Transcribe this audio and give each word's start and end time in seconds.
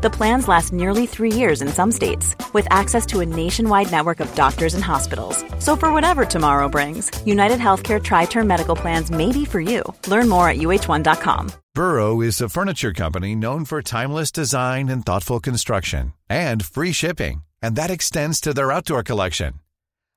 The 0.00 0.10
plans 0.10 0.46
last 0.46 0.72
nearly 0.72 1.06
three 1.06 1.32
years 1.32 1.60
in 1.60 1.66
some 1.66 1.90
states, 1.90 2.36
with 2.52 2.68
access 2.70 3.04
to 3.06 3.18
a 3.18 3.26
nationwide 3.26 3.90
network 3.90 4.20
of 4.20 4.32
doctors 4.36 4.74
and 4.74 4.84
hospitals. 4.84 5.44
So, 5.58 5.74
for 5.74 5.92
whatever 5.92 6.24
tomorrow 6.24 6.68
brings, 6.68 7.10
United 7.26 7.58
Healthcare 7.58 8.00
Tri 8.00 8.26
Term 8.26 8.46
Medical 8.46 8.76
Plans 8.76 9.10
may 9.10 9.32
be 9.32 9.44
for 9.44 9.60
you. 9.60 9.82
Learn 10.06 10.28
more 10.28 10.48
at 10.48 10.58
uh1.com. 10.58 11.50
Burrow 11.74 12.20
is 12.20 12.40
a 12.40 12.48
furniture 12.48 12.92
company 12.92 13.34
known 13.34 13.64
for 13.64 13.82
timeless 13.82 14.30
design 14.30 14.88
and 14.88 15.04
thoughtful 15.04 15.40
construction, 15.40 16.12
and 16.28 16.64
free 16.64 16.92
shipping, 16.92 17.42
and 17.60 17.74
that 17.74 17.90
extends 17.90 18.40
to 18.40 18.54
their 18.54 18.70
outdoor 18.70 19.02
collection. 19.02 19.54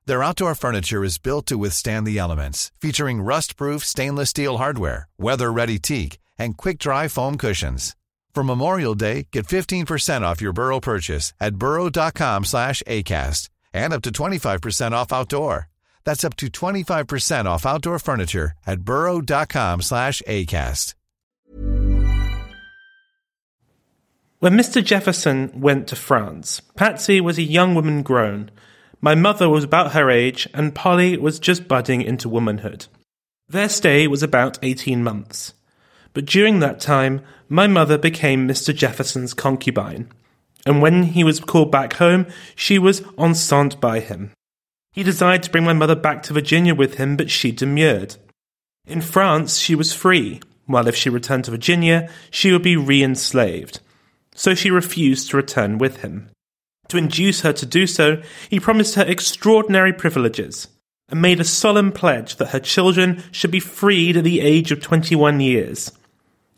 Their 0.06 0.22
outdoor 0.22 0.54
furniture 0.54 1.02
is 1.02 1.18
built 1.18 1.46
to 1.46 1.58
withstand 1.58 2.06
the 2.06 2.18
elements, 2.18 2.70
featuring 2.80 3.20
rust-proof 3.20 3.84
stainless 3.84 4.30
steel 4.30 4.58
hardware, 4.58 5.08
weather-ready 5.18 5.80
teak, 5.80 6.18
and 6.38 6.56
quick-dry 6.56 7.08
foam 7.08 7.36
cushions. 7.36 7.96
For 8.34 8.42
Memorial 8.42 8.94
Day, 8.94 9.28
get 9.30 9.46
15% 9.46 10.22
off 10.22 10.40
your 10.40 10.52
Burrow 10.52 10.80
purchase 10.80 11.34
at 11.38 11.56
burrow.com 11.56 12.44
slash 12.44 12.82
ACAST 12.86 13.50
and 13.74 13.92
up 13.92 14.02
to 14.02 14.10
25% 14.10 14.92
off 14.92 15.12
outdoor. 15.12 15.68
That's 16.04 16.24
up 16.24 16.36
to 16.36 16.46
25% 16.46 17.44
off 17.44 17.66
outdoor 17.66 17.98
furniture 17.98 18.52
at 18.66 18.80
burrow.com 18.82 19.82
slash 19.82 20.22
ACAST. 20.26 20.94
When 24.38 24.54
Mr. 24.54 24.82
Jefferson 24.82 25.52
went 25.60 25.86
to 25.88 25.96
France, 25.96 26.60
Patsy 26.74 27.20
was 27.20 27.38
a 27.38 27.42
young 27.42 27.74
woman 27.74 28.02
grown– 28.02 28.50
my 29.04 29.16
mother 29.16 29.48
was 29.48 29.64
about 29.64 29.94
her 29.94 30.08
age, 30.08 30.48
and 30.54 30.72
Polly 30.72 31.16
was 31.16 31.40
just 31.40 31.66
budding 31.66 32.02
into 32.02 32.28
womanhood. 32.28 32.86
Their 33.48 33.68
stay 33.68 34.06
was 34.06 34.22
about 34.22 34.60
18 34.62 35.02
months. 35.02 35.54
But 36.14 36.26
during 36.26 36.60
that 36.60 36.80
time, 36.80 37.22
my 37.48 37.66
mother 37.66 37.98
became 37.98 38.46
Mr. 38.46 38.74
Jefferson's 38.74 39.34
concubine, 39.34 40.08
and 40.66 40.82
when 40.82 41.04
he 41.04 41.24
was 41.24 41.40
called 41.40 41.72
back 41.72 41.94
home, 41.94 42.26
she 42.54 42.78
was 42.78 43.02
enceinte 43.18 43.80
by 43.80 44.00
him. 44.00 44.30
He 44.92 45.02
desired 45.02 45.42
to 45.44 45.50
bring 45.50 45.64
my 45.64 45.72
mother 45.72 45.96
back 45.96 46.22
to 46.24 46.34
Virginia 46.34 46.74
with 46.74 46.94
him, 46.94 47.16
but 47.16 47.30
she 47.30 47.50
demurred. 47.50 48.16
In 48.86 49.00
France, 49.00 49.58
she 49.58 49.74
was 49.74 49.94
free, 49.94 50.40
while 50.66 50.86
if 50.86 50.94
she 50.94 51.08
returned 51.08 51.44
to 51.44 51.50
Virginia, 51.50 52.10
she 52.30 52.52
would 52.52 52.62
be 52.62 52.76
re 52.76 53.02
enslaved. 53.02 53.80
So 54.34 54.54
she 54.54 54.70
refused 54.70 55.30
to 55.30 55.36
return 55.36 55.78
with 55.78 55.98
him. 55.98 56.30
To 56.88 56.98
induce 56.98 57.40
her 57.40 57.52
to 57.54 57.66
do 57.66 57.86
so, 57.86 58.22
he 58.50 58.60
promised 58.60 58.96
her 58.96 59.04
extraordinary 59.04 59.92
privileges 59.92 60.68
and 61.08 61.22
made 61.22 61.40
a 61.40 61.44
solemn 61.44 61.92
pledge 61.92 62.36
that 62.36 62.50
her 62.50 62.60
children 62.60 63.22
should 63.32 63.50
be 63.50 63.60
freed 63.60 64.16
at 64.16 64.24
the 64.24 64.40
age 64.40 64.72
of 64.72 64.80
21 64.80 65.40
years. 65.40 65.92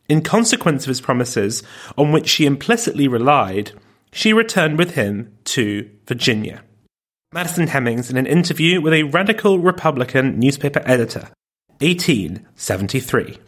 In 0.09 0.23
consequence 0.23 0.85
of 0.85 0.89
his 0.89 1.01
promises, 1.01 1.63
on 1.97 2.13
which 2.13 2.29
she 2.29 2.45
implicitly 2.47 3.09
relied, 3.09 3.73
she 4.13 4.33
returned 4.33 4.79
with 4.79 4.95
him 4.95 5.33
to 5.45 5.89
Virginia. 6.07 6.63
Madison 7.33 7.69
Hemings 7.69 8.11
in 8.11 8.17
an 8.17 8.27
interview 8.27 8.81
with 8.81 8.93
a 8.93 9.05
radical 9.05 9.59
Republican 9.59 10.39
newspaper 10.39 10.83
editor, 10.85 11.31
1873. 11.81 13.39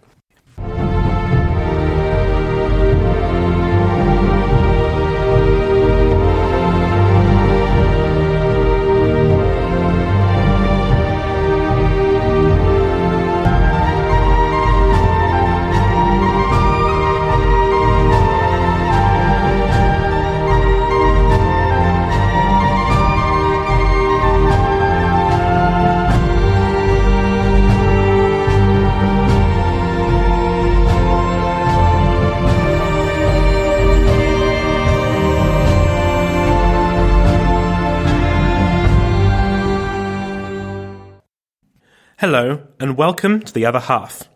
Hello, 42.21 42.63
and 42.81 42.97
welcome 42.97 43.41
to 43.41 43.53
The 43.53 43.67
Other 43.67 43.79
Half. 43.79 44.31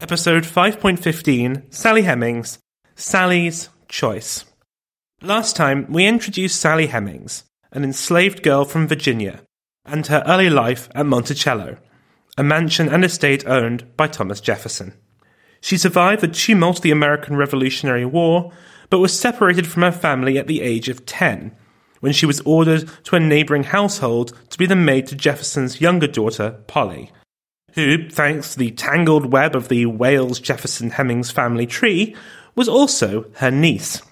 Episode 0.00 0.44
5.15 0.44 1.74
Sally 1.74 2.02
Hemings 2.02 2.60
Sally's 2.94 3.68
Choice. 3.88 4.44
Last 5.20 5.56
time, 5.56 5.90
we 5.90 6.06
introduced 6.06 6.60
Sally 6.60 6.86
Hemings, 6.86 7.42
an 7.72 7.82
enslaved 7.82 8.44
girl 8.44 8.64
from 8.64 8.86
Virginia, 8.86 9.42
and 9.84 10.06
her 10.06 10.22
early 10.24 10.48
life 10.48 10.88
at 10.94 11.04
Monticello, 11.04 11.78
a 12.38 12.44
mansion 12.44 12.88
and 12.88 13.04
estate 13.04 13.44
owned 13.44 13.96
by 13.96 14.06
Thomas 14.06 14.40
Jefferson. 14.40 14.94
She 15.60 15.78
survived 15.78 16.20
the 16.20 16.28
tumult 16.28 16.76
of 16.76 16.82
the 16.82 16.92
American 16.92 17.34
Revolutionary 17.34 18.06
War, 18.06 18.52
but 18.88 19.00
was 19.00 19.18
separated 19.18 19.66
from 19.66 19.82
her 19.82 19.90
family 19.90 20.38
at 20.38 20.46
the 20.46 20.60
age 20.60 20.88
of 20.88 21.06
10 21.06 21.56
when 22.00 22.12
she 22.12 22.26
was 22.26 22.40
ordered 22.40 22.90
to 23.04 23.16
a 23.16 23.20
neighbouring 23.20 23.64
household 23.64 24.32
to 24.50 24.58
be 24.58 24.66
the 24.66 24.76
maid 24.76 25.06
to 25.06 25.14
Jefferson's 25.14 25.80
younger 25.80 26.06
daughter, 26.06 26.56
Polly, 26.66 27.12
who, 27.74 28.08
thanks 28.08 28.52
to 28.52 28.58
the 28.58 28.72
tangled 28.72 29.30
web 29.32 29.54
of 29.54 29.68
the 29.68 29.86
Wayles 29.86 30.42
Jefferson 30.42 30.90
Hemings 30.90 31.30
family 31.30 31.66
tree, 31.66 32.16
was 32.54 32.68
also 32.68 33.26
her 33.34 33.50
niece. 33.50 34.02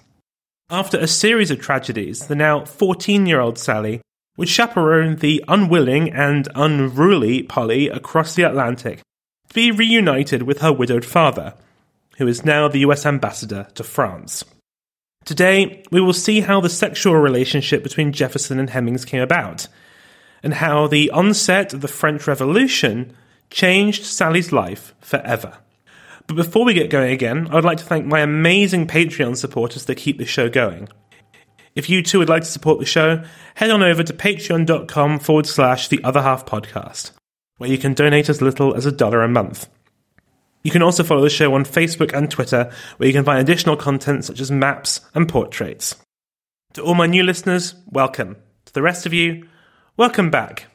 After 0.69 0.97
a 0.97 1.07
series 1.07 1.51
of 1.51 1.59
tragedies, 1.59 2.27
the 2.27 2.35
now 2.35 2.63
14 2.63 3.25
year 3.25 3.39
old 3.39 3.57
Sally 3.57 4.01
would 4.37 4.47
chaperone 4.47 5.17
the 5.17 5.43
unwilling 5.47 6.13
and 6.13 6.47
unruly 6.55 7.43
Polly 7.43 7.89
across 7.89 8.35
the 8.35 8.43
Atlantic 8.43 9.01
to 9.49 9.53
be 9.53 9.71
reunited 9.71 10.43
with 10.43 10.59
her 10.59 10.71
widowed 10.71 11.03
father, 11.03 11.55
who 12.17 12.27
is 12.27 12.45
now 12.45 12.67
the 12.67 12.79
US 12.79 13.05
ambassador 13.05 13.67
to 13.73 13.83
France. 13.83 14.45
Today, 15.29 15.83
we 15.91 16.01
will 16.01 16.11
see 16.11 16.39
how 16.39 16.59
the 16.59 16.69
sexual 16.69 17.13
relationship 17.13 17.83
between 17.83 18.13
Jefferson 18.13 18.57
and 18.57 18.71
Hemings 18.71 19.05
came 19.05 19.21
about, 19.21 19.67
and 20.41 20.55
how 20.55 20.87
the 20.87 21.11
onset 21.11 21.71
of 21.71 21.81
the 21.81 21.87
French 21.87 22.25
Revolution 22.25 23.15
changed 23.51 24.05
Sally's 24.05 24.51
life 24.51 24.95
forever. 25.01 25.59
But 26.25 26.33
before 26.33 26.65
we 26.65 26.73
get 26.73 26.89
going 26.89 27.11
again, 27.11 27.47
I 27.51 27.53
would 27.53 27.63
like 27.63 27.77
to 27.77 27.83
thank 27.83 28.07
my 28.07 28.21
amazing 28.21 28.87
Patreon 28.87 29.37
supporters 29.37 29.85
that 29.85 29.97
keep 29.97 30.17
the 30.17 30.25
show 30.25 30.49
going. 30.49 30.89
If 31.75 31.91
you 31.91 32.01
too 32.01 32.17
would 32.17 32.27
like 32.27 32.41
to 32.41 32.49
support 32.49 32.79
the 32.79 32.85
show, 32.85 33.23
head 33.53 33.69
on 33.69 33.83
over 33.83 34.01
to 34.01 34.13
patreon.com 34.13 35.19
forward 35.19 35.45
slash 35.45 35.89
the 35.89 36.03
other 36.03 36.23
half 36.23 36.47
podcast, 36.47 37.11
where 37.57 37.69
you 37.69 37.77
can 37.77 37.93
donate 37.93 38.29
as 38.29 38.41
little 38.41 38.73
as 38.73 38.87
a 38.87 38.91
dollar 38.91 39.21
a 39.21 39.29
month. 39.29 39.69
You 40.63 40.71
can 40.71 40.81
also 40.81 41.03
follow 41.03 41.21
the 41.21 41.29
show 41.29 41.53
on 41.53 41.63
Facebook 41.63 42.13
and 42.13 42.29
Twitter, 42.29 42.71
where 42.97 43.07
you 43.07 43.13
can 43.13 43.25
find 43.25 43.39
additional 43.39 43.77
content 43.77 44.25
such 44.25 44.39
as 44.39 44.51
maps 44.51 45.01
and 45.13 45.27
portraits. 45.27 45.95
To 46.73 46.83
all 46.83 46.95
my 46.95 47.07
new 47.07 47.23
listeners, 47.23 47.75
welcome. 47.87 48.35
To 48.65 48.73
the 48.73 48.81
rest 48.81 49.05
of 49.05 49.13
you, 49.13 49.47
welcome 49.97 50.29
back. 50.29 50.68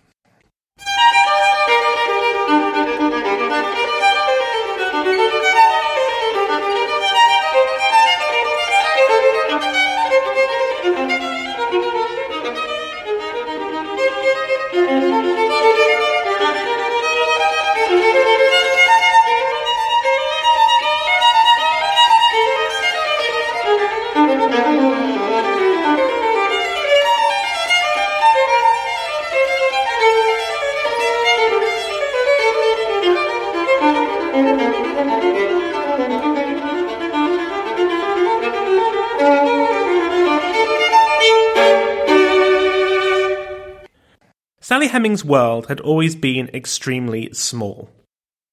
Sally 44.75 44.89
Hemings' 44.89 45.25
world 45.25 45.67
had 45.67 45.79
always 45.81 46.17
been 46.17 46.49
extremely 46.55 47.31
small. 47.35 47.91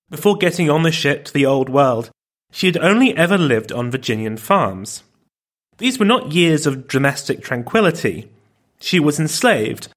Before 0.10 0.36
getting 0.36 0.70
on 0.70 0.84
the 0.84 0.92
ship 0.92 1.24
to 1.24 1.34
the 1.34 1.46
old 1.46 1.70
world, 1.70 2.12
she 2.52 2.68
had 2.68 2.76
only 2.78 3.16
ever 3.16 3.38
lived 3.38 3.72
on 3.72 3.90
Virginian 3.90 4.36
farms. 4.36 5.04
These 5.82 5.98
were 5.98 6.06
not 6.06 6.32
years 6.32 6.68
of 6.68 6.88
domestic 6.88 7.42
tranquility. 7.42 8.30
She 8.80 9.00
was 9.00 9.20
enslaved, 9.20 9.88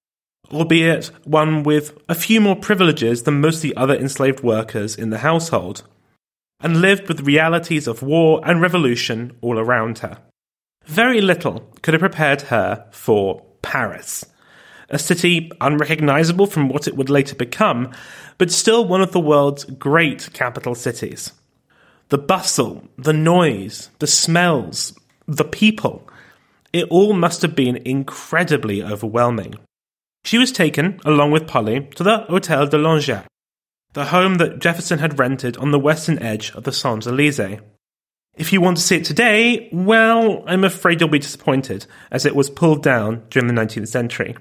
albeit 0.50 1.10
one 1.24 1.62
with 1.62 1.98
a 2.08 2.14
few 2.14 2.40
more 2.40 2.56
privileges 2.56 3.24
than 3.24 3.42
most 3.42 3.56
of 3.56 3.62
the 3.64 3.76
other 3.76 3.94
enslaved 3.94 4.40
workers 4.40 4.96
in 4.96 5.10
the 5.10 5.18
household, 5.18 5.82
and 6.58 6.80
lived 6.80 7.06
with 7.06 7.18
the 7.18 7.22
realities 7.22 7.86
of 7.86 8.02
war 8.02 8.40
and 8.44 8.62
revolution 8.62 9.36
all 9.42 9.58
around 9.58 9.98
her. 9.98 10.16
Very 10.86 11.20
little 11.20 11.70
could 11.82 11.92
have 11.92 12.00
prepared 12.00 12.40
her 12.42 12.86
for 12.90 13.44
Paris, 13.60 14.24
a 14.88 14.98
city 14.98 15.52
unrecognizable 15.60 16.46
from 16.46 16.70
what 16.70 16.88
it 16.88 16.96
would 16.96 17.10
later 17.10 17.34
become, 17.34 17.92
but 18.38 18.50
still 18.50 18.86
one 18.86 19.02
of 19.02 19.12
the 19.12 19.20
world's 19.20 19.64
great 19.64 20.32
capital 20.32 20.74
cities. 20.74 21.32
The 22.08 22.16
bustle, 22.16 22.88
the 22.96 23.12
noise, 23.12 23.90
the 23.98 24.06
smells, 24.06 24.94
the 25.26 25.44
people, 25.44 26.08
it 26.72 26.88
all 26.90 27.12
must 27.12 27.42
have 27.42 27.54
been 27.54 27.76
incredibly 27.84 28.82
overwhelming. 28.82 29.54
She 30.24 30.38
was 30.38 30.52
taken, 30.52 31.00
along 31.04 31.30
with 31.30 31.46
Polly, 31.46 31.88
to 31.96 32.02
the 32.02 32.18
Hotel 32.18 32.66
de 32.66 32.78
Langeais, 32.78 33.24
the 33.92 34.06
home 34.06 34.36
that 34.36 34.58
Jefferson 34.58 34.98
had 34.98 35.18
rented 35.18 35.56
on 35.56 35.70
the 35.70 35.78
western 35.78 36.18
edge 36.18 36.50
of 36.52 36.64
the 36.64 36.72
Champs 36.72 37.06
Elysees. 37.06 37.60
If 38.36 38.52
you 38.52 38.60
want 38.60 38.78
to 38.78 38.82
see 38.82 38.96
it 38.96 39.04
today, 39.04 39.68
well, 39.72 40.42
I'm 40.46 40.64
afraid 40.64 41.00
you'll 41.00 41.10
be 41.10 41.20
disappointed, 41.20 41.86
as 42.10 42.26
it 42.26 42.34
was 42.34 42.50
pulled 42.50 42.82
down 42.82 43.22
during 43.30 43.46
the 43.46 43.60
19th 43.60 43.88
century. 43.88 44.34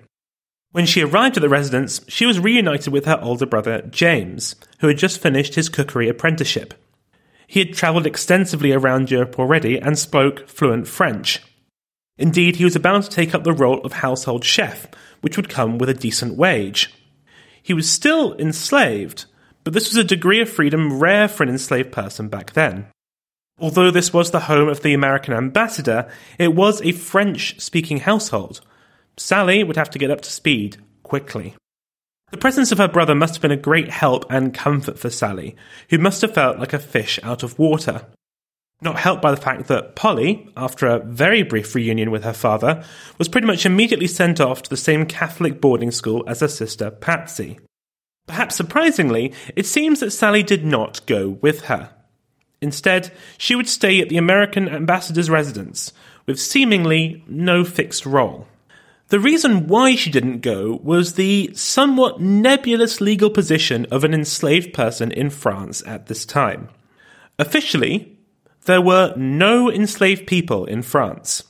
When 0.72 0.88
she 0.88 1.04
arrived 1.04 1.38
at 1.38 1.42
the 1.42 1.50
residence, 1.50 2.02
she 2.08 2.26
was 2.26 2.40
reunited 2.40 2.92
with 2.92 3.06
her 3.06 3.20
older 3.22 3.46
brother, 3.46 3.84
James, 3.84 4.56
who 4.80 4.88
had 4.88 4.98
just 4.98 5.22
finished 5.22 5.54
his 5.54 5.70
cookery 5.70 6.10
apprenticeship. 6.10 6.74
He 7.48 7.60
had 7.60 7.74
travelled 7.74 8.06
extensively 8.06 8.72
around 8.72 9.12
Europe 9.12 9.38
already 9.38 9.78
and 9.78 9.98
spoke 9.98 10.48
fluent 10.48 10.88
French. 10.88 11.42
Indeed, 12.18 12.58
he 12.58 12.64
was 12.64 12.76
about 12.76 13.04
to 13.04 13.10
take 13.10 13.34
up 13.34 13.44
the 13.44 13.54
role 13.54 13.82
of 13.82 13.94
household 13.94 14.46
chef, 14.46 14.88
which 15.22 15.36
would 15.36 15.50
come 15.50 15.78
with 15.78 15.90
a 15.90 15.94
decent 15.94 16.38
wage. 16.38 16.94
He 17.62 17.74
was 17.74 17.90
still 17.90 18.36
enslaved, 18.38 19.26
but 19.64 19.74
this 19.74 19.90
was 19.90 19.98
a 19.98 20.04
degree 20.04 20.42
of 20.42 20.50
freedom 20.50 21.00
rare 21.00 21.28
for 21.28 21.44
an 21.44 21.50
enslaved 21.50 21.92
person 21.92 22.28
back 22.28 22.54
then. 22.54 22.88
Although 23.60 23.92
this 23.92 24.12
was 24.12 24.32
the 24.32 24.42
home 24.42 24.68
of 24.68 24.82
the 24.82 24.94
American 24.94 25.34
ambassador, 25.34 26.10
it 26.38 26.54
was 26.54 26.82
a 26.82 26.92
French 26.92 27.60
speaking 27.60 28.00
household. 28.00 28.62
Sally 29.16 29.64
would 29.64 29.78
have 29.78 29.90
to 29.92 30.00
get 30.00 30.12
up 30.12 30.22
to 30.22 30.32
speed 30.32 30.78
quickly. 31.04 31.56
The 32.34 32.40
presence 32.40 32.72
of 32.72 32.80
her 32.80 32.88
brother 32.88 33.14
must 33.14 33.36
have 33.36 33.44
been 33.44 33.52
a 33.52 33.56
great 33.56 33.92
help 33.92 34.26
and 34.28 34.56
comfort 34.56 34.98
for 34.98 35.12
Sally, 35.12 35.56
who 35.92 36.00
must 36.00 36.24
have 36.24 36.34
felt 36.34 36.58
like 36.58 36.74
a 36.74 36.80
fish 36.80 37.20
out 37.22 37.44
of 37.44 37.60
water. 37.60 38.08
Not 38.82 38.98
helped 38.98 39.22
by 39.22 39.30
the 39.30 39.40
fact 39.40 39.68
that 39.68 39.96
Polly, 39.96 40.50
after 40.58 40.88
a 40.88 40.98
very 40.98 41.44
brief 41.44 41.76
reunion 41.76 42.10
with 42.10 42.24
her 42.24 42.34
father, 42.34 42.84
was 43.20 43.30
pretty 43.30 43.46
much 43.46 43.68
immediately 43.68 44.08
sent 44.08 44.42
off 44.42 44.64
to 44.64 44.70
the 44.72 44.76
same 44.76 45.06
Catholic 45.06 45.62
boarding 45.62 45.92
school 45.92 46.24
as 46.28 46.40
her 46.40 46.48
sister 46.48 46.90
Patsy. 46.90 47.60
Perhaps 48.26 48.56
surprisingly, 48.56 49.32
it 49.56 49.68
seems 49.68 50.00
that 50.00 50.10
Sally 50.10 50.42
did 50.42 50.66
not 50.66 51.06
go 51.06 51.38
with 51.42 51.66
her. 51.66 51.92
Instead, 52.64 53.12
she 53.38 53.54
would 53.54 53.70
stay 53.70 54.02
at 54.02 54.10
the 54.10 54.18
American 54.18 54.68
ambassador's 54.68 55.30
residence, 55.30 55.94
with 56.26 56.40
seemingly 56.40 57.24
no 57.28 57.64
fixed 57.64 58.08
role. 58.08 58.48
The 59.14 59.20
reason 59.20 59.68
why 59.68 59.94
she 59.94 60.10
didn't 60.10 60.40
go 60.40 60.80
was 60.82 61.14
the 61.14 61.52
somewhat 61.54 62.20
nebulous 62.20 63.00
legal 63.00 63.30
position 63.30 63.86
of 63.92 64.04
an 64.04 64.12
enslaved 64.12 64.74
person 64.74 65.12
in 65.12 65.30
France 65.30 65.84
at 65.86 66.08
this 66.08 66.26
time. 66.26 66.70
Officially, 67.38 68.18
there 68.66 68.82
were 68.82 69.14
no 69.16 69.72
enslaved 69.72 70.26
people 70.26 70.66
in 70.66 70.82
France. 70.82 71.44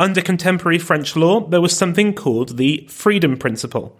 Under 0.00 0.20
contemporary 0.20 0.80
French 0.80 1.14
law, 1.14 1.46
there 1.46 1.60
was 1.60 1.76
something 1.76 2.12
called 2.12 2.56
the 2.56 2.88
Freedom 2.90 3.36
Principle, 3.36 3.96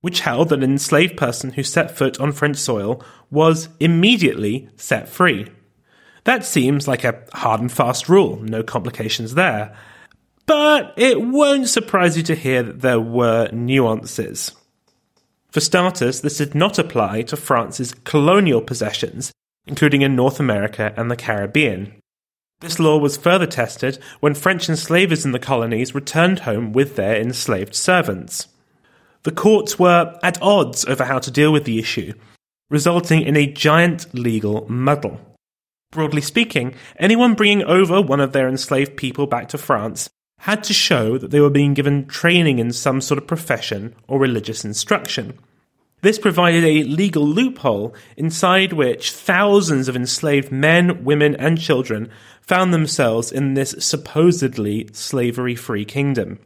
which 0.00 0.20
held 0.20 0.48
that 0.48 0.62
an 0.62 0.70
enslaved 0.70 1.18
person 1.18 1.50
who 1.50 1.62
set 1.62 1.94
foot 1.94 2.18
on 2.18 2.32
French 2.32 2.56
soil 2.56 3.04
was 3.30 3.68
immediately 3.78 4.70
set 4.76 5.06
free. 5.06 5.48
That 6.24 6.46
seems 6.46 6.88
like 6.88 7.04
a 7.04 7.24
hard 7.34 7.60
and 7.60 7.70
fast 7.70 8.08
rule, 8.08 8.40
no 8.40 8.62
complications 8.62 9.34
there. 9.34 9.76
But 10.52 10.92
it 10.98 11.18
won't 11.18 11.70
surprise 11.70 12.18
you 12.18 12.22
to 12.24 12.34
hear 12.34 12.62
that 12.62 12.82
there 12.82 13.00
were 13.00 13.48
nuances. 13.52 14.52
For 15.50 15.60
starters, 15.60 16.20
this 16.20 16.36
did 16.36 16.54
not 16.54 16.78
apply 16.78 17.22
to 17.22 17.38
France's 17.38 17.94
colonial 17.94 18.60
possessions, 18.60 19.32
including 19.66 20.02
in 20.02 20.14
North 20.14 20.38
America 20.38 20.92
and 20.94 21.10
the 21.10 21.16
Caribbean. 21.16 21.94
This 22.60 22.78
law 22.78 22.98
was 22.98 23.16
further 23.16 23.46
tested 23.46 23.98
when 24.20 24.34
French 24.34 24.68
enslavers 24.68 25.24
in 25.24 25.32
the 25.32 25.38
colonies 25.38 25.94
returned 25.94 26.40
home 26.40 26.74
with 26.74 26.96
their 26.96 27.16
enslaved 27.16 27.74
servants. 27.74 28.48
The 29.22 29.32
courts 29.32 29.78
were 29.78 30.18
at 30.22 30.40
odds 30.42 30.84
over 30.84 31.04
how 31.04 31.18
to 31.20 31.30
deal 31.30 31.50
with 31.50 31.64
the 31.64 31.78
issue, 31.78 32.12
resulting 32.68 33.22
in 33.22 33.38
a 33.38 33.50
giant 33.50 34.12
legal 34.12 34.70
muddle. 34.70 35.18
Broadly 35.92 36.20
speaking, 36.20 36.74
anyone 36.98 37.36
bringing 37.36 37.64
over 37.64 38.02
one 38.02 38.20
of 38.20 38.32
their 38.32 38.50
enslaved 38.50 38.98
people 38.98 39.26
back 39.26 39.48
to 39.48 39.56
France 39.56 40.10
had 40.42 40.64
to 40.64 40.72
show 40.72 41.18
that 41.18 41.30
they 41.30 41.38
were 41.38 41.48
being 41.48 41.72
given 41.72 42.04
training 42.06 42.58
in 42.58 42.72
some 42.72 43.00
sort 43.00 43.16
of 43.16 43.28
profession 43.28 43.94
or 44.08 44.18
religious 44.18 44.64
instruction. 44.64 45.38
This 46.00 46.18
provided 46.18 46.64
a 46.64 46.82
legal 46.82 47.24
loophole 47.24 47.94
inside 48.16 48.72
which 48.72 49.12
thousands 49.12 49.86
of 49.86 49.94
enslaved 49.94 50.50
men, 50.50 51.04
women, 51.04 51.36
and 51.36 51.60
children 51.60 52.10
found 52.40 52.74
themselves 52.74 53.30
in 53.30 53.54
this 53.54 53.76
supposedly 53.78 54.88
slavery 54.92 55.54
free 55.54 55.84
kingdom. 55.84 56.40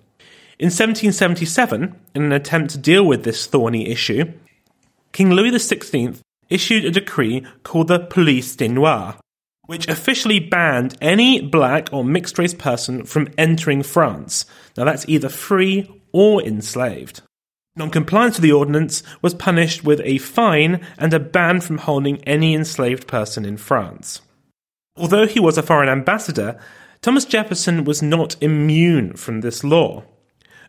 In 0.58 0.66
1777, 0.66 1.99
in 2.14 2.22
an 2.22 2.32
attempt 2.32 2.72
to 2.72 2.78
deal 2.78 3.06
with 3.06 3.25
this 3.25 3.46
thorny 3.46 3.88
issue, 3.88 4.31
King 5.12 5.31
Louis 5.31 5.52
XVI 5.52 6.20
issued 6.50 6.84
a 6.84 6.90
decree 6.90 7.46
called 7.62 7.88
the 7.88 8.00
Police 8.00 8.56
des 8.56 8.69
Noirs, 8.69 9.14
which 9.66 9.88
officially 9.88 10.38
banned 10.38 10.96
any 11.00 11.40
black 11.40 11.88
or 11.92 12.04
mixed 12.04 12.38
race 12.38 12.54
person 12.54 13.04
from 13.04 13.28
entering 13.36 13.82
France. 13.82 14.46
Now, 14.76 14.84
that's 14.84 15.08
either 15.08 15.28
free 15.28 15.90
or 16.12 16.42
enslaved. 16.42 17.22
Non-compliance 17.76 18.36
with 18.36 18.42
the 18.42 18.52
ordinance 18.52 19.02
was 19.20 19.34
punished 19.34 19.84
with 19.84 20.00
a 20.02 20.18
fine 20.18 20.80
and 20.96 21.12
a 21.12 21.20
ban 21.20 21.60
from 21.60 21.78
holding 21.78 22.22
any 22.24 22.54
enslaved 22.54 23.06
person 23.06 23.44
in 23.44 23.58
France. 23.58 24.22
Although 24.96 25.26
he 25.26 25.40
was 25.40 25.58
a 25.58 25.62
foreign 25.62 25.90
ambassador, 25.90 26.58
Thomas 27.02 27.26
Jefferson 27.26 27.85
was 27.85 28.02
not 28.02 28.37
immune 28.40 29.14
from 29.14 29.42
this 29.42 29.62
law. 29.62 30.04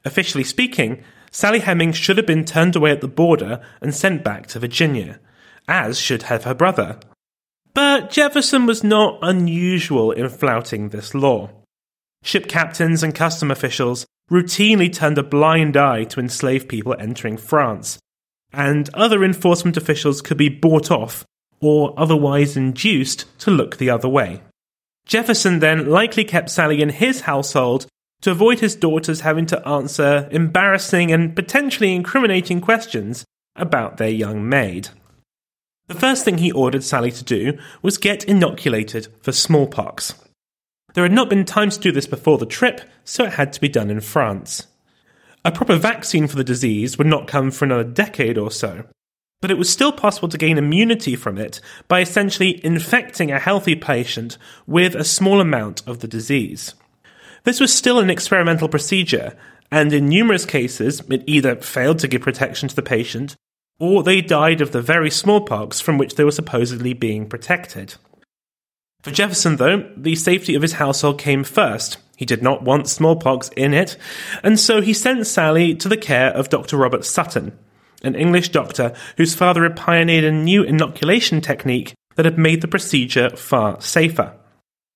Officially 0.03 0.43
speaking, 0.43 1.01
Sally 1.31 1.59
Hemings 1.59 1.95
should 1.95 2.17
have 2.17 2.25
been 2.25 2.43
turned 2.43 2.75
away 2.75 2.91
at 2.91 3.01
the 3.01 3.07
border 3.07 3.61
and 3.81 3.95
sent 3.95 4.23
back 4.23 4.47
to 4.47 4.59
Virginia, 4.59 5.19
as 5.67 5.99
should 5.99 6.23
have 6.23 6.43
her 6.43 6.53
brother, 6.53 6.99
but 7.77 8.09
Jefferson 8.09 8.65
was 8.65 8.83
not 8.83 9.19
unusual 9.21 10.11
in 10.11 10.27
flouting 10.29 10.89
this 10.89 11.13
law. 11.13 11.51
Ship 12.23 12.47
captains 12.47 13.03
and 13.03 13.13
custom 13.13 13.51
officials 13.51 14.07
routinely 14.31 14.91
turned 14.91 15.19
a 15.19 15.23
blind 15.23 15.77
eye 15.77 16.03
to 16.05 16.19
enslaved 16.19 16.67
people 16.67 16.95
entering 16.97 17.37
France, 17.37 17.99
and 18.51 18.89
other 18.95 19.23
enforcement 19.23 19.77
officials 19.77 20.23
could 20.23 20.37
be 20.37 20.49
bought 20.49 20.89
off 20.89 21.23
or 21.61 21.93
otherwise 21.97 22.57
induced 22.57 23.25
to 23.41 23.51
look 23.51 23.77
the 23.77 23.91
other 23.91 24.09
way. 24.09 24.41
Jefferson 25.05 25.59
then 25.59 25.87
likely 25.87 26.23
kept 26.23 26.49
Sally 26.49 26.81
in 26.81 26.89
his 26.89 27.21
household 27.21 27.85
to 28.23 28.31
avoid 28.31 28.59
his 28.59 28.75
daughters 28.75 29.21
having 29.21 29.45
to 29.45 29.67
answer 29.67 30.27
embarrassing 30.31 31.11
and 31.11 31.35
potentially 31.35 31.93
incriminating 31.93 32.59
questions 32.59 33.23
about 33.55 33.97
their 33.97 34.09
young 34.09 34.49
maid. 34.49 34.89
The 35.87 35.95
first 35.95 36.25
thing 36.25 36.39
he 36.39 36.51
ordered 36.51 36.83
Sally 36.83 37.11
to 37.11 37.23
do 37.23 37.57
was 37.81 37.97
get 37.97 38.25
inoculated 38.25 39.07
for 39.21 39.31
smallpox. 39.31 40.13
There 40.93 41.03
had 41.03 41.13
not 41.13 41.29
been 41.29 41.45
time 41.45 41.69
to 41.69 41.79
do 41.79 41.91
this 41.91 42.07
before 42.07 42.37
the 42.37 42.45
trip, 42.45 42.81
so 43.05 43.23
it 43.23 43.33
had 43.33 43.53
to 43.53 43.61
be 43.61 43.69
done 43.69 43.89
in 43.89 44.01
France. 44.01 44.67
A 45.45 45.51
proper 45.51 45.77
vaccine 45.77 46.27
for 46.27 46.35
the 46.35 46.43
disease 46.43 46.97
would 46.97 47.07
not 47.07 47.27
come 47.27 47.51
for 47.51 47.63
another 47.63 47.85
decade 47.85 48.37
or 48.37 48.51
so, 48.51 48.83
but 49.41 49.51
it 49.51 49.57
was 49.57 49.69
still 49.69 49.93
possible 49.93 50.27
to 50.27 50.37
gain 50.37 50.57
immunity 50.57 51.15
from 51.15 51.37
it 51.37 51.61
by 51.87 52.01
essentially 52.01 52.63
infecting 52.65 53.31
a 53.31 53.39
healthy 53.39 53.75
patient 53.75 54.37
with 54.65 54.93
a 54.93 55.05
small 55.05 55.39
amount 55.39 55.87
of 55.87 55.99
the 55.99 56.07
disease. 56.07 56.73
This 57.43 57.61
was 57.61 57.73
still 57.73 57.99
an 57.99 58.09
experimental 58.09 58.67
procedure, 58.67 59.37
and 59.71 59.93
in 59.93 60.09
numerous 60.09 60.45
cases, 60.45 61.01
it 61.09 61.23
either 61.27 61.55
failed 61.55 61.99
to 61.99 62.09
give 62.09 62.21
protection 62.21 62.67
to 62.67 62.75
the 62.75 62.81
patient 62.81 63.37
or 63.79 64.03
they 64.03 64.21
died 64.21 64.61
of 64.61 64.71
the 64.71 64.81
very 64.81 65.11
smallpox 65.11 65.79
from 65.79 65.97
which 65.97 66.15
they 66.15 66.23
were 66.23 66.31
supposedly 66.31 66.93
being 66.93 67.27
protected. 67.27 67.95
For 69.03 69.11
Jefferson, 69.11 69.57
though, 69.57 69.89
the 69.95 70.15
safety 70.15 70.55
of 70.55 70.61
his 70.61 70.73
household 70.73 71.19
came 71.19 71.43
first. 71.43 71.97
He 72.17 72.25
did 72.25 72.41
not 72.41 72.63
want 72.63 72.89
smallpox 72.89 73.49
in 73.55 73.73
it, 73.73 73.95
and 74.43 74.59
so 74.59 74.81
he 74.81 74.93
sent 74.93 75.27
Sally 75.27 75.75
to 75.75 75.87
the 75.87 75.97
care 75.97 76.31
of 76.31 76.49
Dr. 76.49 76.77
Robert 76.77 77.05
Sutton, 77.05 77.57
an 78.03 78.15
English 78.15 78.49
doctor 78.49 78.93
whose 79.17 79.35
father 79.35 79.63
had 79.63 79.75
pioneered 79.75 80.23
a 80.23 80.31
new 80.31 80.63
inoculation 80.63 81.41
technique 81.41 81.93
that 82.15 82.25
had 82.25 82.39
made 82.39 82.61
the 82.61 82.67
procedure 82.67 83.29
far 83.35 83.79
safer. 83.79 84.33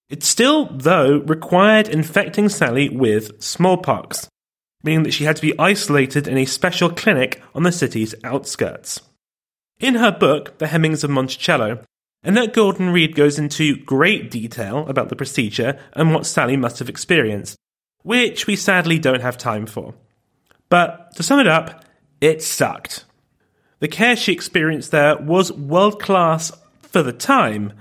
It 0.10 0.24
still, 0.24 0.66
though, 0.66 1.20
required 1.20 1.88
infecting 1.88 2.50
Sally 2.50 2.90
with 2.90 3.42
smallpox, 3.42 4.28
meaning 4.84 5.04
that 5.04 5.14
she 5.14 5.26
had 5.26 5.36
to 5.36 5.42
be 5.42 5.58
isolated 5.60 6.28
in 6.28 6.38
a 6.38 6.46
special 6.46 6.90
clinic 6.90 7.42
on 7.54 7.64
the 7.64 7.72
city's 7.72 8.16
outskirts. 8.24 9.02
In 9.80 9.96
her 9.96 10.12
book, 10.12 10.58
The 10.60 10.68
Hemings 10.68 11.04
of 11.04 11.10
Monticello, 11.10 11.84
Annette 12.24 12.54
Gordon 12.54 12.92
Reed 12.92 13.16
goes 13.16 13.40
into 13.40 13.78
great 13.78 14.30
detail 14.30 14.88
about 14.88 15.10
the 15.10 15.16
procedure 15.16 15.80
and 15.94 16.14
what 16.14 16.28
Sally 16.28 16.56
must 16.56 16.78
have 16.80 16.90
experienced, 16.90 17.58
which 18.04 18.46
we 18.46 18.56
sadly 18.56 19.00
don't 19.00 19.22
have 19.22 19.38
time 19.38 19.66
for. 19.66 19.96
But 20.70 21.16
to 21.16 21.24
sum 21.24 21.40
it 21.40 21.48
up, 21.48 21.84
it 22.20 22.44
sucked. 22.44 23.06
The 23.80 23.88
care 23.88 24.16
she 24.16 24.32
experienced 24.32 24.92
there 24.92 25.18
was 25.18 25.52
world 25.52 26.00
class 26.00 26.52
for 26.84 27.02
the 27.02 27.14
time, 27.14 27.74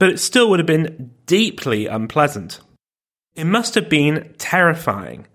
but 0.00 0.08
it 0.10 0.18
still 0.18 0.50
would 0.50 0.58
have 0.58 0.66
been 0.66 1.12
deeply 1.26 1.86
unpleasant. 1.86 2.58
It 3.36 3.44
must 3.44 3.76
have 3.76 3.88
been 3.88 4.34
terrifying. 4.38 5.26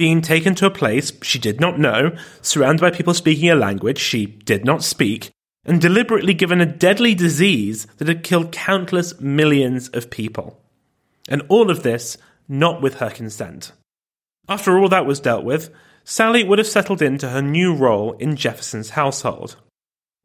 Being 0.00 0.22
taken 0.22 0.54
to 0.54 0.64
a 0.64 0.70
place 0.70 1.12
she 1.20 1.38
did 1.38 1.60
not 1.60 1.78
know, 1.78 2.16
surrounded 2.40 2.80
by 2.80 2.90
people 2.90 3.12
speaking 3.12 3.50
a 3.50 3.54
language 3.54 3.98
she 3.98 4.24
did 4.24 4.64
not 4.64 4.82
speak, 4.82 5.28
and 5.66 5.78
deliberately 5.78 6.32
given 6.32 6.62
a 6.62 6.64
deadly 6.64 7.14
disease 7.14 7.84
that 7.98 8.08
had 8.08 8.24
killed 8.24 8.50
countless 8.50 9.20
millions 9.20 9.90
of 9.90 10.08
people. 10.08 10.58
And 11.28 11.42
all 11.50 11.70
of 11.70 11.82
this 11.82 12.16
not 12.48 12.80
with 12.80 12.94
her 12.94 13.10
consent. 13.10 13.72
After 14.48 14.78
all 14.78 14.88
that 14.88 15.04
was 15.04 15.20
dealt 15.20 15.44
with, 15.44 15.68
Sally 16.02 16.44
would 16.44 16.56
have 16.58 16.66
settled 16.66 17.02
into 17.02 17.28
her 17.28 17.42
new 17.42 17.74
role 17.74 18.12
in 18.12 18.36
Jefferson's 18.36 18.90
household. 18.96 19.56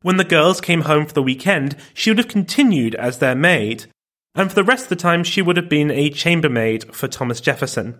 When 0.03 0.15
the 0.15 0.23
girls 0.23 0.61
came 0.61 0.83
home 0.83 1.05
for 1.05 1.13
the 1.13 1.21
weekend, 1.21 1.75
she 1.93 2.09
would 2.09 2.17
have 2.19 2.29
continued 2.29 2.95
as 2.95 3.19
their 3.19 3.35
maid, 3.35 3.87
and 4.35 4.47
for 4.47 4.55
the 4.55 4.63
rest 4.63 4.83
of 4.83 4.89
the 4.89 4.95
time, 4.95 5.25
she 5.25 5.41
would 5.41 5.57
have 5.57 5.67
been 5.67 5.91
a 5.91 6.11
chambermaid 6.11 6.95
for 6.95 7.09
Thomas 7.09 7.41
Jefferson. 7.41 7.99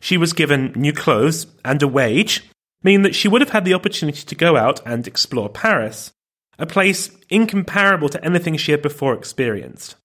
She 0.00 0.16
was 0.16 0.32
given 0.32 0.72
new 0.76 0.92
clothes 0.92 1.46
and 1.64 1.82
a 1.82 1.88
wage, 1.88 2.48
meaning 2.82 3.02
that 3.02 3.14
she 3.14 3.28
would 3.28 3.40
have 3.40 3.50
had 3.50 3.64
the 3.64 3.74
opportunity 3.74 4.22
to 4.24 4.34
go 4.34 4.56
out 4.56 4.80
and 4.86 5.06
explore 5.06 5.48
Paris, 5.48 6.12
a 6.58 6.66
place 6.66 7.10
incomparable 7.28 8.08
to 8.08 8.24
anything 8.24 8.56
she 8.56 8.72
had 8.72 8.82
before 8.82 9.14
experienced. 9.14 9.96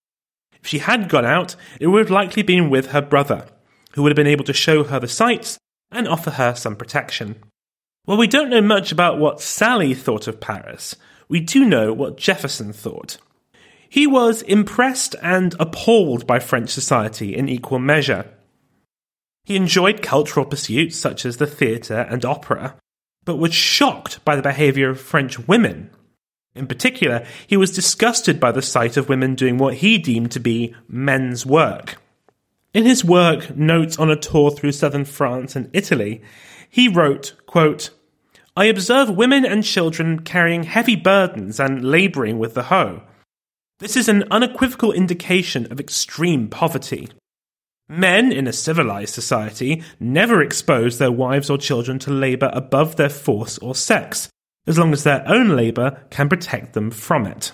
If 0.60 0.68
she 0.68 0.78
had 0.78 1.08
gone 1.08 1.24
out, 1.24 1.56
it 1.80 1.88
would 1.88 2.00
have 2.00 2.10
likely 2.10 2.42
been 2.42 2.70
with 2.70 2.92
her 2.92 3.02
brother, 3.02 3.46
who 3.92 4.02
would 4.02 4.10
have 4.10 4.16
been 4.16 4.26
able 4.26 4.44
to 4.44 4.52
show 4.52 4.84
her 4.84 4.98
the 4.98 5.08
sights 5.08 5.58
and 5.92 6.08
offer 6.08 6.30
her 6.30 6.54
some 6.54 6.76
protection. 6.76 7.36
While 8.04 8.18
we 8.18 8.26
don't 8.26 8.50
know 8.50 8.60
much 8.60 8.92
about 8.92 9.18
what 9.18 9.40
Sally 9.40 9.94
thought 9.94 10.26
of 10.26 10.40
Paris, 10.40 10.96
we 11.28 11.40
do 11.40 11.64
know 11.64 11.92
what 11.92 12.18
Jefferson 12.18 12.72
thought. 12.72 13.18
He 13.88 14.06
was 14.06 14.42
impressed 14.42 15.14
and 15.22 15.54
appalled 15.60 16.26
by 16.26 16.38
French 16.38 16.70
society 16.70 17.34
in 17.36 17.48
equal 17.48 17.78
measure. 17.78 18.28
He 19.44 19.56
enjoyed 19.56 20.02
cultural 20.02 20.46
pursuits 20.46 20.96
such 20.96 21.26
as 21.26 21.36
the 21.36 21.46
theatre 21.46 22.06
and 22.10 22.24
opera, 22.24 22.76
but 23.24 23.36
was 23.36 23.54
shocked 23.54 24.24
by 24.24 24.36
the 24.36 24.42
behaviour 24.42 24.90
of 24.90 25.00
French 25.00 25.38
women. 25.38 25.90
In 26.54 26.66
particular, 26.66 27.26
he 27.46 27.56
was 27.56 27.74
disgusted 27.74 28.38
by 28.38 28.52
the 28.52 28.62
sight 28.62 28.96
of 28.96 29.08
women 29.08 29.34
doing 29.34 29.58
what 29.58 29.74
he 29.74 29.98
deemed 29.98 30.30
to 30.32 30.40
be 30.40 30.74
men's 30.88 31.44
work. 31.44 32.00
In 32.72 32.84
his 32.84 33.04
work, 33.04 33.56
Notes 33.56 33.98
on 33.98 34.10
a 34.10 34.16
Tour 34.16 34.50
Through 34.50 34.72
Southern 34.72 35.04
France 35.04 35.56
and 35.56 35.68
Italy, 35.72 36.22
he 36.68 36.88
wrote, 36.88 37.34
quote, 37.46 37.90
I 38.56 38.66
observe 38.66 39.10
women 39.10 39.44
and 39.44 39.64
children 39.64 40.20
carrying 40.20 40.62
heavy 40.62 40.96
burdens 40.96 41.58
and 41.58 41.84
labouring 41.84 42.38
with 42.38 42.54
the 42.54 42.64
hoe. 42.64 43.02
This 43.80 43.96
is 43.96 44.08
an 44.08 44.24
unequivocal 44.30 44.92
indication 44.92 45.70
of 45.70 45.80
extreme 45.80 46.48
poverty. 46.48 47.08
Men 47.88 48.32
in 48.32 48.46
a 48.46 48.52
civilized 48.52 49.14
society 49.14 49.82
never 50.00 50.42
expose 50.42 50.98
their 50.98 51.12
wives 51.12 51.50
or 51.50 51.58
children 51.58 51.98
to 52.00 52.10
labour 52.10 52.50
above 52.54 52.96
their 52.96 53.10
force 53.10 53.58
or 53.58 53.74
sex, 53.74 54.30
as 54.66 54.78
long 54.78 54.92
as 54.92 55.04
their 55.04 55.22
own 55.28 55.50
labour 55.50 56.04
can 56.10 56.28
protect 56.28 56.72
them 56.72 56.90
from 56.90 57.26
it. 57.26 57.52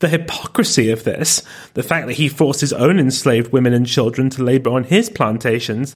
The 0.00 0.08
hypocrisy 0.08 0.90
of 0.90 1.04
this, 1.04 1.42
the 1.74 1.84
fact 1.84 2.08
that 2.08 2.14
he 2.14 2.28
forced 2.28 2.60
his 2.60 2.72
own 2.72 2.98
enslaved 2.98 3.52
women 3.52 3.72
and 3.72 3.86
children 3.86 4.28
to 4.30 4.42
labour 4.42 4.70
on 4.70 4.84
his 4.84 5.08
plantations, 5.08 5.94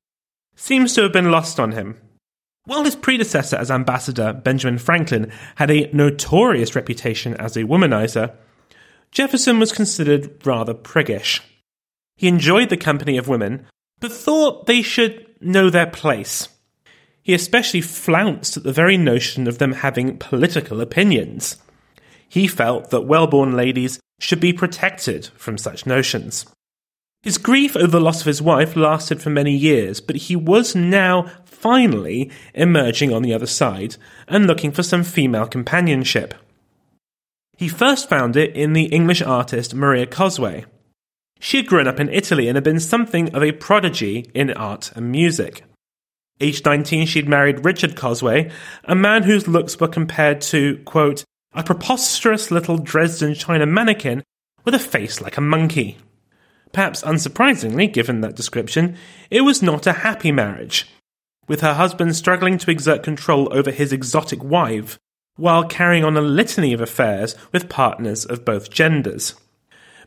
seems 0.54 0.94
to 0.94 1.02
have 1.02 1.12
been 1.12 1.32
lost 1.32 1.58
on 1.58 1.72
him. 1.72 1.96
While 2.64 2.84
his 2.84 2.96
predecessor 2.96 3.56
as 3.56 3.70
ambassador, 3.70 4.32
Benjamin 4.32 4.78
Franklin, 4.78 5.32
had 5.56 5.70
a 5.70 5.90
notorious 5.92 6.76
reputation 6.76 7.34
as 7.34 7.56
a 7.56 7.64
womanizer, 7.64 8.34
Jefferson 9.10 9.58
was 9.58 9.72
considered 9.72 10.46
rather 10.46 10.74
priggish. 10.74 11.40
He 12.18 12.26
enjoyed 12.26 12.68
the 12.68 12.76
company 12.76 13.16
of 13.16 13.28
women, 13.28 13.64
but 14.00 14.12
thought 14.12 14.66
they 14.66 14.82
should 14.82 15.25
know 15.40 15.70
their 15.70 15.87
place. 15.87 16.48
He 17.22 17.32
especially 17.32 17.80
flounced 17.80 18.56
at 18.56 18.64
the 18.64 18.72
very 18.72 18.96
notion 18.96 19.46
of 19.46 19.58
them 19.58 19.72
having 19.72 20.18
political 20.18 20.80
opinions. 20.80 21.58
He 22.28 22.48
felt 22.48 22.90
that 22.90 23.02
well 23.02 23.28
born 23.28 23.56
ladies 23.56 24.00
should 24.18 24.40
be 24.40 24.52
protected 24.52 25.26
from 25.37 25.56
such 25.56 25.87
notions. 25.87 26.44
His 27.22 27.38
grief 27.38 27.76
over 27.76 27.87
the 27.87 28.00
loss 28.00 28.20
of 28.20 28.26
his 28.26 28.42
wife 28.42 28.75
lasted 28.75 29.22
for 29.22 29.30
many 29.30 29.54
years, 29.54 30.00
but 30.00 30.16
he 30.16 30.34
was 30.34 30.75
now 30.75 31.30
finally 31.44 32.32
emerging 32.52 33.12
on 33.12 33.22
the 33.22 33.34
other 33.34 33.46
side 33.46 33.94
and 34.26 34.48
looking 34.48 34.72
for 34.72 34.82
some 34.82 35.04
female 35.04 35.46
companionship. 35.46 36.34
He 37.56 37.68
first 37.68 38.08
found 38.08 38.37
it 38.37 38.56
in 38.56 38.72
the 38.72 38.87
English 38.87 39.22
artist 39.22 39.72
Maria 39.72 40.06
Cosway. 40.06 40.64
She 41.38 41.59
had 41.59 41.66
grown 41.66 41.87
up 41.87 42.00
in 42.00 42.09
Italy 42.09 42.49
and 42.49 42.57
had 42.57 42.64
been 42.64 42.80
something 42.80 43.35
of 43.35 43.42
a 43.42 43.52
prodigy 43.52 44.30
in 44.35 44.52
art 44.52 44.92
and 44.95 45.11
music. 45.11 45.64
Aged 46.40 46.64
19, 46.64 47.07
she'd 47.07 47.28
married 47.28 47.64
Richard 47.64 47.97
Cosway, 47.97 48.50
a 48.85 48.95
man 48.95 49.25
whose 49.25 49.49
looks 49.49 49.78
were 49.80 49.88
compared 49.88 50.40
to, 50.42 50.78
quote, 50.85 51.25
a 51.52 51.64
preposterous 51.64 52.50
little 52.50 52.78
Dresden 52.78 53.35
china 53.35 53.66
mannequin 53.66 54.23
with 54.64 54.75
a 54.75 54.78
face 54.78 55.21
like 55.21 55.37
a 55.37 55.40
monkey. 55.40 55.99
Perhaps 56.73 57.02
unsurprisingly, 57.02 57.92
given 57.92 58.21
that 58.21 58.37
description, 58.37 58.97
it 59.30 59.40
was 59.40 59.62
not 59.62 59.87
a 59.87 59.95
happy 60.04 60.30
marriage, 60.30 60.87
with 61.49 61.61
her 61.61 61.75
husband 61.75 62.14
struggling 62.14 62.59
to 62.59 62.71
exert 62.71 63.02
control 63.02 63.49
over 63.52 63.71
his 63.71 63.92
exotic 63.92 64.45
wife 64.45 64.99
while 65.37 65.64
carrying 65.64 66.04
on 66.04 66.16
a 66.16 66.21
litany 66.21 66.73
of 66.73 66.80
affairs 66.80 67.35
with 67.52 67.68
partners 67.68 68.25
of 68.25 68.45
both 68.45 68.71
genders. 68.71 69.35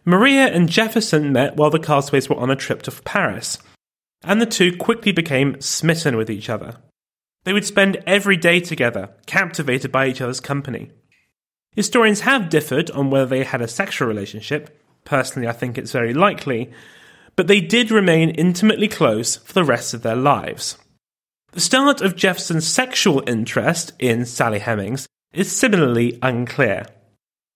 Maria 0.03 0.47
and 0.47 0.67
Jefferson 0.67 1.31
met 1.31 1.55
while 1.55 1.69
the 1.69 1.79
Cosways 1.79 2.27
were 2.27 2.39
on 2.39 2.49
a 2.49 2.55
trip 2.55 2.81
to 2.83 2.91
Paris, 2.91 3.57
and 4.23 4.41
the 4.41 4.45
two 4.45 4.75
quickly 4.75 5.11
became 5.11 5.59
smitten 5.61 6.17
with 6.17 6.29
each 6.29 6.49
other. 6.49 6.77
They 7.43 7.53
would 7.53 7.65
spend 7.65 8.03
every 8.05 8.37
day 8.37 8.59
together, 8.59 9.09
captivated 9.25 9.91
by 9.91 10.07
each 10.07 10.21
other's 10.21 10.39
company. 10.39 10.91
Historians 11.75 12.21
have 12.21 12.49
differed 12.49 12.91
on 12.91 13.09
whether 13.09 13.25
they 13.25 13.43
had 13.43 13.61
a 13.61 13.67
sexual 13.67 14.07
relationship. 14.07 14.83
Personally, 15.05 15.47
I 15.47 15.53
think 15.53 15.77
it's 15.77 15.91
very 15.91 16.13
likely, 16.13 16.71
but 17.35 17.47
they 17.47 17.61
did 17.61 17.91
remain 17.91 18.29
intimately 18.31 18.87
close 18.87 19.37
for 19.37 19.53
the 19.53 19.63
rest 19.63 19.93
of 19.93 20.03
their 20.03 20.15
lives. 20.15 20.77
The 21.53 21.61
start 21.61 22.01
of 22.01 22.15
Jefferson's 22.15 22.67
sexual 22.67 23.23
interest 23.27 23.93
in 23.99 24.25
Sally 24.25 24.59
Hemings 24.59 25.07
is 25.33 25.51
similarly 25.51 26.19
unclear. 26.21 26.85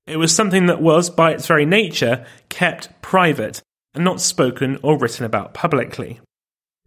It 0.08 0.18
was 0.18 0.36
something 0.36 0.68
that 0.68 0.82
was, 0.82 1.10
by 1.10 1.32
its 1.32 1.48
very 1.48 1.66
nature, 1.66 2.26
kept 2.50 3.02
private 3.02 3.62
and 3.94 4.04
not 4.04 4.22
spoken 4.22 4.78
or 4.84 4.98
written 4.98 5.26
about 5.26 5.54
publicly. 5.54 6.20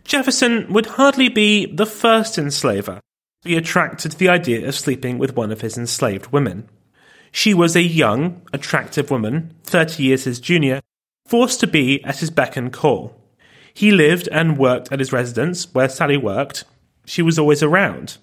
Jefferson 0.04 0.72
would 0.72 0.87
hardly 0.87 1.28
be 1.28 1.66
the 1.66 1.87
first 1.87 2.38
enslaver 2.38 3.00
to 3.42 3.48
be 3.48 3.56
attracted 3.56 4.12
to 4.12 4.18
the 4.18 4.28
idea 4.28 4.66
of 4.66 4.75
sleeping 4.75 5.18
with 5.18 5.37
one 5.37 5.50
of 5.50 5.60
his 5.60 5.76
enslaved 5.76 6.32
women. 6.32 6.68
She 7.32 7.52
was 7.52 7.76
a 7.76 7.82
young, 7.82 8.42
attractive 8.52 9.10
woman, 9.10 9.54
30 9.64 10.02
years 10.02 10.25
his 10.25 10.40
junior, 10.40 10.80
forced 11.26 11.60
to 11.60 11.66
be 11.66 12.02
at 12.04 12.18
his 12.18 12.30
beck 12.30 12.56
and 12.56 12.72
call. 12.72 13.20
He 13.75 13.90
lived 13.92 14.28
and 14.32 14.58
worked 14.58 14.90
at 14.92 14.98
his 14.98 15.12
residence, 15.12 15.72
where 15.75 15.88
Sally 15.88 16.16
worked. 16.16 16.64
She 17.04 17.22
was 17.22 17.38
always 17.38 17.62
around. 17.62 18.18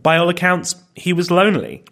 By 0.00 0.16
all 0.16 0.28
accounts, 0.28 0.74
he 0.94 1.12
was 1.12 1.30
lonely. 1.30 1.84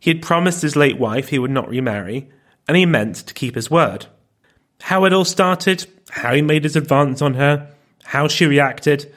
He 0.00 0.10
had 0.10 0.22
promised 0.22 0.62
his 0.62 0.76
late 0.76 0.98
wife 0.98 1.28
he 1.28 1.38
would 1.38 1.50
not 1.50 1.68
remarry, 1.68 2.28
and 2.66 2.76
he 2.76 2.86
meant 2.86 3.16
to 3.16 3.34
keep 3.34 3.54
his 3.54 3.70
word. 3.70 4.06
How 4.82 5.04
it 5.04 5.12
all 5.12 5.24
started, 5.24 5.86
how 6.10 6.34
he 6.34 6.42
made 6.42 6.64
his 6.64 6.76
advance 6.76 7.20
on 7.20 7.34
her, 7.34 7.70
how 8.04 8.28
she 8.28 8.46
reacted. 8.46 9.12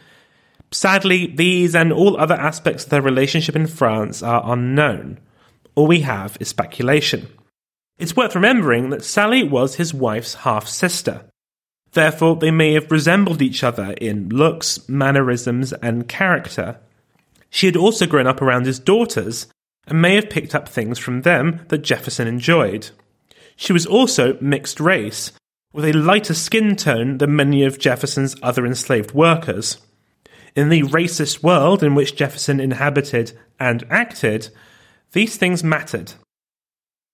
Sadly, 0.71 1.27
these 1.27 1.75
and 1.75 1.93
all 1.93 2.17
other 2.17 2.35
aspects 2.35 2.85
of 2.85 2.89
their 2.89 3.01
relationship 3.01 3.55
in 3.55 3.67
France 3.67 4.23
are 4.23 4.51
unknown. 4.51 5.19
All 5.75 5.87
we 5.87 6.01
have 6.01 6.37
is 6.39 6.47
speculation. 6.47 7.27
It's 7.99 8.15
worth 8.15 8.35
remembering 8.35 8.89
that 8.89 9.03
Sally 9.03 9.43
was 9.43 9.75
his 9.75 9.93
wife's 9.93 10.33
half 10.33 10.67
sister. 10.67 11.25
Therefore, 11.91 12.37
they 12.37 12.51
may 12.51 12.73
have 12.73 12.91
resembled 12.91 13.41
each 13.41 13.63
other 13.63 13.91
in 13.99 14.29
looks, 14.29 14.87
mannerisms, 14.89 15.73
and 15.73 16.07
character. 16.07 16.79
She 17.49 17.67
had 17.67 17.75
also 17.75 18.07
grown 18.07 18.27
up 18.27 18.41
around 18.41 18.65
his 18.65 18.79
daughters 18.79 19.47
and 19.87 20.01
may 20.01 20.15
have 20.15 20.29
picked 20.29 20.55
up 20.55 20.69
things 20.69 20.99
from 20.99 21.21
them 21.21 21.65
that 21.69 21.79
Jefferson 21.79 22.27
enjoyed. 22.27 22.89
She 23.55 23.73
was 23.73 23.85
also 23.85 24.37
mixed 24.41 24.79
race, 24.79 25.31
with 25.73 25.85
a 25.85 25.93
lighter 25.93 26.33
skin 26.33 26.75
tone 26.75 27.17
than 27.17 27.35
many 27.35 27.63
of 27.63 27.79
Jefferson's 27.79 28.35
other 28.41 28.65
enslaved 28.65 29.13
workers. 29.13 29.77
In 30.55 30.69
the 30.69 30.83
racist 30.83 31.43
world 31.43 31.81
in 31.81 31.95
which 31.95 32.15
Jefferson 32.15 32.59
inhabited 32.59 33.37
and 33.59 33.85
acted, 33.89 34.49
these 35.13 35.37
things 35.37 35.63
mattered. 35.63 36.13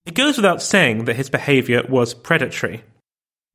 It 0.06 0.14
goes 0.14 0.36
without 0.36 0.62
saying 0.62 1.04
that 1.04 1.16
his 1.16 1.30
behavior 1.30 1.82
was 1.88 2.14
predatory. 2.14 2.82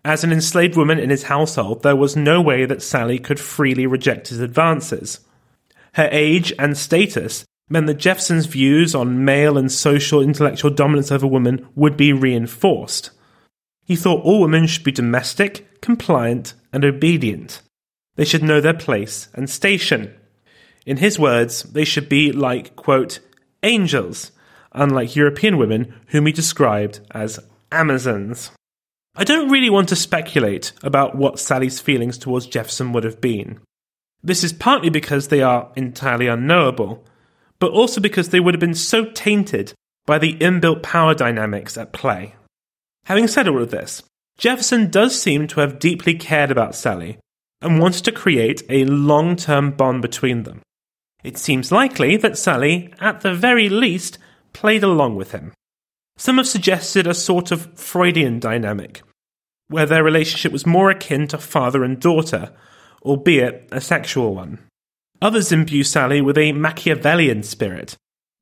As 0.05 0.24
an 0.24 0.32
enslaved 0.32 0.75
woman 0.75 1.00
in 1.00 1.10
his 1.10 1.24
household, 1.24 1.82
there 1.82 1.96
was 1.96 2.15
no 2.15 2.41
way 2.41 2.65
that 2.65 2.82
Sally 2.82 3.20
could 3.20 3.39
freely 3.39 3.88
reject 3.88 4.27
his 4.27 4.39
advances. 4.39 5.22
Her 5.93 6.10
age 6.12 6.53
and 6.60 6.77
status 6.77 7.46
meant 7.74 7.88
that 7.88 7.96
Jefferson's 7.96 8.46
views 8.46 8.94
on 8.94 9.25
male 9.25 9.58
and 9.58 9.72
social 9.72 10.22
intellectual 10.22 10.70
dominance 10.70 11.12
over 11.12 11.25
women 11.25 11.68
would 11.74 11.98
be 11.98 12.13
reinforced. 12.13 13.10
He 13.84 13.96
thought 13.96 14.24
all 14.24 14.42
women 14.42 14.68
should 14.68 14.84
be 14.84 14.92
domestic, 14.92 15.82
compliant, 15.82 16.53
and 16.72 16.86
obedient. 16.86 17.63
They 18.15 18.25
should 18.25 18.44
know 18.44 18.62
their 18.62 18.75
place 18.75 19.27
and 19.34 19.50
station. 19.50 20.13
In 20.86 20.98
his 20.98 21.18
words, 21.18 21.63
they 21.63 21.84
should 21.84 22.08
be 22.08 22.32
like, 22.32 22.75
quote, 22.75 23.20
angels, 23.63 24.32
unlike 24.72 25.15
European 25.15 25.58
women 25.58 25.96
whom 26.10 26.27
he 26.27 26.32
described 26.32 27.00
as 27.10 27.39
Amazons. 27.72 28.51
I 29.15 29.24
don't 29.24 29.50
really 29.50 29.72
want 29.72 29.89
to 29.89 29.96
speculate 29.96 30.74
about 30.84 31.15
what 31.15 31.39
Sally's 31.39 31.80
feelings 31.80 32.20
towards 32.20 32.46
Jefferson 32.46 32.94
would 32.94 33.03
have 33.03 33.20
been. 33.20 33.60
This 34.22 34.44
is 34.44 34.53
partly 34.53 34.89
because 34.92 35.30
they 35.30 35.42
are 35.42 35.72
entirely 35.75 36.27
unknowable, 36.27 37.03
but 37.63 37.72
also 37.72 38.01
because 38.01 38.27
they 38.27 38.41
would 38.41 38.53
have 38.53 38.60
been 38.60 38.74
so 38.74 39.05
tainted 39.05 39.72
by 40.05 40.17
the 40.17 40.34
inbuilt 40.39 40.84
power 40.84 41.15
dynamics 41.15 41.77
at 41.77 41.93
play. 41.93 42.36
Having 43.05 43.29
said 43.29 43.48
all 43.48 43.62
of 43.62 43.72
this, 43.72 44.03
Jefferson 44.38 44.91
does 44.91 45.17
seem 45.17 45.48
to 45.48 45.62
have 45.62 45.79
deeply 45.79 46.13
cared 46.13 46.51
about 46.51 46.75
Sally 46.75 47.20
and 47.62 47.79
wanted 47.79 48.03
to 48.03 48.12
create 48.12 48.63
a 48.67 48.84
long 48.84 49.38
term 49.38 49.72
bond 49.72 50.01
between 50.01 50.43
them. 50.43 50.62
It 51.24 51.38
seems 51.38 51.72
likely 51.72 52.17
that 52.17 52.38
Sally, 52.38 52.93
at 53.00 53.22
the 53.22 53.34
very 53.34 53.70
least, 53.70 54.17
played 54.51 54.84
along 54.84 55.15
with 55.15 55.32
him. 55.32 55.53
Some 56.17 56.39
have 56.39 56.48
suggested 56.50 57.08
a 57.08 57.13
sort 57.13 57.50
of 57.50 57.79
Freudian 57.79 58.41
dynamic, 58.41 59.03
where 59.70 59.86
their 59.86 60.03
relationship 60.03 60.51
was 60.51 60.65
more 60.65 60.89
akin 60.89 61.29
to 61.29 61.38
father 61.38 61.82
and 61.86 61.98
daughter, 61.98 62.51
albeit 63.03 63.70
a 63.72 63.79
sexual 63.79 64.36
one. 64.36 64.60
Others 65.24 65.53
imbue 65.53 65.86
Sally 65.86 66.20
with 66.20 66.38
a 66.38 66.51
Machiavellian 66.51 67.44
spirit, 67.44 67.96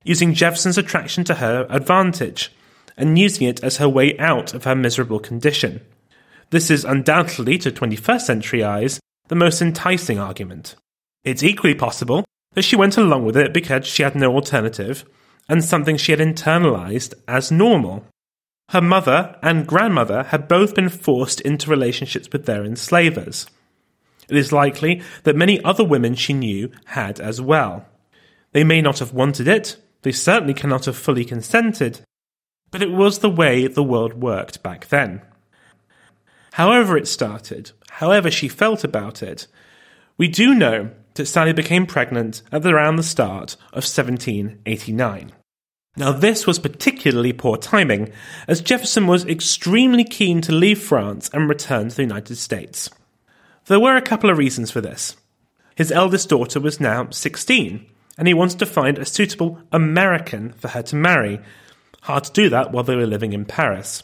using 0.03 0.33
Jefferson's 0.33 0.79
attraction 0.79 1.23
to 1.25 1.35
her 1.35 1.67
advantage 1.69 2.51
and 2.97 3.19
using 3.19 3.47
it 3.47 3.63
as 3.63 3.77
her 3.77 3.87
way 3.87 4.17
out 4.17 4.55
of 4.55 4.63
her 4.63 4.73
miserable 4.73 5.19
condition. 5.19 5.81
This 6.49 6.71
is 6.71 6.83
undoubtedly, 6.83 7.59
to 7.59 7.71
21st 7.71 8.21
century 8.21 8.63
eyes, 8.63 8.99
the 9.27 9.35
most 9.35 9.61
enticing 9.61 10.17
argument. 10.17 10.75
It's 11.23 11.43
equally 11.43 11.75
possible 11.75 12.25
that 12.53 12.63
she 12.63 12.75
went 12.75 12.97
along 12.97 13.25
with 13.25 13.37
it 13.37 13.53
because 13.53 13.85
she 13.85 14.01
had 14.01 14.15
no 14.15 14.33
alternative 14.33 15.05
and 15.47 15.63
something 15.63 15.97
she 15.97 16.13
had 16.13 16.19
internalized 16.19 17.13
as 17.27 17.51
normal. 17.51 18.07
Her 18.69 18.81
mother 18.81 19.37
and 19.43 19.67
grandmother 19.67 20.23
had 20.23 20.47
both 20.47 20.73
been 20.73 20.89
forced 20.89 21.41
into 21.41 21.69
relationships 21.69 22.27
with 22.33 22.47
their 22.47 22.65
enslavers. 22.65 23.45
It 24.29 24.37
is 24.37 24.51
likely 24.51 25.01
that 25.23 25.35
many 25.35 25.63
other 25.63 25.83
women 25.83 26.15
she 26.15 26.33
knew 26.33 26.71
had 26.85 27.19
as 27.19 27.41
well. 27.41 27.85
They 28.51 28.63
may 28.63 28.81
not 28.81 28.99
have 28.99 29.13
wanted 29.13 29.47
it, 29.47 29.77
they 30.01 30.11
certainly 30.11 30.53
cannot 30.53 30.85
have 30.85 30.97
fully 30.97 31.25
consented, 31.25 32.01
but 32.71 32.81
it 32.81 32.91
was 32.91 33.19
the 33.19 33.29
way 33.29 33.67
the 33.67 33.83
world 33.83 34.15
worked 34.15 34.63
back 34.63 34.87
then. 34.87 35.21
However, 36.53 36.97
it 36.97 37.07
started, 37.07 37.71
however 37.89 38.31
she 38.31 38.47
felt 38.47 38.83
about 38.83 39.21
it, 39.23 39.47
we 40.17 40.27
do 40.27 40.53
know 40.53 40.91
that 41.15 41.25
Sally 41.25 41.53
became 41.53 41.85
pregnant 41.85 42.41
at 42.51 42.65
around 42.65 42.95
the 42.95 43.03
start 43.03 43.55
of 43.73 43.83
1789. 43.83 45.31
Now, 45.97 46.13
this 46.13 46.47
was 46.47 46.57
particularly 46.57 47.33
poor 47.33 47.57
timing, 47.57 48.11
as 48.47 48.61
Jefferson 48.61 49.07
was 49.07 49.25
extremely 49.25 50.05
keen 50.05 50.39
to 50.41 50.53
leave 50.53 50.81
France 50.81 51.29
and 51.33 51.49
return 51.49 51.89
to 51.89 51.95
the 51.95 52.03
United 52.03 52.37
States. 52.37 52.89
There 53.71 53.79
were 53.79 53.95
a 53.95 54.01
couple 54.01 54.29
of 54.29 54.37
reasons 54.37 54.69
for 54.69 54.81
this. 54.81 55.15
His 55.77 55.93
eldest 55.93 56.27
daughter 56.27 56.59
was 56.59 56.81
now 56.81 57.09
16, 57.09 57.85
and 58.17 58.27
he 58.27 58.33
wanted 58.33 58.59
to 58.59 58.65
find 58.65 58.97
a 58.97 59.05
suitable 59.05 59.59
American 59.71 60.51
for 60.51 60.67
her 60.67 60.83
to 60.83 60.97
marry, 60.97 61.39
Hard 62.01 62.25
to 62.25 62.33
do 62.33 62.49
that 62.49 62.73
while 62.73 62.83
they 62.83 62.97
were 62.97 63.07
living 63.07 63.31
in 63.31 63.45
Paris. 63.45 64.03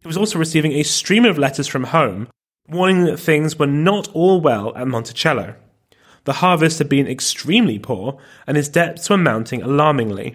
He 0.00 0.08
was 0.08 0.16
also 0.16 0.40
receiving 0.40 0.72
a 0.72 0.82
stream 0.82 1.24
of 1.24 1.38
letters 1.38 1.68
from 1.68 1.84
home 1.84 2.30
warning 2.68 3.04
that 3.04 3.18
things 3.18 3.56
were 3.56 3.68
not 3.68 4.08
all 4.12 4.40
well 4.40 4.76
at 4.76 4.88
Monticello. 4.88 5.54
The 6.24 6.32
harvest 6.32 6.78
had 6.78 6.88
been 6.88 7.06
extremely 7.06 7.78
poor, 7.78 8.18
and 8.44 8.56
his 8.56 8.68
debts 8.68 9.08
were 9.08 9.16
mounting 9.16 9.62
alarmingly. 9.62 10.34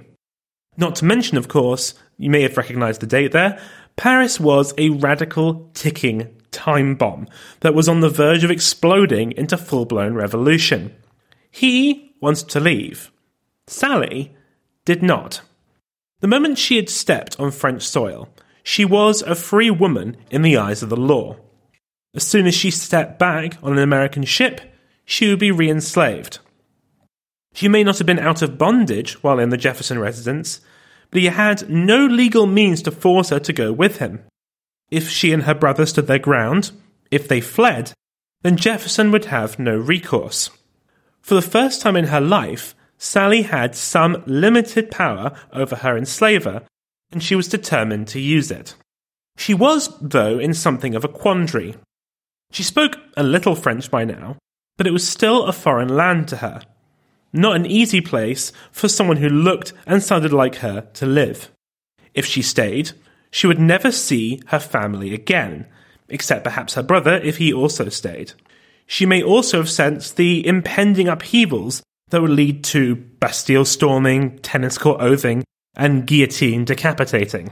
Not 0.78 0.96
to 0.96 1.06
mention, 1.06 1.38
of 1.38 1.50
course, 1.50 1.94
you 2.18 2.30
may 2.30 2.44
have 2.44 2.56
recognized 2.56 3.02
the 3.02 3.06
date 3.06 3.34
there, 3.34 3.60
Paris 3.98 4.39
was 4.39 4.74
a 4.78 4.91
radical 4.91 5.70
ticking 5.74 6.41
time 6.56 6.96
bomb 6.96 7.28
that 7.60 7.76
was 7.76 7.89
on 7.89 8.00
the 8.00 8.10
verge 8.10 8.44
of 8.44 8.50
exploding 8.50 9.34
into 9.34 9.58
full 9.58 9.86
blown 9.86 10.13
revolution. 10.13 10.96
He 11.52 12.15
wanted 12.22 12.50
to 12.50 12.60
leave. 12.60 13.12
Sally 13.68 14.34
did 14.86 15.04
not. 15.04 15.41
The 16.22 16.28
moment 16.28 16.58
she 16.58 16.78
had 16.78 16.89
stepped 16.89 17.39
on 17.39 17.52
French 17.52 17.84
soil, 17.84 18.30
she 18.63 18.86
was 18.86 19.22
a 19.22 19.36
free 19.36 19.70
woman 19.70 20.18
in 20.32 20.41
the 20.41 20.58
eyes 20.58 20.82
of 20.82 20.89
the 20.89 20.96
law. 20.96 21.38
As 22.15 22.26
soon 22.26 22.48
as 22.48 22.56
she 22.56 22.72
stepped 22.72 23.20
back 23.20 23.58
on 23.62 23.74
an 23.74 23.80
American 23.80 24.24
ship, 24.24 24.62
she 25.04 25.30
would 25.30 25.39
be 25.39 25.52
re 25.52 25.70
enslaved. 25.70 26.39
She 27.54 27.68
may 27.68 27.84
not 27.84 27.98
have 27.98 28.08
been 28.08 28.20
out 28.20 28.41
of 28.41 28.58
bondage 28.58 29.22
while 29.24 29.39
in 29.39 29.50
the 29.50 29.58
Jefferson 29.58 30.00
residence, 30.00 30.62
but 31.12 31.22
he 31.22 31.28
had 31.28 31.70
no 31.70 32.06
legal 32.06 32.48
means 32.48 32.82
to 32.84 32.91
force 32.91 33.30
her 33.30 33.39
to 33.39 33.54
go 33.54 33.72
with 33.72 33.98
him. 33.98 34.24
If 34.91 35.10
she 35.10 35.32
and 35.32 35.43
her 35.43 35.56
brother 35.56 35.86
stood 35.86 36.08
their 36.08 36.19
ground, 36.19 36.71
if 37.12 37.28
they 37.28 37.41
fled, 37.41 37.93
then 38.41 38.58
Jefferson 38.58 39.12
would 39.12 39.26
have 39.26 39.58
no 39.58 39.76
recourse. 39.76 40.50
For 41.21 41.34
the 41.34 41.41
first 41.41 41.82
time 41.82 41.95
in 41.95 42.06
her 42.06 42.21
life, 42.21 42.76
Sally 42.98 43.41
had 43.41 43.76
some 43.76 44.24
limited 44.26 44.91
power 44.91 45.36
over 45.52 45.78
her 45.78 45.98
enslaver, 45.98 46.62
and 47.12 47.21
she 47.21 47.36
was 47.36 47.48
determined 47.48 48.08
to 48.10 48.19
use 48.19 48.52
it. 48.52 48.76
She 49.38 49.54
was, 49.54 49.98
though, 50.00 50.39
in 50.39 50.54
something 50.54 50.95
of 50.95 51.04
a 51.04 51.10
quandary. 51.10 51.76
She 52.52 52.63
spoke 52.63 52.98
a 53.17 53.24
little 53.24 53.56
French 53.56 53.91
by 53.91 54.06
now, 54.06 54.38
but 54.78 54.88
it 54.88 54.93
was 54.93 55.08
still 55.08 55.45
a 55.45 55.52
foreign 55.52 55.89
land 55.89 56.28
to 56.30 56.38
her. 56.38 56.62
Not 57.34 57.56
an 57.56 57.65
easy 57.65 58.00
place 58.00 58.54
for 58.71 58.88
someone 58.88 59.17
who 59.17 59.28
looked 59.28 59.74
and 59.86 60.02
sounded 60.02 60.32
like 60.32 60.56
her 60.58 60.88
to 60.93 61.06
live. 61.06 61.52
If 62.13 62.26
she 62.26 62.41
stayed, 62.41 62.91
she 63.36 63.48
would 63.48 63.60
never 63.60 63.91
see 63.91 64.39
her 64.45 64.60
family 64.60 65.13
again, 65.13 65.65
except 66.08 66.45
perhaps 66.45 66.76
her 66.76 66.82
brother 66.82 67.17
if 67.17 67.36
he 67.36 67.52
also 67.52 67.89
stayed. 67.89 68.32
She 68.88 69.06
may 69.06 69.21
also 69.21 69.58
have 69.58 69.69
sensed 69.69 70.15
the 70.15 70.48
impending 70.48 71.10
upheavals 71.10 71.84
that 72.12 72.21
would 72.21 72.32
lead 72.32 72.63
to 72.63 72.95
Bastille 72.95 73.65
storming, 73.65 74.39
tennis 74.39 74.78
court 74.78 75.02
oathing, 75.02 75.43
and 75.76 76.08
guillotine 76.08 76.63
decapitating. 76.63 77.52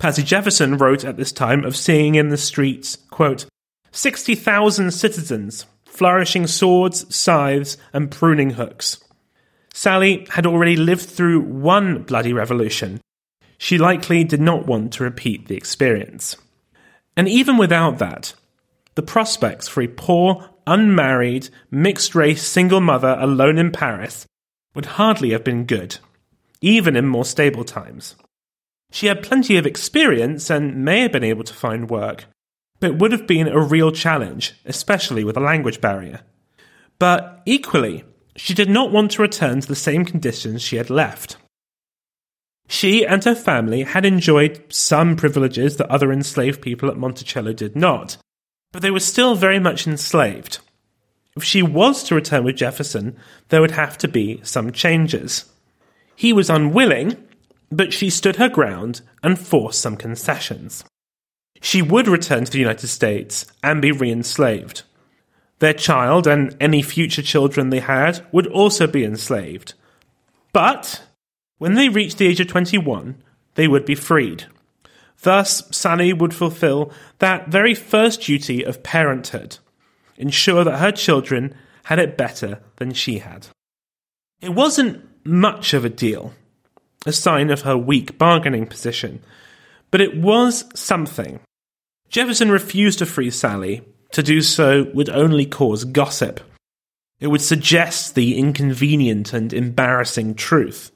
Patsy 0.00 0.24
Jefferson 0.24 0.78
wrote 0.78 1.04
at 1.04 1.16
this 1.16 1.30
time 1.30 1.64
of 1.64 1.76
seeing 1.76 2.16
in 2.16 2.30
the 2.30 2.36
streets, 2.36 2.96
quote, 3.12 3.46
60,000 3.92 4.90
citizens, 4.90 5.66
flourishing 5.84 6.48
swords, 6.48 7.14
scythes, 7.14 7.78
and 7.92 8.10
pruning 8.10 8.50
hooks. 8.50 8.98
Sally 9.72 10.26
had 10.30 10.44
already 10.44 10.74
lived 10.74 11.08
through 11.08 11.40
one 11.40 12.02
bloody 12.02 12.32
revolution. 12.32 13.00
She 13.58 13.78
likely 13.78 14.24
did 14.24 14.40
not 14.40 14.66
want 14.66 14.92
to 14.94 15.04
repeat 15.04 15.46
the 15.46 15.56
experience. 15.56 16.36
And 17.16 17.28
even 17.28 17.56
without 17.56 17.98
that, 17.98 18.34
the 18.94 19.02
prospects 19.02 19.68
for 19.68 19.82
a 19.82 19.88
poor, 19.88 20.50
unmarried, 20.66 21.48
mixed 21.70 22.14
race 22.14 22.46
single 22.46 22.80
mother 22.80 23.16
alone 23.18 23.58
in 23.58 23.72
Paris 23.72 24.26
would 24.74 24.86
hardly 24.86 25.30
have 25.30 25.44
been 25.44 25.64
good, 25.64 25.98
even 26.60 26.96
in 26.96 27.06
more 27.06 27.24
stable 27.24 27.64
times. 27.64 28.16
She 28.90 29.06
had 29.06 29.22
plenty 29.22 29.56
of 29.56 29.66
experience 29.66 30.50
and 30.50 30.84
may 30.84 31.00
have 31.00 31.12
been 31.12 31.24
able 31.24 31.44
to 31.44 31.54
find 31.54 31.90
work, 31.90 32.26
but 32.80 32.90
it 32.90 32.98
would 32.98 33.12
have 33.12 33.26
been 33.26 33.48
a 33.48 33.60
real 33.60 33.90
challenge, 33.90 34.54
especially 34.64 35.24
with 35.24 35.36
a 35.36 35.40
language 35.40 35.80
barrier. 35.80 36.20
But 36.98 37.42
equally, 37.44 38.04
she 38.36 38.54
did 38.54 38.68
not 38.68 38.92
want 38.92 39.12
to 39.12 39.22
return 39.22 39.60
to 39.60 39.66
the 39.66 39.74
same 39.74 40.04
conditions 40.04 40.62
she 40.62 40.76
had 40.76 40.90
left. 40.90 41.36
She 42.68 43.06
and 43.06 43.22
her 43.24 43.34
family 43.34 43.82
had 43.82 44.04
enjoyed 44.04 44.64
some 44.72 45.16
privileges 45.16 45.76
that 45.76 45.90
other 45.90 46.12
enslaved 46.12 46.62
people 46.62 46.88
at 46.88 46.96
Monticello 46.96 47.52
did 47.52 47.76
not, 47.76 48.16
but 48.72 48.82
they 48.82 48.90
were 48.90 49.00
still 49.00 49.34
very 49.34 49.58
much 49.60 49.86
enslaved. 49.86 50.58
If 51.36 51.44
she 51.44 51.62
was 51.62 52.04
to 52.04 52.14
return 52.14 52.44
with 52.44 52.56
Jefferson, 52.56 53.16
there 53.48 53.60
would 53.60 53.72
have 53.72 53.98
to 53.98 54.08
be 54.08 54.40
some 54.42 54.72
changes. 54.72 55.44
He 56.16 56.32
was 56.32 56.48
unwilling, 56.48 57.16
but 57.70 57.92
she 57.92 58.08
stood 58.08 58.36
her 58.36 58.48
ground 58.48 59.00
and 59.22 59.38
forced 59.38 59.80
some 59.80 59.96
concessions. 59.96 60.84
she 61.60 61.80
would 61.80 62.06
return 62.06 62.44
to 62.44 62.52
the 62.52 62.58
United 62.58 62.88
States 62.88 63.46
and 63.62 63.80
be 63.80 63.90
re 63.90 64.12
enslaved. 64.12 64.82
Their 65.60 65.72
child 65.72 66.26
and 66.26 66.54
any 66.60 66.82
future 66.82 67.22
children 67.22 67.70
they 67.70 67.80
had 67.80 68.24
would 68.32 68.46
also 68.46 68.86
be 68.86 69.02
enslaved. 69.04 69.72
But 70.52 71.02
when 71.64 71.76
they 71.76 71.88
reached 71.88 72.18
the 72.18 72.26
age 72.26 72.40
of 72.40 72.46
21, 72.46 73.16
they 73.54 73.66
would 73.66 73.86
be 73.86 73.94
freed. 73.94 74.44
Thus, 75.22 75.66
Sally 75.74 76.12
would 76.12 76.34
fulfill 76.34 76.92
that 77.20 77.48
very 77.48 77.74
first 77.74 78.20
duty 78.20 78.62
of 78.62 78.82
parenthood 78.82 79.56
ensure 80.18 80.62
that 80.62 80.80
her 80.80 80.92
children 80.92 81.54
had 81.84 81.98
it 81.98 82.18
better 82.18 82.60
than 82.76 82.92
she 82.92 83.20
had. 83.20 83.46
It 84.42 84.50
wasn't 84.50 85.08
much 85.24 85.72
of 85.72 85.86
a 85.86 85.88
deal, 85.88 86.34
a 87.06 87.12
sign 87.12 87.48
of 87.48 87.62
her 87.62 87.78
weak 87.78 88.18
bargaining 88.18 88.66
position, 88.66 89.22
but 89.90 90.02
it 90.02 90.20
was 90.20 90.66
something. 90.78 91.40
Jefferson 92.10 92.50
refused 92.50 92.98
to 92.98 93.06
free 93.06 93.30
Sally. 93.30 93.80
To 94.12 94.22
do 94.22 94.42
so 94.42 94.90
would 94.92 95.08
only 95.08 95.46
cause 95.46 95.84
gossip. 95.84 96.40
It 97.20 97.28
would 97.28 97.40
suggest 97.40 98.14
the 98.14 98.36
inconvenient 98.36 99.32
and 99.32 99.50
embarrassing 99.50 100.34
truth. 100.34 100.90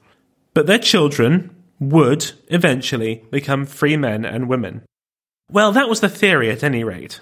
But 0.53 0.67
their 0.67 0.79
children 0.79 1.55
would 1.79 2.31
eventually 2.47 3.23
become 3.31 3.65
free 3.65 3.97
men 3.97 4.25
and 4.25 4.49
women. 4.49 4.83
Well, 5.51 5.71
that 5.71 5.89
was 5.89 6.01
the 6.01 6.09
theory 6.09 6.49
at 6.51 6.63
any 6.63 6.83
rate. 6.83 7.19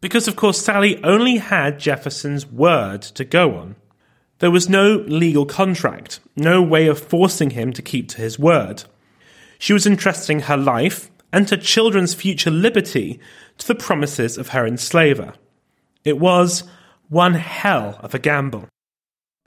Because, 0.00 0.26
of 0.26 0.36
course, 0.36 0.60
Sally 0.60 1.02
only 1.04 1.36
had 1.36 1.78
Jefferson's 1.78 2.46
word 2.46 3.02
to 3.02 3.24
go 3.24 3.54
on. 3.56 3.76
There 4.38 4.50
was 4.50 4.68
no 4.68 4.96
legal 5.06 5.46
contract, 5.46 6.20
no 6.36 6.60
way 6.60 6.88
of 6.88 6.98
forcing 6.98 7.50
him 7.50 7.72
to 7.72 7.82
keep 7.82 8.08
to 8.10 8.18
his 8.18 8.38
word. 8.38 8.84
She 9.58 9.72
was 9.72 9.86
entrusting 9.86 10.40
her 10.40 10.56
life 10.56 11.10
and 11.32 11.48
her 11.48 11.56
children's 11.56 12.14
future 12.14 12.50
liberty 12.50 13.20
to 13.58 13.66
the 13.66 13.74
promises 13.74 14.36
of 14.36 14.48
her 14.48 14.66
enslaver. 14.66 15.34
It 16.04 16.18
was 16.18 16.64
one 17.08 17.34
hell 17.34 17.98
of 18.00 18.14
a 18.14 18.18
gamble. 18.18 18.68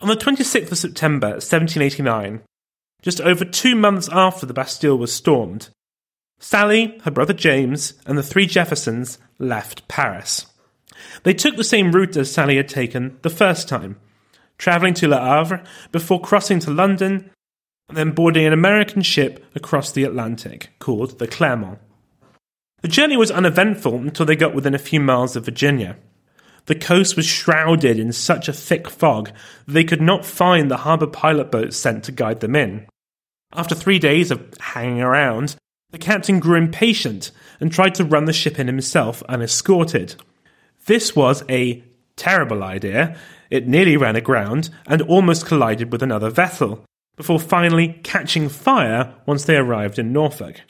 On 0.01 0.07
the 0.07 0.15
26th 0.15 0.71
of 0.71 0.77
September 0.77 1.27
1789, 1.27 2.41
just 3.01 3.21
over 3.21 3.45
two 3.45 3.75
months 3.75 4.10
after 4.12 4.45
the 4.45 4.53
Bastille 4.53 4.97
was 4.97 5.13
stormed, 5.13 5.69
Sally, 6.39 6.99
her 7.03 7.12
brother 7.12 7.33
James, 7.33 7.93
and 8.05 8.17
the 8.17 8.23
three 8.23 8.45
Jeffersons 8.45 9.17
left 9.39 9.88
Paris. 9.88 10.45
They 11.23 11.33
took 11.33 11.55
the 11.55 11.63
same 11.63 11.91
route 11.91 12.15
as 12.15 12.31
Sally 12.31 12.57
had 12.57 12.69
taken 12.69 13.17
the 13.21 13.29
first 13.29 13.67
time, 13.67 13.97
travelling 14.57 14.93
to 14.95 15.07
Le 15.07 15.19
Havre 15.19 15.63
before 15.91 16.21
crossing 16.21 16.60
to 16.60 16.71
London 16.71 17.31
and 17.89 17.97
then 17.97 18.12
boarding 18.12 18.45
an 18.45 18.53
American 18.53 19.01
ship 19.01 19.45
across 19.55 19.91
the 19.91 20.03
Atlantic 20.03 20.69
called 20.79 21.19
the 21.19 21.27
Clermont. 21.27 21.79
The 22.81 22.88
journey 22.88 23.17
was 23.17 23.31
uneventful 23.31 23.95
until 23.95 24.25
they 24.25 24.36
got 24.36 24.53
within 24.53 24.75
a 24.75 24.79
few 24.79 24.99
miles 24.99 25.36
of 25.36 25.45
Virginia. 25.45 25.97
The 26.67 26.75
coast 26.75 27.15
was 27.15 27.25
shrouded 27.25 27.97
in 27.97 28.12
such 28.12 28.47
a 28.47 28.53
thick 28.53 28.89
fog 28.89 29.32
that 29.65 29.73
they 29.73 29.84
could 29.84 30.01
not 30.01 30.25
find 30.25 30.69
the 30.69 30.77
harbour 30.77 31.08
pilot 31.08 31.51
boat 31.51 31.73
sent 31.73 32.03
to 32.06 32.12
guide 32.12 32.41
them 32.41 32.56
in. 32.56 32.88
After 33.53 33.73
three 33.73 33.99
days 33.99 34.32
of 34.32 34.53
hanging 34.60 35.01
around, 35.01 35.56
the 35.91 35.97
captain 35.97 36.39
grew 36.39 36.58
impatient 36.58 37.32
and 37.60 37.71
tried 37.71 37.95
to 37.95 38.03
run 38.03 38.25
the 38.25 38.34
ship 38.34 38.60
in 38.60 38.67
himself 38.67 39.23
unescorted. 39.30 40.15
This 40.86 41.15
was 41.15 41.43
a 41.49 41.84
terrible 42.17 42.63
idea. 42.63 43.17
It 43.49 43.67
nearly 43.67 43.95
ran 43.95 44.17
aground 44.17 44.69
and 44.86 45.01
almost 45.03 45.45
collided 45.45 45.91
with 45.91 46.03
another 46.03 46.30
vessel, 46.30 46.84
before 47.15 47.39
finally 47.39 47.99
catching 48.03 48.49
fire 48.49 49.13
once 49.25 49.45
they 49.45 49.56
arrived 49.56 49.97
in 49.97 50.13
Norfolk. 50.13 50.62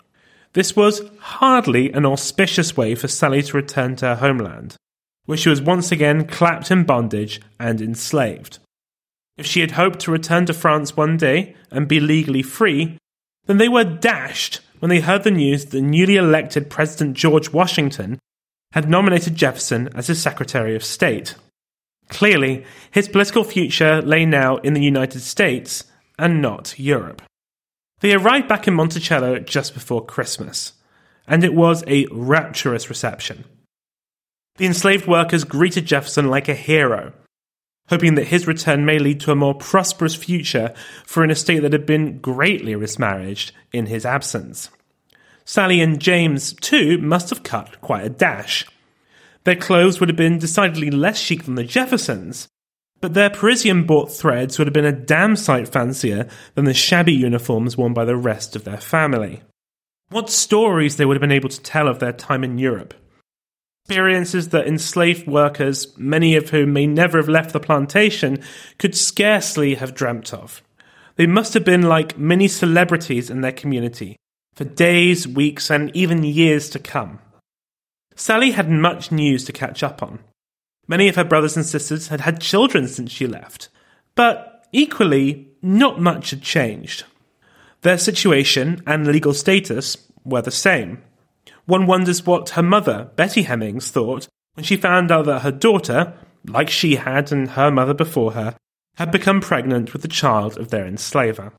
This 0.54 0.76
was 0.76 1.02
hardly 1.20 1.92
an 1.92 2.06
auspicious 2.06 2.78
way 2.78 2.96
for 2.96 3.08
Sally 3.08 3.42
to 3.44 3.58
return 3.58 3.96
to 3.98 4.06
her 4.06 4.16
homeland, 4.16 4.76
where 5.28 5.38
she 5.38 5.50
was 5.50 5.62
once 5.62 5.92
again 5.92 6.26
clapped 6.26 6.72
in 6.72 6.84
bondage 6.84 7.40
and 7.60 7.80
enslaved. 7.80 8.58
If 9.38 9.46
she 9.46 9.62
had 9.62 9.72
hoped 9.72 10.00
to 10.00 10.12
return 10.12 10.48
to 10.48 10.54
France 10.54 10.98
one 10.98 11.18
day 11.18 11.56
and 11.70 11.88
be 11.88 12.00
legally 12.00 12.42
free, 12.42 12.98
then 13.46 13.58
they 13.58 13.70
were 13.70 13.84
dashed 13.84 14.62
when 14.80 14.90
they 14.90 15.02
heard 15.02 15.24
the 15.24 15.32
news 15.32 15.66
that 15.66 15.72
the 15.72 15.82
newly 15.82 16.16
elected 16.16 16.70
President 16.70 17.16
George 17.16 17.52
Washington 17.54 18.18
had 18.72 18.90
nominated 18.90 19.36
Jefferson 19.36 19.90
as 19.94 20.08
his 20.08 20.22
Secretary 20.22 20.76
of 20.76 20.84
State. 20.84 21.36
Clearly, 22.10 22.66
his 22.92 23.08
political 23.10 23.44
future 23.44 24.02
lay 24.02 24.26
now 24.26 24.58
in 24.58 24.74
the 24.74 24.84
United 24.84 25.20
States 25.20 25.84
and 26.18 26.42
not 26.42 26.80
Europe. 26.80 27.22
They 28.00 28.14
arrived 28.14 28.48
back 28.48 28.68
in 28.68 28.74
Monticello 28.74 29.40
just 29.40 29.74
before 29.74 30.06
Christmas, 30.06 30.74
and 31.28 31.44
it 31.44 31.54
was 31.54 31.84
a 31.88 32.08
rapturous 32.12 32.90
reception. 32.90 33.44
The 34.58 34.66
enslaved 34.66 35.08
workers 35.08 35.44
greeted 35.44 35.86
Jefferson 35.86 36.30
like 36.30 36.50
a 36.50 36.56
hero, 36.56 37.14
hoping 37.90 38.16
that 38.16 38.28
his 38.28 38.48
return 38.48 38.86
may 38.86 39.00
lead 39.00 39.20
to 39.22 39.32
a 39.32 39.36
more 39.36 39.54
prosperous 39.54 40.16
future 40.16 40.74
for 41.06 41.24
an 41.24 41.30
estate 41.30 41.60
that 41.60 41.74
had 41.74 41.86
been 41.86 42.18
greatly 42.20 42.76
mismanaged 42.76 43.52
in 43.72 43.86
his 43.86 44.06
absence. 44.06 44.70
Sally 45.46 45.80
and 45.80 46.00
James, 46.00 46.54
too, 46.54 46.98
must 46.98 47.30
have 47.30 47.44
cut 47.44 47.80
quite 47.82 48.06
a 48.06 48.10
dash. 48.10 48.66
Their 49.44 49.56
clothes 49.56 50.00
would 50.00 50.10
have 50.10 50.18
been 50.18 50.40
decidedly 50.40 50.92
less 50.92 51.18
chic 51.18 51.44
than 51.44 51.56
the 51.56 51.64
Jeffersons, 51.64 52.50
but 53.00 53.14
their 53.14 53.30
Parisian 53.30 53.86
bought 53.86 54.12
threads 54.12 54.58
would 54.58 54.68
have 54.68 54.74
been 54.74 54.84
a 54.86 54.92
damn 54.92 55.36
sight 55.36 55.68
fancier 55.68 56.28
than 56.56 56.66
the 56.66 56.74
shabby 56.74 57.14
uniforms 57.14 57.78
worn 57.78 57.94
by 57.94 58.06
the 58.06 58.18
rest 58.18 58.56
of 58.56 58.64
their 58.64 58.78
family. 58.80 59.44
What 60.10 60.30
stories 60.30 60.98
they 60.98 61.06
would 61.06 61.16
have 61.16 61.22
been 61.22 61.32
able 61.32 61.50
to 61.50 61.62
tell 61.62 61.88
of 61.88 62.00
their 62.00 62.12
time 62.12 62.44
in 62.44 62.58
Europe. 62.58 62.96
Experiences 63.90 64.50
that 64.50 64.68
enslaved 64.68 65.28
workers, 65.28 65.98
many 65.98 66.36
of 66.36 66.50
whom 66.50 66.74
may 66.74 66.86
never 66.86 67.20
have 67.20 67.30
left 67.30 67.54
the 67.54 67.60
plantation, 67.62 68.38
could 68.78 68.94
scarcely 68.94 69.76
have 69.76 69.96
dreamt 69.96 70.34
of. 70.34 70.62
They 71.16 71.26
must 71.26 71.54
have 71.54 71.64
been 71.64 71.84
like 71.84 72.18
many 72.18 72.50
celebrities 72.50 73.30
in 73.30 73.40
their 73.40 73.54
community, 73.54 74.18
for 74.56 74.66
days, 74.66 75.26
weeks, 75.26 75.72
and 75.72 75.90
even 75.96 76.26
years 76.26 76.70
to 76.72 76.80
come. 76.80 77.20
Sally 78.14 78.52
had 78.52 78.70
much 78.70 79.10
news 79.10 79.46
to 79.46 79.54
catch 79.54 79.82
up 79.82 80.04
on. 80.04 80.20
Many 80.90 81.08
of 81.08 81.16
her 81.16 81.24
brothers 81.24 81.56
and 81.56 81.66
sisters 81.66 82.10
had 82.10 82.20
had 82.20 82.42
children 82.42 82.90
since 82.90 83.10
she 83.10 83.26
left, 83.26 83.70
but 84.16 84.68
equally, 84.74 85.48
not 85.62 85.98
much 85.98 86.32
had 86.32 86.42
changed. 86.42 87.06
Their 87.84 87.98
situation 87.98 88.84
and 88.86 89.08
legal 89.08 89.34
status 89.34 89.96
were 90.26 90.42
the 90.42 90.52
same. 90.52 91.04
One 91.68 91.86
wonders 91.86 92.26
what 92.26 92.52
her 92.52 92.64
mother, 92.64 93.12
Betty 93.18 93.44
Hemings, 93.44 93.92
thought 93.92 94.28
when 94.56 94.64
she 94.64 94.78
found 94.78 95.12
out 95.12 95.26
that 95.26 95.42
her 95.42 95.52
daughter, 95.52 96.14
like 96.46 96.70
she 96.70 96.96
had 96.96 97.32
and 97.32 97.52
her 97.52 97.70
mother 97.70 97.94
before 97.94 98.32
her, 98.32 98.56
had 98.96 99.12
become 99.12 99.42
pregnant 99.42 99.94
with 99.94 100.02
the 100.02 100.08
child 100.08 100.58
of 100.58 100.70
their 100.70 100.88
enslaver. 100.88 101.52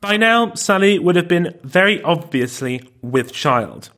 By 0.00 0.16
now, 0.16 0.54
Sally 0.54 0.98
would 0.98 1.14
have 1.16 1.28
been 1.28 1.58
very 1.62 2.02
obviously 2.02 2.88
with 3.02 3.32
child. 3.32 3.90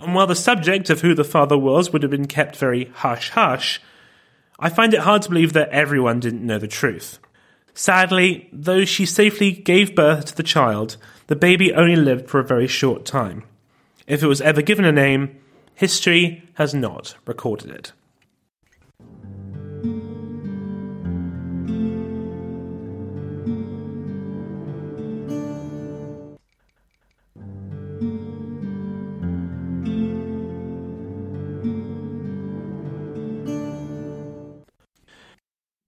And 0.00 0.14
while 0.14 0.26
the 0.26 0.34
subject 0.34 0.90
of 0.90 1.02
who 1.02 1.14
the 1.14 1.24
father 1.24 1.56
was 1.58 1.92
would 1.92 2.02
have 2.02 2.10
been 2.10 2.26
kept 2.26 2.56
very 2.56 2.86
hush 2.94 3.30
hush, 3.30 3.80
I 4.58 4.70
find 4.70 4.94
it 4.94 5.00
hard 5.00 5.22
to 5.22 5.28
believe 5.28 5.52
that 5.52 5.68
everyone 5.68 6.20
didn't 6.20 6.44
know 6.44 6.58
the 6.58 6.66
truth. 6.66 7.18
Sadly, 7.74 8.48
though 8.50 8.86
she 8.86 9.04
safely 9.04 9.52
gave 9.52 9.94
birth 9.94 10.24
to 10.26 10.36
the 10.36 10.42
child, 10.42 10.96
the 11.26 11.36
baby 11.36 11.74
only 11.74 11.96
lived 11.96 12.30
for 12.30 12.40
a 12.40 12.44
very 12.44 12.66
short 12.66 13.04
time. 13.04 13.44
If 14.06 14.22
it 14.22 14.28
was 14.28 14.40
ever 14.40 14.62
given 14.62 14.84
a 14.84 14.92
name, 14.92 15.40
history 15.74 16.48
has 16.54 16.72
not 16.72 17.16
recorded 17.26 17.70
it. 17.70 17.92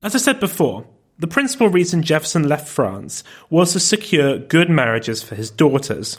As 0.03 0.15
I 0.15 0.19
said 0.19 0.41
before, 0.41 0.87
the 1.19 1.27
principal 1.27 1.69
reason 1.69 2.03
Jefferson 2.03 2.49
left 2.49 2.67
France 2.67 3.23
was 3.51 3.75
to 3.75 3.81
secure 3.81 4.39
good 4.39 4.71
marriages 4.71 5.23
for 5.23 5.35
his 5.35 5.51
daughters, 5.51 6.19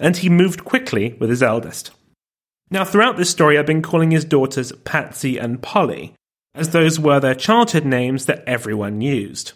and 0.00 0.16
he 0.16 0.28
moved 0.28 0.64
quickly 0.64 1.16
with 1.20 1.30
his 1.30 1.42
eldest. 1.42 1.90
Now, 2.70 2.84
throughout 2.84 3.16
this 3.16 3.30
story, 3.30 3.58
I've 3.58 3.66
been 3.66 3.82
calling 3.82 4.10
his 4.10 4.24
daughters 4.24 4.72
Patsy 4.84 5.38
and 5.38 5.62
Polly, 5.62 6.14
as 6.54 6.70
those 6.70 7.00
were 7.00 7.20
their 7.20 7.34
childhood 7.34 7.84
names 7.84 8.26
that 8.26 8.44
everyone 8.46 9.00
used. 9.00 9.52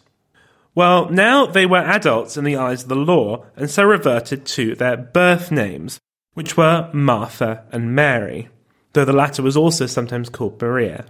Well, 0.75 1.11
now 1.11 1.45
they 1.45 1.67
were 1.67 1.79
adults 1.79 2.37
in 2.37 2.45
the 2.45 2.57
eyes 2.57 2.85
of 2.85 2.89
the 2.89 2.95
law, 2.95 3.45
and 3.57 3.71
so 3.71 3.85
reverted 3.85 4.47
to 4.47 4.75
their 4.75 4.97
birth 4.97 5.51
names, 5.51 5.99
which 6.33 6.57
were 6.57 6.89
Martha 6.95 7.65
and 7.71 7.95
Mary, 7.95 8.49
though 8.95 9.05
the 9.05 9.13
latter 9.13 9.43
was 9.43 9.57
also 9.57 9.85
sometimes 9.87 10.31
called 10.31 10.61
Maria. 10.61 11.07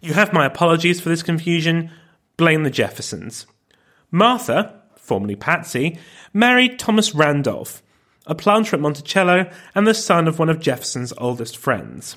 You 0.00 0.14
have 0.14 0.32
my 0.32 0.46
apologies 0.46 1.00
for 1.00 1.08
this 1.08 1.22
confusion. 1.22 1.90
Blame 2.36 2.64
the 2.64 2.70
Jeffersons. 2.70 3.46
Martha, 4.10 4.82
formerly 4.96 5.36
Patsy, 5.36 5.98
married 6.32 6.78
Thomas 6.78 7.14
Randolph, 7.14 7.82
a 8.26 8.34
planter 8.34 8.76
at 8.76 8.82
Monticello, 8.82 9.50
and 9.74 9.86
the 9.86 9.94
son 9.94 10.28
of 10.28 10.38
one 10.38 10.48
of 10.48 10.60
Jefferson's 10.60 11.12
oldest 11.18 11.56
friends. 11.56 12.16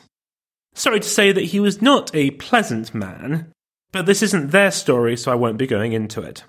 Sorry 0.75 0.99
to 0.99 1.07
say 1.07 1.31
that 1.31 1.45
he 1.45 1.59
was 1.59 1.81
not 1.81 2.13
a 2.15 2.31
pleasant 2.31 2.93
man, 2.93 3.51
but 3.91 4.05
this 4.05 4.23
isn't 4.23 4.51
their 4.51 4.71
story, 4.71 5.15
so 5.15 5.31
I 5.31 5.35
won't 5.35 5.57
be 5.57 5.67
going 5.67 5.93
into 5.93 6.21
it. 6.21 6.43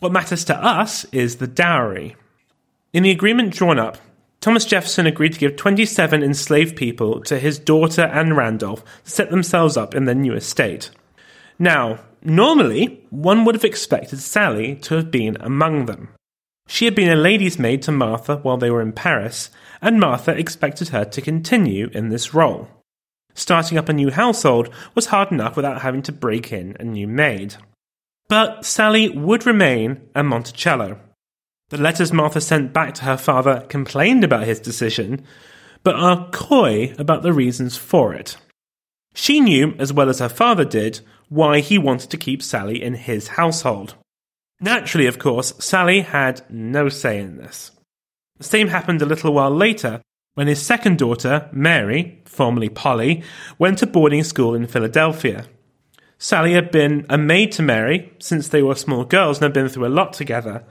What 0.00 0.12
matters 0.12 0.44
to 0.46 0.56
us 0.56 1.04
is 1.12 1.36
the 1.36 1.46
dowry. 1.46 2.16
In 2.92 3.02
the 3.02 3.10
agreement 3.10 3.52
drawn 3.52 3.78
up, 3.78 3.98
Thomas 4.40 4.64
Jefferson 4.64 5.06
agreed 5.06 5.34
to 5.34 5.38
give 5.38 5.56
27 5.56 6.22
enslaved 6.22 6.74
people 6.74 7.20
to 7.22 7.38
his 7.38 7.58
daughter 7.58 8.02
Anne 8.02 8.32
Randolph 8.34 8.82
to 9.04 9.10
set 9.10 9.30
themselves 9.30 9.76
up 9.76 9.94
in 9.94 10.06
their 10.06 10.14
new 10.14 10.32
estate. 10.32 10.90
Now, 11.58 12.00
normally, 12.22 13.04
one 13.10 13.44
would 13.44 13.54
have 13.54 13.64
expected 13.64 14.18
Sally 14.18 14.76
to 14.76 14.94
have 14.94 15.10
been 15.10 15.36
among 15.40 15.84
them. 15.84 16.08
She 16.70 16.84
had 16.84 16.94
been 16.94 17.10
a 17.10 17.16
lady's 17.16 17.58
maid 17.58 17.82
to 17.82 17.92
Martha 17.92 18.36
while 18.36 18.56
they 18.56 18.70
were 18.70 18.80
in 18.80 18.92
Paris, 18.92 19.50
and 19.82 19.98
Martha 19.98 20.30
expected 20.30 20.90
her 20.90 21.04
to 21.04 21.20
continue 21.20 21.90
in 21.92 22.10
this 22.10 22.32
role. 22.32 22.68
Starting 23.34 23.76
up 23.76 23.88
a 23.88 23.92
new 23.92 24.12
household 24.12 24.72
was 24.94 25.06
hard 25.06 25.32
enough 25.32 25.56
without 25.56 25.82
having 25.82 26.00
to 26.02 26.12
break 26.12 26.52
in 26.52 26.76
a 26.78 26.84
new 26.84 27.08
maid. 27.08 27.56
But 28.28 28.64
Sally 28.64 29.08
would 29.08 29.46
remain 29.46 30.02
a 30.14 30.22
Monticello. 30.22 31.00
The 31.70 31.76
letters 31.76 32.12
Martha 32.12 32.40
sent 32.40 32.72
back 32.72 32.94
to 32.94 33.04
her 33.04 33.16
father 33.16 33.66
complained 33.68 34.22
about 34.22 34.44
his 34.44 34.60
decision, 34.60 35.24
but 35.82 35.96
are 35.96 36.30
coy 36.30 36.94
about 36.98 37.24
the 37.24 37.32
reasons 37.32 37.76
for 37.76 38.14
it. 38.14 38.36
She 39.12 39.40
knew, 39.40 39.74
as 39.80 39.92
well 39.92 40.08
as 40.08 40.20
her 40.20 40.28
father 40.28 40.64
did, 40.64 41.00
why 41.28 41.58
he 41.58 41.78
wanted 41.78 42.10
to 42.10 42.16
keep 42.16 42.44
Sally 42.44 42.80
in 42.80 42.94
his 42.94 43.26
household. 43.26 43.96
Naturally, 44.60 45.06
of 45.06 45.18
course, 45.18 45.54
Sally 45.58 46.02
had 46.02 46.42
no 46.50 46.88
say 46.88 47.18
in 47.18 47.38
this. 47.38 47.70
The 48.38 48.44
same 48.44 48.68
happened 48.68 49.02
a 49.02 49.06
little 49.06 49.32
while 49.32 49.50
later 49.50 50.02
when 50.34 50.46
his 50.46 50.62
second 50.62 50.98
daughter, 50.98 51.48
Mary, 51.52 52.22
formerly 52.24 52.68
Polly, 52.68 53.22
went 53.58 53.78
to 53.78 53.86
boarding 53.86 54.22
school 54.22 54.54
in 54.54 54.66
Philadelphia. 54.66 55.46
Sally 56.18 56.52
had 56.52 56.70
been 56.70 57.06
a 57.08 57.18
maid 57.18 57.52
to 57.52 57.62
Mary 57.62 58.12
since 58.18 58.48
they 58.48 58.62
were 58.62 58.74
small 58.74 59.04
girls 59.04 59.38
and 59.38 59.44
had 59.44 59.52
been 59.52 59.68
through 59.68 59.86
a 59.86 59.88
lot 59.88 60.12
together, 60.12 60.64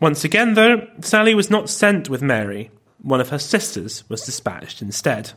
once 0.00 0.24
again, 0.24 0.54
though, 0.54 0.88
Sally 1.02 1.34
was 1.34 1.50
not 1.50 1.68
sent 1.68 2.08
with 2.08 2.22
Mary. 2.22 2.70
One 3.02 3.20
of 3.20 3.28
her 3.28 3.38
sisters 3.38 4.08
was 4.08 4.24
dispatched 4.24 4.80
instead. 4.80 5.32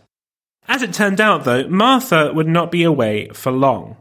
As 0.69 0.81
it 0.81 0.93
turned 0.93 1.19
out, 1.19 1.43
though, 1.43 1.67
Martha 1.67 2.31
would 2.33 2.47
not 2.47 2.71
be 2.71 2.83
away 2.83 3.27
for 3.33 3.51
long, 3.51 3.97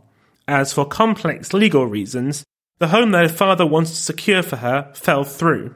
as 0.46 0.72
for 0.72 0.84
complex 0.84 1.52
legal 1.52 1.86
reasons, 1.86 2.44
the 2.82 2.88
home 2.88 3.12
that 3.12 3.30
her 3.30 3.34
father 3.34 3.64
wanted 3.64 3.90
to 3.90 3.96
secure 3.96 4.42
for 4.42 4.56
her 4.56 4.90
fell 4.92 5.22
through. 5.22 5.72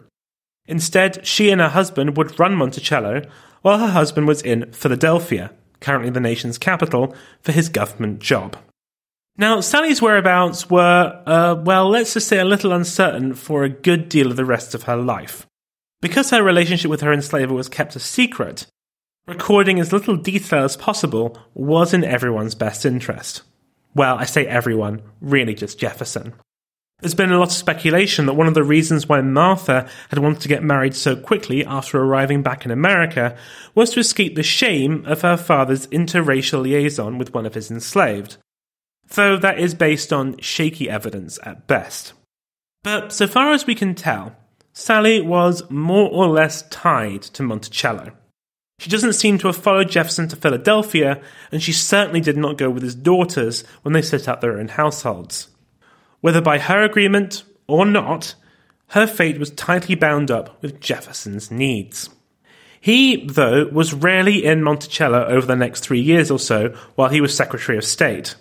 Instead, 0.67 1.25
she 1.25 1.51
and 1.51 1.61
her 1.61 1.69
husband 1.69 2.17
would 2.17 2.39
run 2.41 2.57
Monticello, 2.57 3.23
while 3.63 3.79
her 3.79 3.93
husband 3.93 4.27
was 4.27 4.43
in 4.43 4.73
Philadelphia, 4.73 5.53
currently 5.81 6.11
the 6.11 6.19
nation's 6.19 6.59
capital, 6.59 7.15
for 7.43 7.53
his 7.53 7.69
government 7.69 8.19
job. 8.19 8.57
Now, 9.39 9.61
Sally's 9.61 10.03
whereabouts 10.03 10.69
were, 10.69 11.23
uh, 11.27 11.55
well, 11.63 11.89
let's 11.89 12.15
just 12.15 12.27
say 12.27 12.39
a 12.39 12.45
little 12.45 12.73
uncertain 12.73 13.35
for 13.35 13.63
a 13.63 13.69
good 13.69 14.09
deal 14.09 14.33
of 14.33 14.37
the 14.37 14.45
rest 14.45 14.75
of 14.75 14.83
her 14.85 14.97
life. 14.97 15.47
Because 16.01 16.31
her 16.31 16.43
relationship 16.43 16.91
with 16.91 17.03
her 17.03 17.13
enslaver 17.13 17.55
was 17.55 17.69
kept 17.69 17.95
a 17.95 18.01
secret, 18.01 18.67
recording 19.29 19.79
as 19.79 19.93
little 19.93 20.17
detail 20.17 20.65
as 20.65 20.77
possible 20.77 21.39
was 21.55 21.95
in 21.95 22.03
everyone's 22.03 22.57
best 22.57 22.85
interest. 22.85 23.43
Well, 23.95 24.17
I 24.17 24.25
say 24.25 24.45
everyone, 24.47 25.03
really 25.21 25.55
just 25.55 25.79
Jefferson. 25.79 26.35
There's 27.01 27.15
been 27.15 27.33
a 27.33 27.39
lot 27.39 27.49
of 27.49 27.53
speculation 27.53 28.27
that 28.27 28.35
one 28.35 28.47
of 28.47 28.55
the 28.55 28.65
reasons 28.65 29.07
why 29.07 29.21
Martha 29.21 29.89
had 30.09 30.19
wanted 30.19 30.41
to 30.41 30.49
get 30.49 30.63
married 30.63 30.95
so 30.95 31.15
quickly 31.15 31.65
after 31.65 32.03
arriving 32.03 32.43
back 32.43 32.65
in 32.65 32.71
America 32.71 33.37
was 33.75 33.91
to 33.91 34.01
escape 34.01 34.35
the 34.35 34.43
shame 34.43 35.05
of 35.07 35.21
her 35.21 35.37
father's 35.37 35.87
interracial 35.89 36.63
liaison 36.63 37.19
with 37.19 37.35
one 37.35 37.45
of 37.45 37.55
his 37.55 37.71
enslaved 37.71 38.39
though 39.11 39.37
that 39.37 39.59
is 39.59 39.75
based 39.75 40.13
on 40.13 40.39
shaky 40.39 40.91
evidence 40.91 41.39
at 41.45 41.67
best. 41.67 42.13
But 42.83 43.13
so 43.13 43.27
far 43.27 43.53
as 43.53 43.67
we 43.67 43.75
can 43.75 43.95
tell, 43.95 44.37
Sally 44.73 45.21
was 45.21 45.69
more 45.71 46.09
or 46.11 46.29
less 46.29 46.63
tied 46.69 47.23
to 47.23 47.43
Monticello. 47.43 48.13
She 48.79 48.91
doesn't 48.91 49.15
seem 49.15 49.39
to 49.39 49.47
have 49.47 49.57
followed 49.57 49.91
Jefferson 49.91 50.29
to 50.29 50.37
Philadelphia, 50.37 51.23
and 51.51 51.63
she 51.63 51.73
certainly 51.73 52.21
did 52.21 52.37
not 52.37 52.59
go 52.59 52.69
with 52.69 52.83
his 52.83 52.95
daughters 52.95 53.65
when 53.83 53.95
they 53.95 54.03
set 54.03 54.29
up 54.29 54.41
their 54.41 54.59
own 54.59 54.69
households. 54.69 55.49
Whether 56.27 56.41
by 56.41 56.59
her 56.59 56.83
agreement 56.83 57.45
or 57.69 57.87
not, 57.87 58.35
her 58.89 59.07
fate 59.07 59.39
was 59.39 59.53
tightly 59.53 59.95
bound 59.95 60.29
up 60.29 60.61
with 60.61 60.81
Jefferson's 60.81 61.53
needs. 61.53 62.11
He, 62.81 63.25
though, 63.27 63.69
was 63.69 63.95
rarely 63.95 64.45
in 64.45 64.65
Monticello 64.65 65.25
over 65.27 65.47
the 65.47 65.55
next 65.55 65.85
three 65.85 66.01
years 66.01 66.29
or 66.29 66.41
so 66.41 66.71
while 66.97 67.11
he 67.11 67.21
was 67.21 67.33
Secretary 67.33 67.79
of 67.79 67.85
State. 67.85 68.35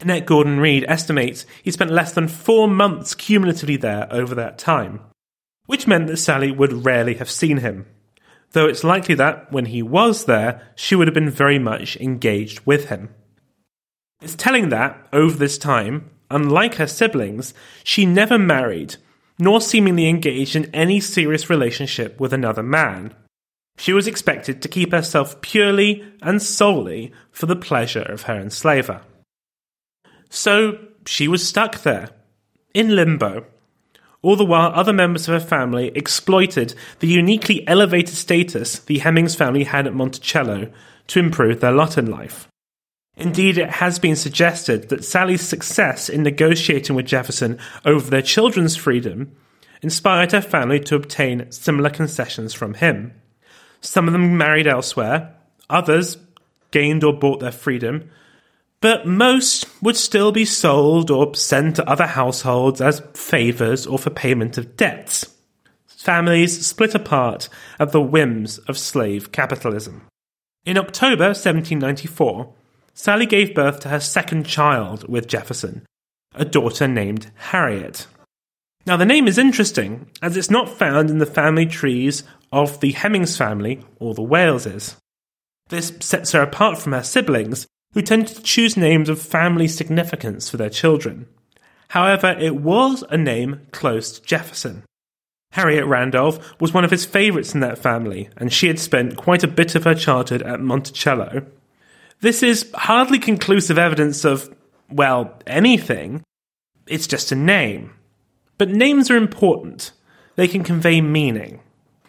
Annette 0.00 0.26
Gordon 0.26 0.58
Reed 0.58 0.84
estimates 0.88 1.46
he 1.62 1.70
spent 1.70 1.92
less 1.92 2.14
than 2.14 2.26
four 2.26 2.66
months 2.66 3.14
cumulatively 3.14 3.76
there 3.76 4.08
over 4.12 4.34
that 4.34 4.58
time, 4.58 5.02
which 5.66 5.86
meant 5.86 6.08
that 6.08 6.16
Sally 6.16 6.50
would 6.50 6.84
rarely 6.84 7.14
have 7.14 7.30
seen 7.30 7.58
him. 7.58 7.86
Though 8.50 8.66
it's 8.66 8.82
likely 8.82 9.14
that, 9.14 9.52
when 9.52 9.66
he 9.66 9.82
was 9.82 10.24
there, 10.24 10.72
she 10.74 10.96
would 10.96 11.06
have 11.06 11.14
been 11.14 11.30
very 11.30 11.60
much 11.60 11.96
engaged 11.98 12.66
with 12.66 12.88
him. 12.88 13.14
It's 14.20 14.34
telling 14.34 14.70
that, 14.70 15.06
over 15.12 15.36
this 15.36 15.58
time, 15.58 16.10
unlike 16.34 16.76
her 16.76 16.86
siblings, 16.86 17.54
she 17.84 18.06
never 18.06 18.38
married, 18.38 18.96
nor 19.38 19.60
seemingly 19.60 20.08
engaged 20.08 20.56
in 20.56 20.74
any 20.74 21.00
serious 21.00 21.50
relationship 21.50 22.18
with 22.18 22.32
another 22.32 22.62
man. 22.62 23.14
She 23.76 23.92
was 23.92 24.06
expected 24.06 24.62
to 24.62 24.68
keep 24.68 24.92
herself 24.92 25.40
purely 25.40 26.04
and 26.20 26.42
solely 26.42 27.12
for 27.30 27.46
the 27.46 27.56
pleasure 27.56 28.02
of 28.02 28.22
her 28.22 28.38
enslaver. 28.38 29.02
So 30.28 30.78
she 31.06 31.28
was 31.28 31.46
stuck 31.46 31.82
there, 31.82 32.10
in 32.74 32.94
limbo. 32.94 33.46
All 34.22 34.36
the 34.36 34.44
while, 34.44 34.70
other 34.72 34.92
members 34.92 35.28
of 35.28 35.34
her 35.34 35.46
family 35.46 35.88
exploited 35.96 36.74
the 37.00 37.08
uniquely 37.08 37.66
elevated 37.66 38.14
status 38.14 38.78
the 38.78 39.00
Hemings 39.00 39.34
family 39.34 39.64
had 39.64 39.86
at 39.86 39.94
Monticello 39.94 40.70
to 41.08 41.18
improve 41.18 41.60
their 41.60 41.72
lot 41.72 41.98
in 41.98 42.06
life. 42.10 42.48
Indeed, 43.16 43.58
it 43.58 43.68
has 43.68 43.98
been 43.98 44.16
suggested 44.16 44.88
that 44.88 45.04
Sally's 45.04 45.42
success 45.46 46.08
in 46.08 46.22
negotiating 46.22 46.96
with 46.96 47.06
Jefferson 47.06 47.58
over 47.84 48.10
their 48.10 48.22
children's 48.22 48.76
freedom 48.76 49.36
inspired 49.82 50.32
her 50.32 50.40
family 50.40 50.80
to 50.80 50.94
obtain 50.94 51.50
similar 51.50 51.90
concessions 51.90 52.54
from 52.54 52.74
him. 52.74 53.12
Some 53.80 54.06
of 54.06 54.12
them 54.12 54.38
married 54.38 54.66
elsewhere, 54.66 55.34
others 55.68 56.16
gained 56.70 57.04
or 57.04 57.12
bought 57.12 57.40
their 57.40 57.52
freedom, 57.52 58.10
but 58.80 59.06
most 59.06 59.66
would 59.82 59.96
still 59.96 60.32
be 60.32 60.44
sold 60.44 61.10
or 61.10 61.34
sent 61.34 61.76
to 61.76 61.88
other 61.88 62.06
households 62.06 62.80
as 62.80 63.02
favours 63.14 63.86
or 63.86 63.98
for 63.98 64.10
payment 64.10 64.56
of 64.58 64.76
debts. 64.76 65.32
Families 65.86 66.66
split 66.66 66.94
apart 66.94 67.48
at 67.78 67.92
the 67.92 68.00
whims 68.00 68.58
of 68.58 68.76
slave 68.76 69.30
capitalism. 69.30 70.02
In 70.64 70.78
October 70.78 71.26
1794, 71.26 72.52
Sally 72.94 73.26
gave 73.26 73.54
birth 73.54 73.80
to 73.80 73.88
her 73.88 74.00
second 74.00 74.46
child 74.46 75.08
with 75.08 75.26
Jefferson, 75.26 75.86
a 76.34 76.44
daughter 76.44 76.86
named 76.86 77.30
Harriet. 77.36 78.06
Now, 78.84 78.96
the 78.96 79.06
name 79.06 79.28
is 79.28 79.38
interesting, 79.38 80.10
as 80.20 80.36
it's 80.36 80.50
not 80.50 80.68
found 80.68 81.08
in 81.08 81.18
the 81.18 81.26
family 81.26 81.66
trees 81.66 82.24
of 82.50 82.80
the 82.80 82.92
Hemings 82.92 83.36
family 83.36 83.80
or 83.98 84.14
the 84.14 84.22
Wayleses. 84.22 84.96
This 85.68 85.92
sets 86.00 86.32
her 86.32 86.42
apart 86.42 86.78
from 86.78 86.92
her 86.92 87.02
siblings 87.02 87.66
who 87.94 88.02
tended 88.02 88.36
to 88.36 88.42
choose 88.42 88.76
names 88.76 89.08
of 89.08 89.20
family 89.20 89.68
significance 89.68 90.50
for 90.50 90.56
their 90.56 90.70
children. 90.70 91.26
However, 91.88 92.36
it 92.38 92.56
was 92.56 93.04
a 93.10 93.16
name 93.16 93.60
close 93.70 94.18
to 94.18 94.26
Jefferson. 94.26 94.82
Harriet 95.52 95.86
Randolph 95.86 96.58
was 96.60 96.72
one 96.72 96.84
of 96.84 96.90
his 96.90 97.04
favourites 97.04 97.54
in 97.54 97.60
that 97.60 97.78
family, 97.78 98.30
and 98.38 98.52
she 98.52 98.66
had 98.68 98.78
spent 98.78 99.16
quite 99.16 99.44
a 99.44 99.48
bit 99.48 99.74
of 99.74 99.84
her 99.84 99.94
childhood 99.94 100.42
at 100.42 100.60
Monticello. 100.60 101.46
This 102.22 102.44
is 102.44 102.70
hardly 102.72 103.18
conclusive 103.18 103.78
evidence 103.78 104.24
of, 104.24 104.54
well, 104.88 105.34
anything. 105.44 106.22
It's 106.86 107.08
just 107.08 107.32
a 107.32 107.36
name. 107.36 107.94
But 108.58 108.70
names 108.70 109.10
are 109.10 109.16
important. 109.16 109.90
They 110.36 110.46
can 110.46 110.62
convey 110.62 111.00
meaning. 111.00 111.60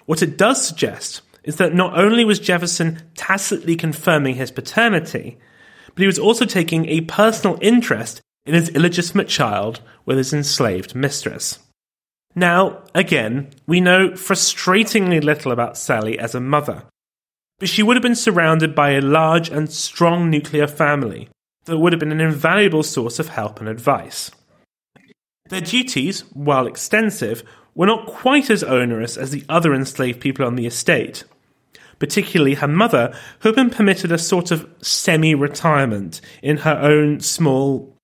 What 0.05 0.21
it 0.21 0.37
does 0.37 0.65
suggest 0.65 1.23
is 1.43 1.55
that 1.55 1.73
not 1.73 1.97
only 1.97 2.25
was 2.25 2.37
Jefferson 2.37 3.01
tacitly 3.15 3.75
confirming 3.75 4.35
his 4.35 4.51
paternity, 4.51 5.39
but 5.87 6.01
he 6.01 6.07
was 6.07 6.19
also 6.19 6.45
taking 6.45 6.87
a 6.87 7.01
personal 7.01 7.57
interest 7.59 8.21
in 8.45 8.53
his 8.53 8.69
illegitimate 8.69 9.29
child 9.29 9.81
with 10.05 10.17
his 10.17 10.31
enslaved 10.31 10.93
mistress. 10.93 11.57
Now, 12.35 12.83
again, 12.93 13.49
we 13.65 13.81
know 13.81 14.09
frustratingly 14.09 15.23
little 15.23 15.51
about 15.51 15.77
Sally 15.77 16.19
as 16.19 16.35
a 16.35 16.39
mother, 16.39 16.83
but 17.59 17.69
she 17.69 17.83
would 17.83 17.95
have 17.95 18.03
been 18.03 18.15
surrounded 18.15 18.75
by 18.75 18.91
a 18.91 19.01
large 19.01 19.49
and 19.49 19.71
strong 19.71 20.29
nuclear 20.29 20.67
family 20.67 21.29
that 21.65 21.77
would 21.77 21.93
have 21.93 21.99
been 21.99 22.11
an 22.11 22.21
invaluable 22.21 22.83
source 22.83 23.19
of 23.19 23.29
help 23.29 23.59
and 23.59 23.69
advice. 23.69 24.31
Their 25.49 25.61
duties, 25.61 26.21
while 26.33 26.67
extensive, 26.67 27.43
were 27.75 27.85
not 27.85 28.07
quite 28.07 28.49
as 28.49 28.63
onerous 28.63 29.17
as 29.17 29.31
the 29.31 29.43
other 29.49 29.73
enslaved 29.73 30.19
people 30.19 30.45
on 30.45 30.55
the 30.55 30.65
estate, 30.65 31.23
particularly 31.99 32.55
her 32.55 32.67
mother, 32.67 33.15
who 33.39 33.49
had 33.49 33.55
been 33.55 33.69
permitted 33.69 34.11
a 34.11 34.17
sort 34.17 34.51
of 34.51 34.69
semi 34.81 35.35
retirement 35.35 36.21
in 36.41 36.57
her 36.57 36.77
own 36.81 37.19
small, 37.19 37.95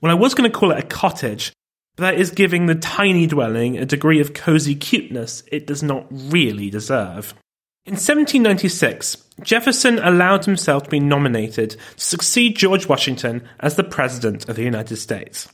well, 0.00 0.12
I 0.12 0.18
was 0.18 0.34
going 0.34 0.50
to 0.50 0.56
call 0.56 0.72
it 0.72 0.78
a 0.78 0.86
cottage, 0.86 1.52
but 1.96 2.02
that 2.02 2.20
is 2.20 2.30
giving 2.30 2.66
the 2.66 2.74
tiny 2.74 3.26
dwelling 3.26 3.78
a 3.78 3.86
degree 3.86 4.20
of 4.20 4.34
cosy 4.34 4.74
cuteness 4.74 5.42
it 5.50 5.66
does 5.66 5.82
not 5.82 6.06
really 6.10 6.70
deserve. 6.70 7.34
In 7.86 7.96
1796, 7.96 9.18
Jefferson 9.42 9.98
allowed 9.98 10.46
himself 10.46 10.84
to 10.84 10.88
be 10.88 11.00
nominated 11.00 11.72
to 11.72 11.78
succeed 11.96 12.56
George 12.56 12.88
Washington 12.88 13.46
as 13.60 13.76
the 13.76 13.84
President 13.84 14.48
of 14.48 14.56
the 14.56 14.62
United 14.62 14.96
States. 14.96 15.52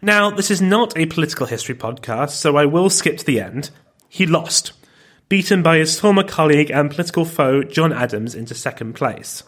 Now, 0.00 0.28
this 0.28 0.50
is 0.50 0.60
not 0.60 0.98
a 0.98 1.06
political 1.06 1.46
history 1.46 1.76
podcast, 1.76 2.30
so 2.30 2.56
I 2.56 2.64
will 2.64 2.90
skip 2.90 3.16
to 3.18 3.24
the 3.24 3.40
end. 3.40 3.70
He 4.08 4.26
lost, 4.26 4.72
beaten 5.28 5.62
by 5.62 5.78
his 5.78 6.00
former 6.00 6.24
colleague 6.24 6.72
and 6.72 6.90
political 6.90 7.24
foe 7.24 7.62
John 7.62 7.92
Adams 7.92 8.34
into 8.34 8.56
second 8.56 8.94
place. 8.94 9.44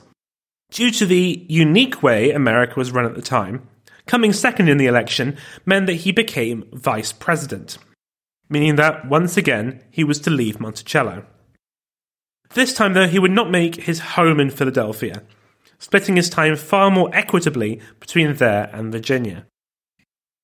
Due 0.71 0.93
to 0.93 1.07
the 1.07 1.45
unique 1.49 2.01
way 2.01 2.31
America 2.31 2.75
was 2.77 2.93
run 2.93 3.07
at 3.07 3.17
the 3.17 3.23
time, 3.23 3.67
coming 4.07 4.33
second 4.33 4.69
in 4.69 4.79
the 4.79 4.87
election 4.87 5.37
meant 5.67 5.87
that 5.87 5.95
he 5.95 6.13
became 6.13 6.69
vice 6.73 7.13
president, 7.13 7.77
meaning 8.49 8.77
that 8.77 9.09
once 9.09 9.37
again 9.37 9.83
he 9.91 10.05
was 10.05 10.21
to 10.21 10.31
leave 10.31 10.61
Monticello. 10.61 11.27
This 12.51 12.75
time, 12.75 12.93
though, 12.93 13.09
he 13.09 13.19
would 13.19 13.31
not 13.31 13.51
make 13.51 13.77
his 13.77 14.01
home 14.01 14.39
in 14.39 14.51
Philadelphia, 14.51 15.23
splitting 15.79 16.17
his 16.17 16.31
time 16.31 16.57
far 16.57 16.91
more 16.91 17.11
equitably 17.13 17.81
between 18.01 18.35
there 18.35 18.71
and 18.73 18.93
Virginia. 18.93 19.47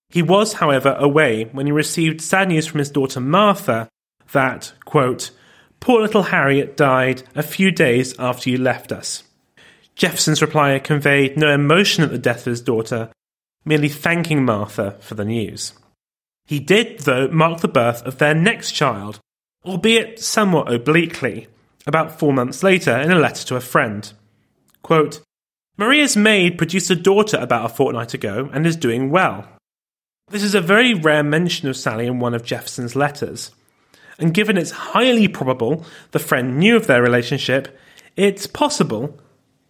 He 0.08 0.22
was, 0.22 0.54
however, 0.54 0.96
away 0.98 1.44
when 1.44 1.66
he 1.66 1.72
received 1.72 2.20
sad 2.20 2.48
news 2.48 2.66
from 2.66 2.78
his 2.78 2.90
daughter 2.90 3.20
Martha 3.20 3.88
that, 4.32 4.72
quote, 4.84 5.30
Poor 5.78 6.02
little 6.02 6.24
Harriet 6.24 6.76
died 6.76 7.22
a 7.34 7.42
few 7.42 7.70
days 7.70 8.18
after 8.18 8.50
you 8.50 8.58
left 8.58 8.92
us. 8.92 9.22
Jefferson's 9.94 10.42
reply 10.42 10.78
conveyed 10.78 11.36
no 11.36 11.52
emotion 11.52 12.04
at 12.04 12.10
the 12.10 12.18
death 12.18 12.40
of 12.40 12.52
his 12.52 12.60
daughter, 12.60 13.10
merely 13.64 13.88
thanking 13.88 14.44
Martha 14.44 14.96
for 15.00 15.14
the 15.14 15.24
news. 15.24 15.74
He 16.46 16.58
did, 16.58 17.00
though, 17.00 17.28
mark 17.28 17.60
the 17.60 17.68
birth 17.68 18.02
of 18.02 18.18
their 18.18 18.34
next 18.34 18.72
child, 18.72 19.20
albeit 19.64 20.18
somewhat 20.18 20.72
obliquely, 20.72 21.48
about 21.86 22.18
four 22.18 22.32
months 22.32 22.62
later 22.62 22.96
in 22.96 23.10
a 23.10 23.18
letter 23.18 23.44
to 23.46 23.56
a 23.56 23.60
friend. 23.60 24.12
Quote, 24.82 25.20
Maria's 25.76 26.16
maid 26.16 26.58
produced 26.58 26.90
a 26.90 26.96
daughter 26.96 27.38
about 27.38 27.64
a 27.64 27.74
fortnight 27.74 28.12
ago 28.12 28.50
and 28.52 28.66
is 28.66 28.76
doing 28.76 29.10
well. 29.10 29.46
This 30.28 30.42
is 30.42 30.54
a 30.54 30.60
very 30.60 30.94
rare 30.94 31.24
mention 31.24 31.68
of 31.68 31.76
Sally 31.76 32.06
in 32.06 32.20
one 32.20 32.34
of 32.34 32.44
Jefferson's 32.44 32.94
letters. 32.94 33.50
And 34.18 34.34
given 34.34 34.58
it's 34.58 34.70
highly 34.70 35.26
probable 35.26 35.84
the 36.10 36.18
friend 36.18 36.58
knew 36.58 36.76
of 36.76 36.86
their 36.86 37.02
relationship, 37.02 37.78
it's 38.16 38.46
possible, 38.46 39.18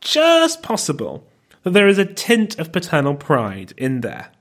just 0.00 0.62
possible, 0.62 1.26
that 1.62 1.70
there 1.70 1.88
is 1.88 1.98
a 1.98 2.04
tint 2.04 2.58
of 2.58 2.72
paternal 2.72 3.14
pride 3.14 3.72
in 3.76 4.00
there. 4.00 4.32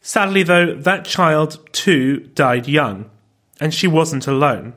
Sadly, 0.00 0.42
though, 0.42 0.74
that 0.74 1.04
child 1.04 1.58
too 1.72 2.18
died 2.34 2.68
young, 2.68 3.10
and 3.60 3.72
she 3.72 3.86
wasn't 3.86 4.26
alone. 4.26 4.74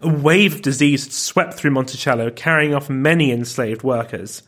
A 0.00 0.08
wave 0.08 0.56
of 0.56 0.62
disease 0.62 1.04
had 1.04 1.12
swept 1.12 1.54
through 1.54 1.70
Monticello, 1.70 2.30
carrying 2.30 2.74
off 2.74 2.90
many 2.90 3.32
enslaved 3.32 3.82
workers. 3.82 4.42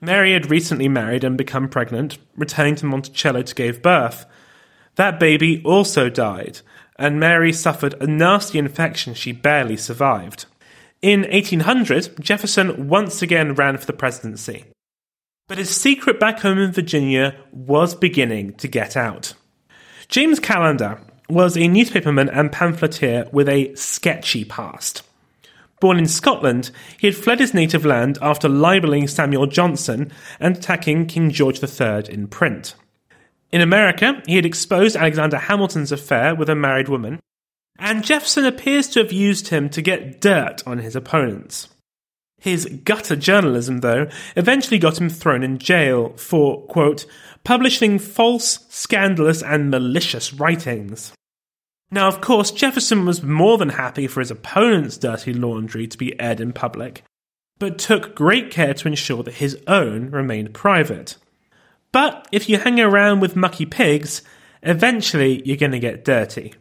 Mary 0.00 0.34
had 0.34 0.50
recently 0.50 0.88
married 0.88 1.24
and 1.24 1.38
become 1.38 1.68
pregnant, 1.68 2.18
returning 2.36 2.76
to 2.76 2.86
Monticello 2.86 3.42
to 3.42 3.54
give 3.54 3.82
birth. 3.82 4.26
That 4.96 5.18
baby 5.18 5.62
also 5.64 6.10
died, 6.10 6.60
and 6.96 7.18
Mary 7.18 7.52
suffered 7.52 7.94
a 7.94 8.06
nasty 8.06 8.58
infection 8.58 9.14
she 9.14 9.32
barely 9.32 9.76
survived. 9.76 10.46
In 11.00 11.22
1800, 11.22 12.20
Jefferson 12.20 12.88
once 12.88 13.22
again 13.22 13.54
ran 13.54 13.78
for 13.78 13.86
the 13.86 13.92
presidency. 13.92 14.64
But 15.46 15.58
his 15.58 15.74
secret 15.74 16.20
back 16.20 16.40
home 16.40 16.58
in 16.58 16.72
Virginia 16.72 17.36
was 17.52 17.94
beginning 17.94 18.54
to 18.54 18.68
get 18.68 18.96
out. 18.96 19.32
James 20.08 20.38
Callender, 20.38 21.00
was 21.28 21.56
a 21.56 21.60
newspaperman 21.60 22.30
and 22.32 22.50
pamphleteer 22.50 23.28
with 23.32 23.48
a 23.48 23.74
sketchy 23.74 24.44
past. 24.44 25.02
Born 25.80 25.98
in 25.98 26.06
Scotland, 26.06 26.70
he 26.98 27.06
had 27.06 27.16
fled 27.16 27.38
his 27.38 27.54
native 27.54 27.84
land 27.84 28.18
after 28.20 28.48
libelling 28.48 29.06
Samuel 29.06 29.46
Johnson 29.46 30.10
and 30.40 30.56
attacking 30.56 31.06
King 31.06 31.30
George 31.30 31.62
III 31.62 32.12
in 32.12 32.26
print. 32.26 32.74
In 33.52 33.60
America, 33.60 34.22
he 34.26 34.36
had 34.36 34.46
exposed 34.46 34.96
Alexander 34.96 35.38
Hamilton's 35.38 35.92
affair 35.92 36.34
with 36.34 36.50
a 36.50 36.54
married 36.54 36.88
woman, 36.88 37.20
and 37.78 38.04
Jefferson 38.04 38.44
appears 38.44 38.88
to 38.88 39.00
have 39.00 39.12
used 39.12 39.48
him 39.48 39.70
to 39.70 39.80
get 39.80 40.20
dirt 40.20 40.62
on 40.66 40.78
his 40.78 40.96
opponents. 40.96 41.68
His 42.40 42.66
gutter 42.84 43.16
journalism, 43.16 43.78
though, 43.78 44.08
eventually 44.36 44.78
got 44.78 45.00
him 45.00 45.08
thrown 45.08 45.42
in 45.42 45.58
jail 45.58 46.10
for, 46.16 46.62
quote, 46.66 47.06
publishing 47.44 47.98
false, 47.98 48.66
scandalous, 48.68 49.42
and 49.42 49.70
malicious 49.70 50.32
writings. 50.32 51.12
Now, 51.90 52.06
of 52.06 52.20
course, 52.20 52.50
Jefferson 52.50 53.06
was 53.06 53.22
more 53.22 53.56
than 53.56 53.70
happy 53.70 54.06
for 54.06 54.20
his 54.20 54.30
opponent's 54.30 54.98
dirty 54.98 55.32
laundry 55.32 55.86
to 55.86 55.96
be 55.96 56.18
aired 56.20 56.40
in 56.40 56.52
public, 56.52 57.02
but 57.58 57.78
took 57.78 58.14
great 58.14 58.50
care 58.50 58.74
to 58.74 58.88
ensure 58.88 59.22
that 59.22 59.34
his 59.34 59.58
own 59.66 60.10
remained 60.10 60.52
private. 60.52 61.16
But 61.90 62.28
if 62.30 62.48
you 62.48 62.58
hang 62.58 62.78
around 62.78 63.20
with 63.20 63.36
mucky 63.36 63.64
pigs, 63.64 64.22
eventually 64.62 65.42
you're 65.46 65.56
going 65.56 65.72
to 65.72 65.78
get 65.78 66.04
dirty. 66.04 66.54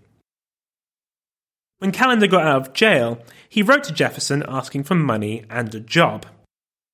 When 1.80 1.92
Callender 1.92 2.28
got 2.28 2.46
out 2.46 2.62
of 2.62 2.74
jail, 2.74 3.20
he 3.50 3.62
wrote 3.62 3.84
to 3.84 3.94
Jefferson 3.94 4.44
asking 4.48 4.84
for 4.84 4.96
money 4.96 5.44
and 5.50 5.74
a 5.76 5.80
job. 5.80 6.26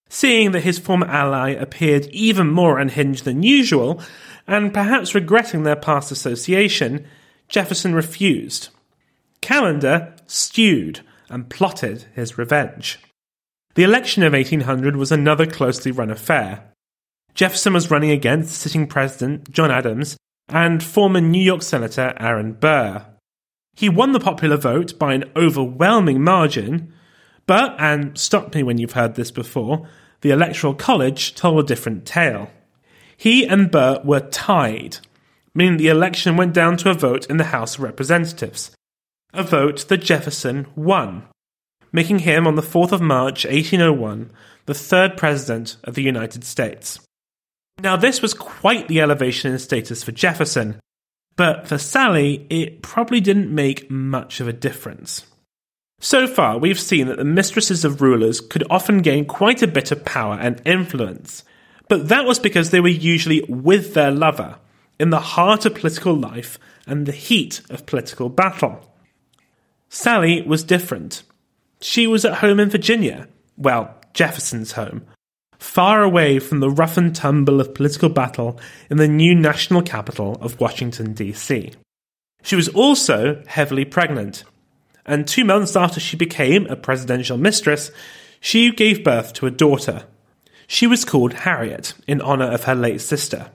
Seeing 0.09 0.51
that 0.51 0.61
his 0.63 0.79
former 0.79 1.07
ally 1.07 1.51
appeared 1.51 2.07
even 2.07 2.49
more 2.49 2.79
unhinged 2.79 3.23
than 3.23 3.43
usual, 3.43 4.01
and 4.45 4.73
perhaps 4.73 5.15
regretting 5.15 5.63
their 5.63 5.75
past 5.75 6.11
association, 6.11 7.05
Jefferson 7.53 7.93
refused. 7.93 8.69
Callender 9.39 10.15
stewed 10.25 11.01
and 11.29 11.51
plotted 11.51 12.07
his 12.15 12.35
revenge. 12.35 12.99
The 13.75 13.83
election 13.83 14.23
of 14.23 14.33
1800 14.33 14.95
was 14.95 15.11
another 15.11 15.45
closely 15.45 15.91
run 15.91 16.09
affair. 16.09 16.71
Jefferson 17.35 17.73
was 17.73 17.91
running 17.91 18.09
against 18.09 18.55
sitting 18.55 18.87
president 18.87 19.51
John 19.51 19.69
Adams 19.69 20.17
and 20.49 20.83
former 20.83 21.21
New 21.21 21.41
York 21.41 21.61
Senator 21.61 22.15
Aaron 22.19 22.53
Burr. 22.53 23.05
He 23.75 23.87
won 23.87 24.13
the 24.13 24.19
popular 24.19 24.57
vote 24.57 24.97
by 24.97 25.13
an 25.13 25.25
overwhelming 25.35 26.23
margin, 26.23 26.91
but, 27.45 27.75
and 27.77 28.17
stop 28.17 28.55
me 28.55 28.63
when 28.63 28.79
you've 28.79 28.93
heard 28.93 29.13
this 29.13 29.29
before, 29.29 29.87
the 30.21 30.31
Electoral 30.31 30.73
College 30.73 31.35
told 31.35 31.59
a 31.59 31.67
different 31.67 32.07
tale. 32.07 32.49
He 33.15 33.45
and 33.45 33.69
Burr 33.69 34.01
were 34.03 34.21
tied 34.21 34.97
meaning 35.55 35.77
the 35.77 35.87
election 35.87 36.37
went 36.37 36.53
down 36.53 36.77
to 36.77 36.89
a 36.89 36.93
vote 36.93 37.25
in 37.27 37.37
the 37.37 37.45
House 37.45 37.75
of 37.75 37.81
Representatives, 37.81 38.71
a 39.33 39.43
vote 39.43 39.87
that 39.87 39.97
Jefferson 39.97 40.67
won, 40.75 41.23
making 41.91 42.19
him 42.19 42.47
on 42.47 42.55
the 42.55 42.61
4th 42.61 42.91
of 42.91 43.01
March 43.01 43.45
1801 43.45 44.31
the 44.65 44.73
third 44.73 45.17
President 45.17 45.77
of 45.83 45.95
the 45.95 46.03
United 46.03 46.43
States. 46.43 46.99
Now, 47.79 47.95
this 47.97 48.21
was 48.21 48.33
quite 48.33 48.87
the 48.87 49.01
elevation 49.01 49.51
in 49.51 49.59
status 49.59 50.03
for 50.03 50.11
Jefferson, 50.11 50.79
but 51.35 51.67
for 51.67 51.77
Sally, 51.77 52.45
it 52.49 52.81
probably 52.81 53.19
didn't 53.19 53.53
make 53.53 53.89
much 53.89 54.39
of 54.39 54.47
a 54.47 54.53
difference. 54.53 55.25
So 55.99 56.27
far, 56.27 56.57
we've 56.57 56.79
seen 56.79 57.07
that 57.07 57.17
the 57.17 57.23
mistresses 57.23 57.85
of 57.85 58.01
rulers 58.01 58.41
could 58.41 58.63
often 58.69 58.99
gain 58.99 59.25
quite 59.25 59.61
a 59.61 59.67
bit 59.67 59.91
of 59.91 60.05
power 60.05 60.37
and 60.39 60.61
influence, 60.65 61.43
but 61.87 62.09
that 62.09 62.25
was 62.25 62.39
because 62.39 62.69
they 62.69 62.79
were 62.79 62.87
usually 62.89 63.43
with 63.47 63.93
their 63.93 64.11
lover, 64.11 64.57
in 64.99 65.09
the 65.09 65.19
heart 65.19 65.65
of 65.65 65.75
political 65.75 66.13
life 66.13 66.59
and 66.85 67.05
the 67.05 67.11
heat 67.11 67.61
of 67.69 67.85
political 67.85 68.29
battle. 68.29 68.93
Sally 69.89 70.41
was 70.41 70.63
different. 70.63 71.23
She 71.81 72.07
was 72.07 72.25
at 72.25 72.35
home 72.35 72.59
in 72.59 72.69
Virginia, 72.69 73.27
well, 73.57 73.95
Jefferson's 74.13 74.73
home, 74.73 75.05
far 75.59 76.03
away 76.03 76.39
from 76.39 76.59
the 76.59 76.69
rough 76.69 76.97
and 76.97 77.15
tumble 77.15 77.61
of 77.61 77.73
political 77.73 78.09
battle 78.09 78.59
in 78.89 78.97
the 78.97 79.07
new 79.07 79.35
national 79.35 79.81
capital 79.81 80.37
of 80.41 80.59
Washington, 80.59 81.13
D.C. 81.13 81.71
She 82.43 82.55
was 82.55 82.69
also 82.69 83.41
heavily 83.47 83.85
pregnant, 83.85 84.43
and 85.05 85.27
two 85.27 85.45
months 85.45 85.75
after 85.75 85.99
she 85.99 86.17
became 86.17 86.65
a 86.67 86.75
presidential 86.75 87.37
mistress, 87.37 87.91
she 88.39 88.71
gave 88.71 89.03
birth 89.03 89.33
to 89.33 89.47
a 89.47 89.51
daughter. 89.51 90.05
She 90.67 90.87
was 90.87 91.05
called 91.05 91.33
Harriet 91.33 91.93
in 92.07 92.21
honor 92.21 92.51
of 92.51 92.65
her 92.65 92.75
late 92.75 93.01
sister. 93.01 93.51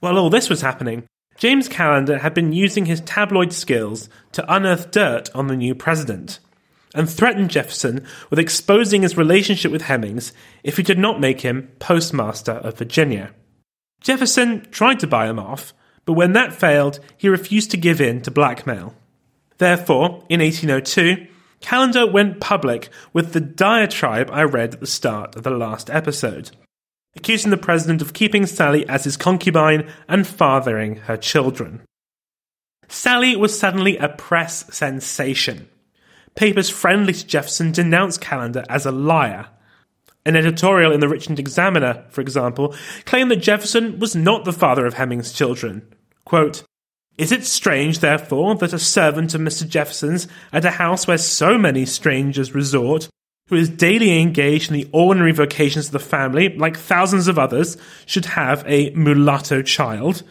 While 0.00 0.18
all 0.18 0.30
this 0.30 0.50
was 0.50 0.60
happening, 0.60 1.04
James 1.38 1.68
Callender 1.68 2.18
had 2.18 2.34
been 2.34 2.52
using 2.52 2.86
his 2.86 3.00
tabloid 3.02 3.52
skills 3.52 4.08
to 4.32 4.52
unearth 4.52 4.90
dirt 4.90 5.28
on 5.34 5.46
the 5.46 5.56
new 5.56 5.74
president, 5.74 6.38
and 6.94 7.08
threatened 7.08 7.50
Jefferson 7.50 8.06
with 8.30 8.38
exposing 8.38 9.02
his 9.02 9.16
relationship 9.16 9.70
with 9.70 9.82
Hemings 9.82 10.32
if 10.64 10.76
he 10.76 10.82
did 10.82 10.98
not 10.98 11.20
make 11.20 11.42
him 11.42 11.70
postmaster 11.78 12.52
of 12.52 12.78
Virginia. 12.78 13.34
Jefferson 14.00 14.66
tried 14.70 15.00
to 15.00 15.06
buy 15.06 15.28
him 15.28 15.38
off, 15.38 15.74
but 16.04 16.14
when 16.14 16.32
that 16.32 16.54
failed, 16.54 17.00
he 17.16 17.28
refused 17.28 17.70
to 17.72 17.76
give 17.76 18.00
in 18.00 18.22
to 18.22 18.30
blackmail. 18.30 18.94
Therefore, 19.58 20.24
in 20.28 20.40
1802, 20.40 21.26
Callender 21.60 22.10
went 22.10 22.40
public 22.40 22.88
with 23.12 23.32
the 23.32 23.40
diatribe 23.40 24.30
I 24.30 24.42
read 24.42 24.74
at 24.74 24.80
the 24.80 24.86
start 24.86 25.34
of 25.36 25.42
the 25.42 25.50
last 25.50 25.90
episode, 25.90 26.50
accusing 27.16 27.50
the 27.50 27.56
president 27.56 28.02
of 28.02 28.12
keeping 28.12 28.46
Sally 28.46 28.88
as 28.88 29.04
his 29.04 29.16
concubine 29.16 29.88
and 30.08 30.26
fathering 30.26 30.96
her 30.96 31.16
children. 31.16 31.82
Sally 32.88 33.34
was 33.36 33.58
suddenly 33.58 33.96
a 33.96 34.08
press 34.08 34.72
sensation. 34.74 35.68
Papers 36.34 36.70
friendly 36.70 37.12
to 37.12 37.26
Jefferson 37.26 37.72
denounced 37.72 38.20
Callender 38.20 38.64
as 38.68 38.86
a 38.86 38.92
liar. 38.92 39.46
An 40.24 40.36
editorial 40.36 40.92
in 40.92 41.00
the 41.00 41.08
Richmond 41.08 41.38
Examiner, 41.38 42.04
for 42.10 42.20
example, 42.20 42.74
claimed 43.04 43.30
that 43.30 43.36
Jefferson 43.36 43.98
was 43.98 44.14
not 44.14 44.44
the 44.44 44.52
father 44.52 44.86
of 44.86 44.94
Hemings' 44.94 45.32
children. 45.32 45.82
Quote, 46.24 46.64
is 47.18 47.32
it 47.32 47.46
strange, 47.46 48.00
therefore, 48.00 48.56
that 48.56 48.74
a 48.74 48.78
servant 48.78 49.34
of 49.34 49.40
Mr. 49.40 49.66
Jefferson's 49.66 50.28
at 50.52 50.66
a 50.66 50.72
house 50.72 51.06
where 51.06 51.16
so 51.16 51.56
many 51.56 51.86
strangers 51.86 52.54
resort, 52.54 53.08
who 53.48 53.56
is 53.56 53.68
daily 53.68 54.20
engaged 54.20 54.70
in 54.70 54.76
the 54.76 54.88
ordinary 54.92 55.32
vocations 55.32 55.86
of 55.86 55.92
the 55.92 55.98
family, 55.98 56.56
like 56.56 56.76
thousands 56.76 57.28
of 57.28 57.38
others, 57.38 57.76
should 58.04 58.26
have 58.26 58.64
a 58.66 58.90
mulatto 58.90 59.62
child? 59.62 60.22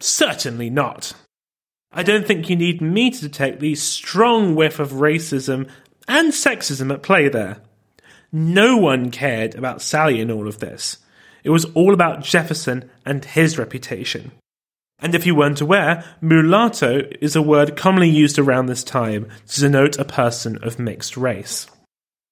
Certainly 0.00 0.70
not. 0.70 1.14
I 1.92 2.02
don't 2.02 2.26
think 2.26 2.50
you 2.50 2.56
need 2.56 2.82
me 2.82 3.10
to 3.10 3.20
detect 3.20 3.60
the 3.60 3.74
strong 3.74 4.54
whiff 4.54 4.78
of 4.78 4.92
racism 4.92 5.68
and 6.06 6.32
sexism 6.32 6.92
at 6.92 7.02
play 7.02 7.28
there. 7.28 7.58
No 8.30 8.76
one 8.76 9.10
cared 9.10 9.54
about 9.54 9.80
Sally 9.80 10.20
in 10.20 10.30
all 10.30 10.46
of 10.46 10.58
this. 10.58 10.98
It 11.44 11.50
was 11.50 11.64
all 11.66 11.94
about 11.94 12.22
Jefferson 12.22 12.90
and 13.06 13.24
his 13.24 13.56
reputation. 13.56 14.32
And 15.00 15.14
if 15.14 15.24
you 15.24 15.34
weren't 15.34 15.60
aware, 15.60 16.04
mulatto 16.20 17.08
is 17.20 17.36
a 17.36 17.42
word 17.42 17.76
commonly 17.76 18.10
used 18.10 18.38
around 18.38 18.66
this 18.66 18.84
time 18.84 19.28
to 19.46 19.60
denote 19.60 19.96
a 19.98 20.04
person 20.04 20.58
of 20.62 20.78
mixed 20.78 21.16
race. 21.16 21.68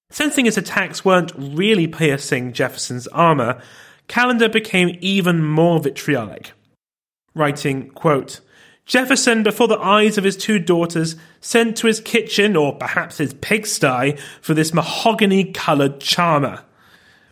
Sensing 0.09 0.45
his 0.45 0.57
attacks 0.57 1.03
weren't 1.03 1.33
really 1.35 1.87
piercing 1.87 2.53
Jefferson's 2.53 3.07
armour, 3.07 3.61
Callender 4.07 4.47
became 4.47 4.97
even 5.01 5.43
more 5.43 5.79
vitriolic, 5.79 6.53
writing, 7.35 7.89
quote, 7.89 8.39
Jefferson, 8.85 9.43
before 9.43 9.67
the 9.67 9.79
eyes 9.79 10.17
of 10.17 10.23
his 10.23 10.37
two 10.37 10.59
daughters, 10.59 11.17
sent 11.41 11.75
to 11.75 11.87
his 11.87 11.99
kitchen, 11.99 12.55
or 12.55 12.77
perhaps 12.77 13.17
his 13.17 13.33
pigsty, 13.33 14.17
for 14.41 14.53
this 14.53 14.73
mahogany 14.73 15.51
coloured 15.51 15.99
charmer 15.99 16.63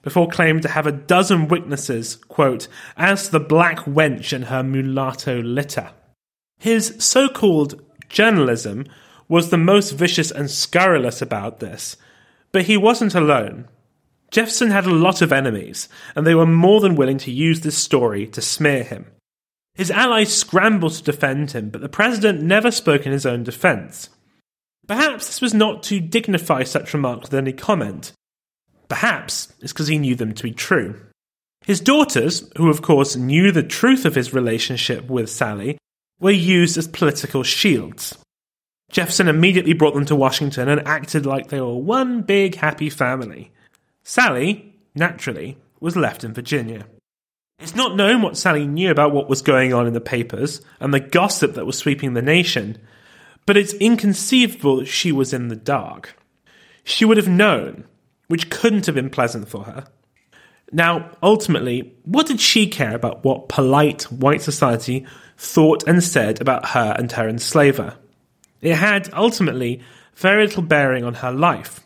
before 0.05 0.30
claiming 0.30 0.61
to 0.61 0.69
have 0.69 0.86
a 0.86 0.91
dozen 0.91 1.47
witnesses, 1.47 2.17
quote, 2.28 2.67
as 2.95 3.30
the 3.30 3.39
black 3.39 3.80
wench 3.80 4.32
and 4.32 4.45
her 4.45 4.61
mulatto 4.61 5.41
litter. 5.41 5.89
His 6.59 6.95
so 6.99 7.28
called 7.28 7.82
journalism 8.07 8.86
was 9.28 9.49
the 9.49 9.57
most 9.57 9.91
vicious 9.91 10.30
and 10.30 10.51
scurrilous 10.51 11.23
about 11.23 11.59
this, 11.59 11.97
but 12.56 12.66
he 12.66 12.78
wasn't 12.78 13.14
alone. 13.14 13.68
Jefferson 14.32 14.72
had 14.72 14.86
a 14.86 14.95
lot 14.95 15.22
of 15.22 15.34
enemies, 15.34 15.89
and 16.16 16.26
they 16.26 16.36
were 16.36 16.45
more 16.45 16.80
than 16.80 16.95
willing 16.95 17.18
to 17.18 17.32
use 17.32 17.60
this 17.60 17.78
story 17.78 18.26
to 18.28 18.41
smear 18.41 18.84
him. 18.84 19.08
His 19.74 19.91
allies 19.91 20.34
scrambled 20.34 20.93
to 20.93 21.03
defend 21.03 21.51
him, 21.51 21.70
but 21.70 21.82
the 21.82 21.89
president 21.89 22.41
never 22.41 22.72
spoke 22.72 23.06
in 23.06 23.12
his 23.12 23.26
own 23.26 23.43
defense. 23.43 24.08
Perhaps 24.88 25.28
this 25.28 25.41
was 25.41 25.53
not 25.53 25.84
to 25.84 25.99
dignify 25.99 26.64
such 26.64 26.93
remarks 26.93 27.30
with 27.30 27.34
any 27.34 27.51
comment, 27.51 28.14
Perhaps 28.88 29.51
it's 29.62 29.74
because 29.74 29.88
he 29.88 29.97
knew 29.97 30.16
them 30.16 30.34
to 30.34 30.43
be 30.43 30.51
true. 30.51 31.01
His 31.66 31.82
daughters, 31.82 32.49
who 32.58 32.70
of 32.70 32.82
course 32.82 33.16
knew 33.16 33.51
the 33.51 33.64
truth 33.64 34.06
of 34.06 34.16
his 34.16 34.34
relationship 34.34 35.10
with 35.10 35.30
Sally, 35.30 35.78
were 36.20 36.32
used 36.32 36.78
as 36.78 36.88
political 36.88 37.43
shields. 37.43 38.18
Jefferson 38.89 39.27
immediately 39.27 39.73
brought 39.73 39.93
them 39.93 40.05
to 40.05 40.15
Washington 40.15 40.69
and 40.69 40.88
acted 40.88 41.25
like 41.25 41.47
they 41.47 41.61
were 41.61 41.75
one 41.75 42.21
big 42.21 42.55
happy 42.55 42.89
family. 42.89 43.51
Sally, 44.03 44.73
naturally, 44.93 45.57
was 45.79 45.95
left 45.95 46.23
in 46.23 46.33
Virginia. 46.33 46.86
It's 47.59 47.75
not 47.75 47.95
known 47.95 48.21
what 48.21 48.38
Sally 48.38 48.67
knew 48.67 48.91
about 48.91 49.13
what 49.13 49.29
was 49.29 49.41
going 49.41 49.73
on 49.73 49.88
in 49.88 49.93
the 49.93 50.01
papers 50.01 50.61
and 50.79 50.93
the 50.93 50.99
gossip 50.99 51.55
that 51.55 51.65
was 51.65 51.77
sweeping 51.77 52.13
the 52.13 52.21
nation, 52.21 52.77
but 53.45 53.57
it's 53.57 53.73
inconceivable 53.73 54.77
that 54.77 54.88
she 54.88 55.11
was 55.11 55.33
in 55.33 55.47
the 55.47 55.55
dark. 55.55 56.15
She 56.83 57.05
would 57.05 57.17
have 57.17 57.27
known 57.27 57.86
which 58.27 58.49
couldn't 58.49 58.86
have 58.86 58.95
been 58.95 59.09
pleasant 59.09 59.47
for 59.47 59.63
her. 59.63 59.86
Now, 60.71 61.11
ultimately, 61.21 61.93
what 62.03 62.27
did 62.27 62.39
she 62.39 62.67
care 62.67 62.95
about 62.95 63.23
what 63.23 63.49
polite 63.49 64.03
white 64.11 64.41
society 64.41 65.05
thought 65.38 65.88
and 65.88 66.03
said 66.03 66.41
about 66.41 66.69
her 66.69 66.95
and 66.97 67.11
her 67.11 67.29
enslaver? 67.29 67.95
It 68.62 68.76
had, 68.76 69.14
ultimately, 69.14 69.82
very 70.16 70.45
little 70.45 70.64
bearing 70.64 71.03
on 71.03 71.16
her 71.16 71.32
life. 71.32 71.86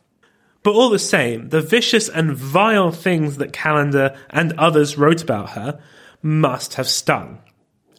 But 0.63 0.73
all 0.73 0.89
the 0.89 0.99
same, 0.99 1.49
the 1.49 1.61
vicious 1.61 2.09
and 2.09 2.35
vile 2.35 2.91
things 2.91 3.37
that 3.37 3.53
Callender 3.53 4.17
and 4.29 4.53
others 4.53 4.97
wrote 4.97 5.21
about 5.23 5.51
her 5.51 5.79
must 6.21 6.75
have 6.75 6.87
stung. 6.87 7.39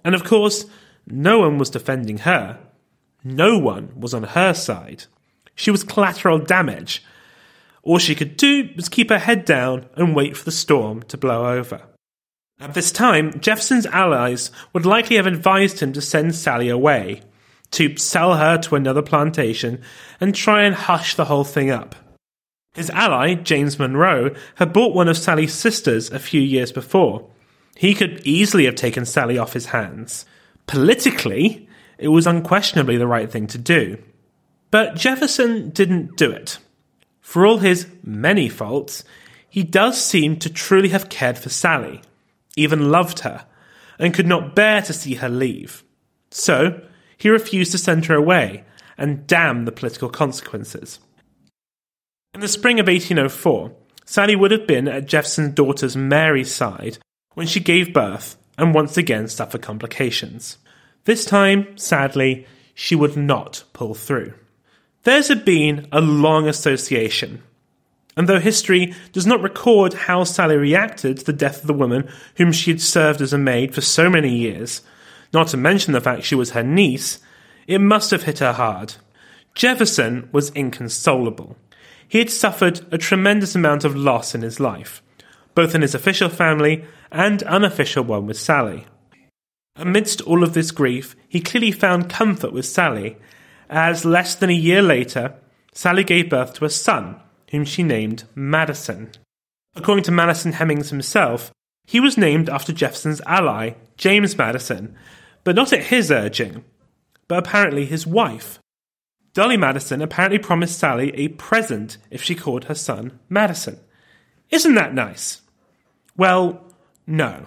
And 0.04 0.14
of 0.14 0.24
course, 0.24 0.66
no 1.06 1.40
one 1.40 1.58
was 1.58 1.70
defending 1.70 2.18
her. 2.18 2.58
No 3.24 3.58
one 3.58 3.92
was 3.98 4.14
on 4.14 4.22
her 4.22 4.54
side. 4.54 5.04
She 5.54 5.70
was 5.70 5.84
collateral 5.84 6.38
damage, 6.38 7.02
all 7.82 7.98
she 7.98 8.14
could 8.14 8.36
do 8.36 8.68
was 8.76 8.88
keep 8.88 9.10
her 9.10 9.18
head 9.18 9.44
down 9.44 9.86
and 9.96 10.14
wait 10.14 10.36
for 10.36 10.44
the 10.44 10.52
storm 10.52 11.02
to 11.04 11.16
blow 11.16 11.46
over. 11.46 11.82
At 12.60 12.74
this 12.74 12.92
time, 12.92 13.40
Jefferson's 13.40 13.86
allies 13.86 14.50
would 14.72 14.84
likely 14.84 15.16
have 15.16 15.26
advised 15.26 15.80
him 15.80 15.92
to 15.94 16.02
send 16.02 16.34
Sally 16.34 16.68
away, 16.68 17.22
to 17.72 17.96
sell 17.96 18.36
her 18.36 18.58
to 18.58 18.76
another 18.76 19.02
plantation, 19.02 19.80
and 20.20 20.34
try 20.34 20.62
and 20.62 20.74
hush 20.74 21.14
the 21.14 21.26
whole 21.26 21.44
thing 21.44 21.70
up. 21.70 21.94
His 22.74 22.90
ally, 22.90 23.34
James 23.34 23.78
Monroe, 23.78 24.34
had 24.56 24.72
bought 24.72 24.94
one 24.94 25.08
of 25.08 25.18
Sally's 25.18 25.54
sisters 25.54 26.10
a 26.10 26.18
few 26.18 26.40
years 26.40 26.72
before. 26.72 27.28
He 27.76 27.94
could 27.94 28.20
easily 28.24 28.64
have 28.66 28.76
taken 28.76 29.04
Sally 29.04 29.38
off 29.38 29.52
his 29.52 29.66
hands. 29.66 30.24
Politically, 30.66 31.68
it 31.98 32.08
was 32.08 32.26
unquestionably 32.26 32.96
the 32.96 33.06
right 33.06 33.30
thing 33.30 33.46
to 33.48 33.58
do. 33.58 33.98
But 34.70 34.94
Jefferson 34.94 35.70
didn't 35.70 36.16
do 36.16 36.30
it. 36.30 36.58
For 37.20 37.44
all 37.44 37.58
his 37.58 37.86
many 38.04 38.48
faults, 38.48 39.04
he 39.48 39.62
does 39.62 40.00
seem 40.00 40.36
to 40.38 40.50
truly 40.50 40.90
have 40.90 41.08
cared 41.08 41.38
for 41.38 41.48
Sally, 41.48 42.02
even 42.56 42.90
loved 42.90 43.20
her, 43.20 43.46
and 43.98 44.14
could 44.14 44.26
not 44.26 44.54
bear 44.54 44.80
to 44.82 44.92
see 44.92 45.14
her 45.14 45.28
leave. 45.28 45.82
So, 46.30 46.80
he 47.20 47.28
refused 47.28 47.70
to 47.72 47.78
send 47.78 48.06
her 48.06 48.14
away 48.14 48.64
and 48.96 49.26
damn 49.26 49.64
the 49.64 49.72
political 49.72 50.08
consequences. 50.08 50.98
In 52.34 52.40
the 52.40 52.48
spring 52.48 52.80
of 52.80 52.86
1804, 52.86 53.72
Sally 54.04 54.34
would 54.34 54.50
have 54.50 54.66
been 54.66 54.88
at 54.88 55.06
Jefferson's 55.06 55.54
daughter's 55.54 55.96
Mary's 55.96 56.52
side 56.52 56.98
when 57.34 57.46
she 57.46 57.60
gave 57.60 57.92
birth 57.92 58.36
and 58.56 58.74
once 58.74 58.96
again 58.96 59.28
suffered 59.28 59.62
complications. 59.62 60.58
This 61.04 61.24
time, 61.24 61.76
sadly, 61.76 62.46
she 62.74 62.94
would 62.94 63.16
not 63.16 63.64
pull 63.72 63.94
through. 63.94 64.34
There's 65.02 65.34
been 65.34 65.88
a 65.92 66.00
long 66.00 66.48
association. 66.48 67.42
And 68.16 68.28
though 68.28 68.40
history 68.40 68.94
does 69.12 69.26
not 69.26 69.42
record 69.42 69.94
how 69.94 70.24
Sally 70.24 70.56
reacted 70.56 71.18
to 71.18 71.24
the 71.24 71.32
death 71.32 71.60
of 71.60 71.66
the 71.66 71.74
woman 71.74 72.08
whom 72.36 72.52
she 72.52 72.70
had 72.70 72.80
served 72.80 73.20
as 73.20 73.32
a 73.32 73.38
maid 73.38 73.74
for 73.74 73.80
so 73.80 74.10
many 74.10 74.34
years, 74.34 74.82
not 75.32 75.48
to 75.48 75.56
mention 75.56 75.92
the 75.92 76.00
fact 76.00 76.24
she 76.24 76.34
was 76.34 76.50
her 76.50 76.62
niece, 76.62 77.18
it 77.66 77.80
must 77.80 78.10
have 78.10 78.24
hit 78.24 78.40
her 78.40 78.52
hard. 78.52 78.94
Jefferson 79.54 80.28
was 80.32 80.50
inconsolable. 80.50 81.56
He 82.06 82.18
had 82.18 82.30
suffered 82.30 82.80
a 82.92 82.98
tremendous 82.98 83.54
amount 83.54 83.84
of 83.84 83.96
loss 83.96 84.34
in 84.34 84.42
his 84.42 84.58
life, 84.58 85.02
both 85.54 85.74
in 85.74 85.82
his 85.82 85.94
official 85.94 86.28
family 86.28 86.84
and 87.12 87.42
unofficial 87.44 88.04
one 88.04 88.26
with 88.26 88.38
Sally. 88.38 88.86
Amidst 89.76 90.20
all 90.22 90.42
of 90.42 90.54
this 90.54 90.70
grief, 90.70 91.14
he 91.28 91.40
clearly 91.40 91.72
found 91.72 92.10
comfort 92.10 92.52
with 92.52 92.66
Sally 92.66 93.16
as 93.70 94.04
less 94.04 94.34
than 94.34 94.50
a 94.50 94.54
year 94.54 94.82
later, 94.82 95.34
Sally 95.72 96.02
gave 96.02 96.28
birth 96.28 96.54
to 96.54 96.64
a 96.64 96.70
son, 96.70 97.20
whom 97.52 97.64
she 97.64 97.84
named 97.84 98.24
Madison. 98.34 99.12
According 99.76 100.02
to 100.04 100.10
Madison 100.10 100.54
Hemings 100.54 100.90
himself, 100.90 101.52
he 101.86 102.00
was 102.00 102.18
named 102.18 102.50
after 102.50 102.72
Jefferson's 102.72 103.20
ally, 103.26 103.74
James 103.96 104.36
Madison, 104.36 104.96
but 105.50 105.56
not 105.56 105.72
at 105.72 105.86
his 105.86 106.12
urging, 106.12 106.62
but 107.26 107.40
apparently 107.40 107.84
his 107.84 108.06
wife. 108.06 108.60
Dolley 109.34 109.56
Madison 109.56 110.00
apparently 110.00 110.38
promised 110.38 110.78
Sally 110.78 111.10
a 111.16 111.26
present 111.26 111.98
if 112.08 112.22
she 112.22 112.36
called 112.36 112.66
her 112.66 112.74
son 112.76 113.18
Madison. 113.28 113.80
Isn't 114.50 114.76
that 114.76 114.94
nice? 114.94 115.40
Well, 116.16 116.72
no. 117.04 117.46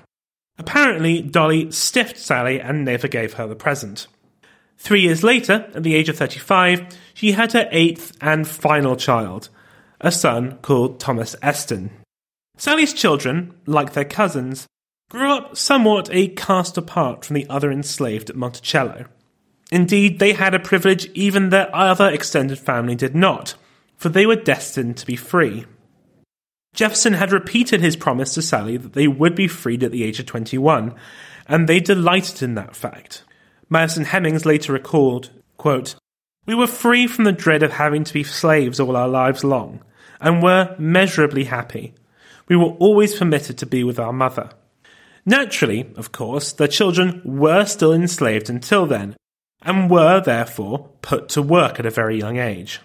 Apparently, 0.57 1.21
Dolley 1.21 1.71
stiffed 1.71 2.17
Sally 2.17 2.59
and 2.59 2.83
never 2.83 3.07
gave 3.07 3.35
her 3.35 3.47
the 3.47 3.55
present. 3.55 4.07
Three 4.77 5.03
years 5.03 5.23
later, 5.23 5.71
at 5.73 5.83
the 5.83 5.95
age 5.95 6.09
of 6.09 6.17
35, 6.17 6.85
she 7.13 7.31
had 7.31 7.53
her 7.53 7.69
eighth 7.71 8.17
and 8.19 8.45
final 8.45 8.97
child, 8.97 9.47
a 10.01 10.11
son 10.11 10.57
called 10.61 10.99
Thomas 10.99 11.37
Eston. 11.41 11.89
Sally's 12.57 12.91
children, 12.91 13.53
like 13.65 13.93
their 13.93 14.03
cousins, 14.03 14.67
grew 15.13 15.31
up 15.31 15.55
somewhat 15.55 16.09
a 16.11 16.27
cast 16.27 16.75
apart 16.75 17.23
from 17.23 17.35
the 17.35 17.45
other 17.47 17.71
enslaved 17.71 18.31
at 18.31 18.35
Monticello. 18.35 19.05
Indeed, 19.71 20.17
they 20.17 20.33
had 20.33 20.55
a 20.55 20.59
privilege 20.59 21.05
even 21.13 21.49
their 21.49 21.73
other 21.73 22.09
extended 22.09 22.57
family 22.57 22.95
did 22.95 23.13
not, 23.13 23.53
for 23.95 24.09
they 24.09 24.25
were 24.25 24.35
destined 24.35 24.97
to 24.97 25.05
be 25.05 25.15
free. 25.15 25.65
Jefferson 26.73 27.13
had 27.13 27.31
repeated 27.31 27.79
his 27.79 27.95
promise 27.95 28.33
to 28.33 28.41
Sally 28.41 28.75
that 28.75 28.93
they 28.93 29.07
would 29.07 29.35
be 29.35 29.47
freed 29.47 29.83
at 29.83 29.91
the 29.91 30.03
age 30.03 30.19
of 30.19 30.25
21, 30.25 30.95
and 31.47 31.69
they 31.69 31.79
delighted 31.79 32.41
in 32.41 32.55
that 32.55 32.75
fact. 32.75 33.23
Madison 33.69 34.05
Hemings 34.05 34.47
later 34.47 34.73
recalled, 34.73 35.29
quote, 35.57 35.93
We 36.47 36.55
were 36.55 36.65
free 36.65 37.05
from 37.05 37.25
the 37.25 37.31
dread 37.31 37.61
of 37.61 37.73
having 37.73 38.03
to 38.03 38.13
be 38.13 38.23
slaves 38.23 38.79
all 38.79 38.95
our 38.95 39.07
lives 39.07 39.43
long, 39.43 39.83
and 40.19 40.41
were 40.41 40.75
measurably 40.79 41.43
happy. 41.43 41.93
We 42.47 42.55
were 42.55 42.73
always 42.79 43.15
permitted 43.15 43.59
to 43.59 43.67
be 43.67 43.83
with 43.83 43.99
our 43.99 44.11
mother. 44.11 44.49
Naturally, 45.25 45.91
of 45.95 46.11
course, 46.11 46.51
their 46.51 46.67
children 46.67 47.21
were 47.23 47.65
still 47.65 47.93
enslaved 47.93 48.49
until 48.49 48.85
then, 48.85 49.15
and 49.61 49.89
were 49.89 50.19
therefore 50.19 50.89
put 51.01 51.29
to 51.29 51.41
work 51.41 51.79
at 51.79 51.85
a 51.85 51.91
very 51.91 52.17
young 52.17 52.37
age. 52.37 52.81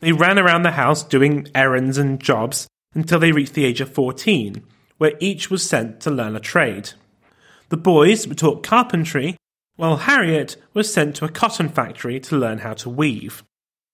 They 0.00 0.12
ran 0.12 0.38
around 0.38 0.62
the 0.62 0.72
house 0.72 1.02
doing 1.02 1.48
errands 1.54 1.96
and 1.96 2.20
jobs 2.20 2.68
until 2.94 3.18
they 3.18 3.32
reached 3.32 3.54
the 3.54 3.64
age 3.64 3.80
of 3.80 3.92
14, 3.92 4.62
where 4.98 5.14
each 5.20 5.50
was 5.50 5.66
sent 5.66 6.00
to 6.00 6.10
learn 6.10 6.36
a 6.36 6.40
trade. 6.40 6.90
The 7.70 7.76
boys 7.78 8.28
were 8.28 8.34
taught 8.34 8.62
carpentry, 8.62 9.36
while 9.76 9.96
Harriet 9.96 10.56
was 10.74 10.92
sent 10.92 11.16
to 11.16 11.24
a 11.24 11.30
cotton 11.30 11.68
factory 11.68 12.20
to 12.20 12.36
learn 12.36 12.58
how 12.58 12.74
to 12.74 12.90
weave. 12.90 13.42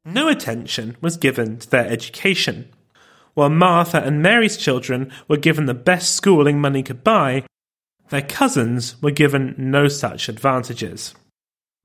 No 0.04 0.28
attention 0.28 0.96
was 1.00 1.16
given 1.16 1.58
to 1.58 1.70
their 1.70 1.86
education. 1.86 2.68
While 3.34 3.50
Martha 3.50 4.02
and 4.02 4.20
Mary's 4.20 4.56
children 4.56 5.12
were 5.28 5.36
given 5.36 5.66
the 5.66 5.74
best 5.74 6.16
schooling 6.16 6.60
money 6.60 6.82
could 6.82 7.04
buy, 7.04 7.44
their 8.10 8.22
cousins 8.22 9.00
were 9.00 9.10
given 9.10 9.54
no 9.56 9.88
such 9.88 10.28
advantages. 10.28 11.14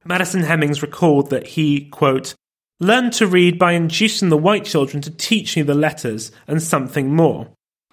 Madison 0.04 0.44
Hemings 0.44 0.82
recalled 0.82 1.30
that 1.30 1.48
he, 1.48 1.86
quote, 1.86 2.36
learned 2.80 3.14
to 3.14 3.28
read 3.28 3.58
by 3.58 3.72
inducing 3.72 4.30
the 4.30 4.38
white 4.38 4.66
children 4.66 5.02
to 5.02 5.12
teach 5.12 5.56
me 5.56 5.64
the 5.64 5.74
letters 5.74 6.32
and 6.48 6.62
something 6.62 7.16
more. 7.16 7.48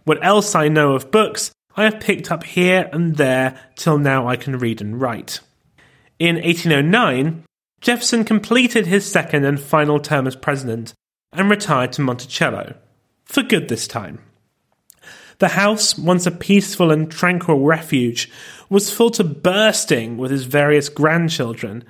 What 0.05 0.23
else 0.25 0.55
I 0.55 0.69
know 0.69 0.95
of 0.95 1.11
books, 1.11 1.53
I 1.77 1.85
have 1.85 2.01
picked 2.01 2.31
up 2.31 2.45
here 2.45 2.91
and 2.93 3.17
there 3.17 3.59
till 3.77 3.99
now 3.99 4.27
I 4.27 4.37
can 4.37 4.59
read 4.59 4.81
and 4.81 5.01
write. 5.01 5.41
In 6.19 6.37
1809, 6.37 7.45
Jefferson 7.81 8.25
completed 8.25 8.87
his 8.87 9.11
second 9.11 9.45
and 9.45 9.59
final 9.59 9.99
term 9.99 10.27
as 10.27 10.37
president 10.37 10.93
and 11.33 11.49
retired 11.49 11.93
to 11.95 12.03
Monticello. 12.03 12.75
For 13.25 13.43
good 13.43 13.69
this 13.69 13.89
time. 13.89 14.19
The 15.43 15.49
house, 15.49 15.99
once 15.99 16.25
a 16.25 16.31
peaceful 16.31 16.93
and 16.93 17.11
tranquil 17.11 17.65
refuge, 17.65 18.31
was 18.71 18.93
full 18.93 19.11
to 19.11 19.25
bursting 19.25 20.17
with 20.17 20.31
his 20.31 20.45
various 20.45 20.89
grandchildren, 20.89 21.83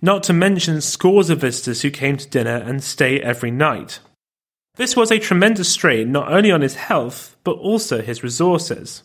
not 0.00 0.22
to 0.22 0.32
mention 0.32 0.80
scores 0.80 1.28
of 1.28 1.40
visitors 1.40 1.82
who 1.82 1.90
came 1.90 2.16
to 2.16 2.28
dinner 2.28 2.54
and 2.54 2.84
stay 2.84 3.18
every 3.18 3.50
night. 3.50 3.98
This 4.76 4.94
was 4.94 5.10
a 5.10 5.18
tremendous 5.18 5.70
strain 5.70 6.12
not 6.12 6.32
only 6.32 6.52
on 6.52 6.60
his 6.60 6.76
health, 6.76 7.36
but 7.42 7.56
also 7.56 8.00
his 8.00 8.22
resources. 8.22 9.02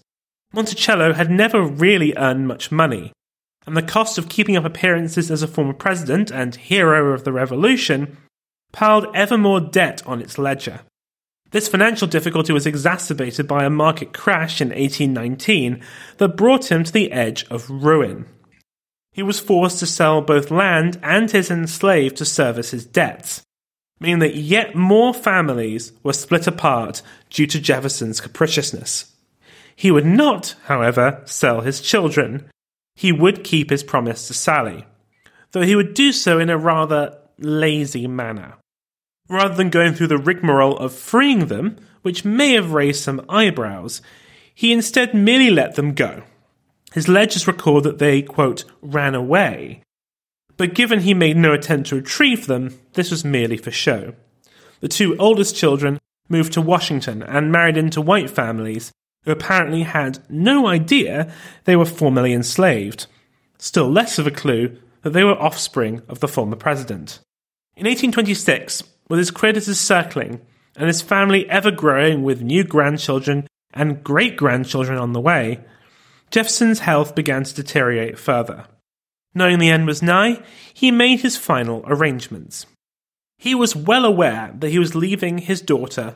Monticello 0.53 1.13
had 1.13 1.31
never 1.31 1.63
really 1.63 2.15
earned 2.15 2.47
much 2.47 2.71
money, 2.71 3.11
and 3.65 3.75
the 3.75 3.81
cost 3.81 4.19
of 4.19 4.29
keeping 4.29 4.55
up 4.55 4.65
appearances 4.65 5.31
as 5.31 5.41
a 5.41 5.47
former 5.47 5.73
president 5.73 6.29
and 6.29 6.53
hero 6.53 7.11
of 7.11 7.23
the 7.23 7.33
revolution 7.33 8.17
piled 8.71 9.07
ever 9.15 9.35
more 9.35 9.59
debt 9.59 10.05
on 10.05 10.21
its 10.21 10.37
ledger. 10.37 10.81
This 11.51 11.67
financial 11.67 12.07
difficulty 12.07 12.53
was 12.53 12.67
exacerbated 12.67 13.47
by 13.47 13.63
a 13.63 13.69
market 13.69 14.13
crash 14.13 14.61
in 14.61 14.69
1819 14.69 15.81
that 16.17 16.37
brought 16.37 16.71
him 16.71 16.83
to 16.83 16.91
the 16.91 17.11
edge 17.11 17.45
of 17.49 17.69
ruin. 17.69 18.27
He 19.11 19.23
was 19.23 19.39
forced 19.39 19.79
to 19.79 19.87
sell 19.87 20.21
both 20.21 20.51
land 20.51 20.99
and 21.01 21.29
his 21.31 21.49
enslaved 21.49 22.17
to 22.17 22.25
service 22.25 22.71
his 22.71 22.85
debts, 22.85 23.41
meaning 23.99 24.19
that 24.19 24.35
yet 24.35 24.75
more 24.75 25.13
families 25.13 25.91
were 26.03 26.13
split 26.13 26.45
apart 26.45 27.01
due 27.31 27.47
to 27.47 27.59
Jefferson's 27.59 28.21
capriciousness. 28.21 29.11
He 29.75 29.91
would 29.91 30.05
not, 30.05 30.55
however, 30.65 31.21
sell 31.25 31.61
his 31.61 31.81
children. 31.81 32.49
He 32.95 33.11
would 33.11 33.43
keep 33.43 33.71
his 33.71 33.83
promise 33.83 34.27
to 34.27 34.33
Sally, 34.33 34.85
though 35.51 35.63
he 35.63 35.75
would 35.75 35.95
do 35.95 36.11
so 36.11 36.37
in 36.37 36.49
a 36.49 36.57
rather 36.57 37.17
lazy 37.39 38.05
manner. 38.05 38.55
Rather 39.29 39.53
than 39.53 39.69
going 39.69 39.93
through 39.93 40.07
the 40.07 40.17
rigmarole 40.17 40.77
of 40.77 40.93
freeing 40.93 41.45
them, 41.45 41.77
which 42.01 42.25
may 42.25 42.53
have 42.53 42.73
raised 42.73 43.03
some 43.03 43.23
eyebrows, 43.29 44.01
he 44.53 44.73
instead 44.73 45.13
merely 45.13 45.51
let 45.51 45.75
them 45.75 45.93
go. 45.93 46.23
His 46.93 47.07
ledgers 47.07 47.47
record 47.47 47.83
that 47.83 47.99
they, 47.99 48.23
quote, 48.23 48.65
ran 48.81 49.13
away. 49.13 49.83
But 50.57 50.73
given 50.73 51.01
he 51.01 51.13
made 51.13 51.37
no 51.37 51.53
attempt 51.53 51.89
to 51.89 51.95
retrieve 51.95 52.47
them, 52.47 52.77
this 52.93 53.11
was 53.11 53.23
merely 53.23 53.57
for 53.57 53.71
show. 53.71 54.13
The 54.81 54.87
two 54.87 55.15
oldest 55.17 55.55
children 55.55 55.99
moved 56.27 56.53
to 56.53 56.61
Washington 56.61 57.21
and 57.23 57.51
married 57.51 57.77
into 57.77 58.01
white 58.01 58.29
families 58.29 58.91
who 59.23 59.31
apparently 59.31 59.83
had 59.83 60.19
no 60.29 60.67
idea 60.67 61.31
they 61.65 61.75
were 61.75 61.85
formerly 61.85 62.33
enslaved, 62.33 63.05
still 63.57 63.89
less 63.89 64.17
of 64.17 64.25
a 64.25 64.31
clue 64.31 64.77
that 65.03 65.11
they 65.11 65.23
were 65.23 65.39
offspring 65.39 66.01
of 66.07 66.19
the 66.19 66.27
former 66.27 66.55
president. 66.55 67.19
In 67.75 67.85
1826, 67.85 68.83
with 69.09 69.19
his 69.19 69.31
creditors 69.31 69.79
circling 69.79 70.41
and 70.75 70.87
his 70.87 71.01
family 71.01 71.49
ever 71.49 71.71
growing 71.71 72.23
with 72.23 72.41
new 72.41 72.63
grandchildren 72.63 73.47
and 73.73 74.03
great 74.03 74.37
grandchildren 74.37 74.97
on 74.97 75.13
the 75.13 75.21
way, 75.21 75.59
Jefferson's 76.31 76.79
health 76.79 77.15
began 77.15 77.43
to 77.43 77.53
deteriorate 77.53 78.19
further. 78.19 78.65
Knowing 79.33 79.59
the 79.59 79.69
end 79.69 79.85
was 79.85 80.01
nigh, 80.01 80.41
he 80.73 80.91
made 80.91 81.21
his 81.21 81.37
final 81.37 81.83
arrangements. 81.87 82.65
He 83.37 83.55
was 83.55 83.75
well 83.75 84.05
aware 84.05 84.53
that 84.59 84.69
he 84.69 84.79
was 84.79 84.95
leaving 84.95 85.39
his 85.39 85.61
daughter. 85.61 86.15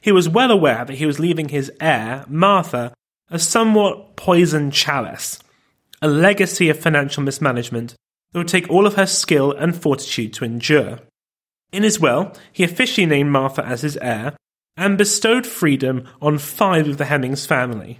He 0.00 0.12
was 0.12 0.28
well 0.28 0.50
aware 0.50 0.84
that 0.84 0.96
he 0.96 1.06
was 1.06 1.18
leaving 1.18 1.48
his 1.48 1.72
heir, 1.80 2.24
Martha, 2.28 2.92
a 3.30 3.38
somewhat 3.38 4.16
poisoned 4.16 4.72
chalice, 4.72 5.38
a 6.02 6.08
legacy 6.08 6.68
of 6.68 6.78
financial 6.78 7.22
mismanagement 7.22 7.94
that 8.32 8.38
would 8.38 8.48
take 8.48 8.68
all 8.68 8.86
of 8.86 8.94
her 8.94 9.06
skill 9.06 9.52
and 9.52 9.74
fortitude 9.74 10.32
to 10.34 10.44
endure. 10.44 10.98
In 11.72 11.82
his 11.82 11.98
will, 11.98 12.32
he 12.52 12.62
officially 12.64 13.06
named 13.06 13.30
Martha 13.30 13.64
as 13.64 13.80
his 13.80 13.96
heir 13.96 14.36
and 14.76 14.98
bestowed 14.98 15.46
freedom 15.46 16.06
on 16.20 16.38
five 16.38 16.86
of 16.86 16.98
the 16.98 17.06
Hemings 17.06 17.46
family. 17.46 17.98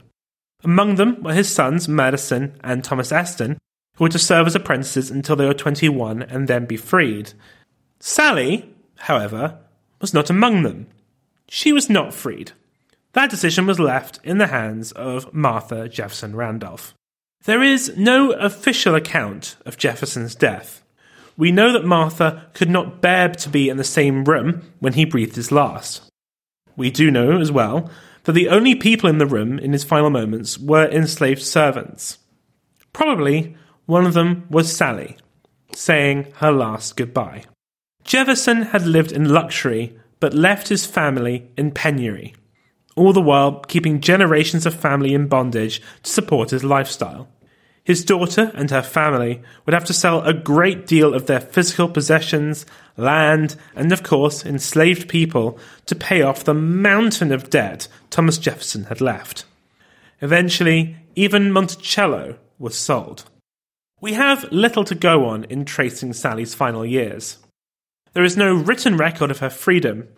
Among 0.62 0.96
them 0.96 1.22
were 1.22 1.34
his 1.34 1.52
sons 1.52 1.88
Madison 1.88 2.58
and 2.62 2.84
Thomas 2.84 3.10
Eston, 3.10 3.58
who 3.96 4.04
were 4.04 4.10
to 4.10 4.18
serve 4.18 4.46
as 4.46 4.54
apprentices 4.54 5.10
until 5.10 5.36
they 5.36 5.46
were 5.46 5.54
21 5.54 6.22
and 6.22 6.48
then 6.48 6.66
be 6.66 6.76
freed. 6.76 7.32
Sally, 7.98 8.74
however, 8.98 9.58
was 10.00 10.14
not 10.14 10.30
among 10.30 10.62
them. 10.62 10.86
She 11.48 11.72
was 11.72 11.90
not 11.90 12.14
freed. 12.14 12.52
That 13.12 13.30
decision 13.30 13.66
was 13.66 13.78
left 13.78 14.20
in 14.24 14.38
the 14.38 14.46
hands 14.46 14.92
of 14.92 15.32
Martha 15.34 15.88
Jefferson 15.88 16.34
Randolph. 16.34 16.94
There 17.44 17.62
is 17.62 17.96
no 17.96 18.30
official 18.32 18.94
account 18.94 19.56
of 19.66 19.76
Jefferson's 19.76 20.34
death, 20.34 20.81
we 21.36 21.50
know 21.50 21.72
that 21.72 21.84
Martha 21.84 22.48
could 22.54 22.70
not 22.70 23.00
bear 23.00 23.28
to 23.28 23.48
be 23.48 23.68
in 23.68 23.76
the 23.76 23.84
same 23.84 24.24
room 24.24 24.62
when 24.80 24.92
he 24.92 25.04
breathed 25.04 25.36
his 25.36 25.52
last. 25.52 26.02
We 26.76 26.90
do 26.90 27.10
know, 27.10 27.40
as 27.40 27.52
well, 27.52 27.90
that 28.24 28.32
the 28.32 28.48
only 28.48 28.74
people 28.74 29.08
in 29.08 29.18
the 29.18 29.26
room 29.26 29.58
in 29.58 29.72
his 29.72 29.84
final 29.84 30.10
moments 30.10 30.58
were 30.58 30.88
enslaved 30.88 31.42
servants. 31.42 32.18
Probably 32.92 33.56
one 33.86 34.06
of 34.06 34.14
them 34.14 34.46
was 34.50 34.74
Sally, 34.74 35.16
saying 35.74 36.28
her 36.36 36.52
last 36.52 36.96
goodbye. 36.96 37.44
Jefferson 38.04 38.62
had 38.62 38.86
lived 38.86 39.12
in 39.12 39.28
luxury 39.28 39.98
but 40.20 40.34
left 40.34 40.68
his 40.68 40.86
family 40.86 41.50
in 41.56 41.72
penury, 41.72 42.32
all 42.94 43.12
the 43.12 43.20
while 43.20 43.58
keeping 43.62 44.00
generations 44.00 44.64
of 44.64 44.72
family 44.72 45.14
in 45.14 45.26
bondage 45.26 45.82
to 46.04 46.10
support 46.10 46.50
his 46.50 46.62
lifestyle. 46.62 47.28
His 47.84 48.04
daughter 48.04 48.52
and 48.54 48.70
her 48.70 48.82
family 48.82 49.42
would 49.66 49.74
have 49.74 49.84
to 49.86 49.92
sell 49.92 50.22
a 50.22 50.32
great 50.32 50.86
deal 50.86 51.14
of 51.14 51.26
their 51.26 51.40
physical 51.40 51.88
possessions, 51.88 52.64
land, 52.96 53.56
and 53.74 53.90
of 53.90 54.04
course 54.04 54.46
enslaved 54.46 55.08
people 55.08 55.58
to 55.86 55.96
pay 55.96 56.22
off 56.22 56.44
the 56.44 56.54
mountain 56.54 57.32
of 57.32 57.50
debt 57.50 57.88
Thomas 58.08 58.38
Jefferson 58.38 58.84
had 58.84 59.00
left. 59.00 59.44
Eventually, 60.20 60.96
even 61.16 61.50
Monticello 61.50 62.38
was 62.58 62.78
sold. 62.78 63.24
We 64.00 64.12
have 64.12 64.50
little 64.52 64.84
to 64.84 64.94
go 64.94 65.26
on 65.26 65.44
in 65.44 65.64
tracing 65.64 66.12
Sally's 66.12 66.54
final 66.54 66.86
years. 66.86 67.38
There 68.12 68.24
is 68.24 68.36
no 68.36 68.54
written 68.54 68.96
record 68.96 69.30
of 69.32 69.40
her 69.40 69.50
freedom, 69.50 70.08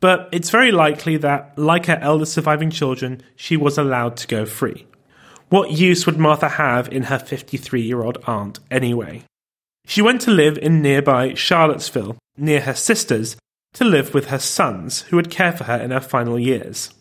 but 0.00 0.28
it's 0.32 0.50
very 0.50 0.72
likely 0.72 1.16
that, 1.18 1.58
like 1.58 1.86
her 1.86 1.98
eldest 2.00 2.34
surviving 2.34 2.70
children, 2.70 3.22
she 3.36 3.56
was 3.56 3.78
allowed 3.78 4.16
to 4.18 4.26
go 4.26 4.44
free. 4.44 4.86
What 5.50 5.72
use 5.72 6.06
would 6.06 6.16
Martha 6.16 6.48
have 6.48 6.88
in 6.92 7.04
her 7.04 7.18
53 7.18 7.82
year 7.82 8.02
old 8.02 8.18
aunt 8.24 8.60
anyway? 8.70 9.24
She 9.84 10.00
went 10.00 10.20
to 10.22 10.30
live 10.30 10.56
in 10.56 10.80
nearby 10.80 11.34
Charlottesville, 11.34 12.18
near 12.36 12.60
her 12.60 12.74
sisters, 12.74 13.36
to 13.74 13.84
live 13.84 14.14
with 14.14 14.26
her 14.26 14.38
sons, 14.38 15.02
who 15.02 15.16
would 15.16 15.28
care 15.28 15.50
for 15.50 15.64
her 15.64 15.76
in 15.76 15.90
her 15.90 16.00
final 16.00 16.38
years. 16.38 16.94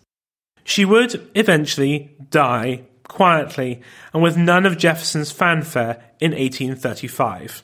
She 0.63 0.83
would 0.83 1.29
eventually 1.35 2.17
die 2.31 2.85
quietly 3.07 3.83
and 4.13 4.23
with 4.23 4.35
none 4.35 4.65
of 4.65 4.79
Jefferson's 4.79 5.31
fanfare 5.31 6.01
in 6.19 6.31
1835, 6.31 7.61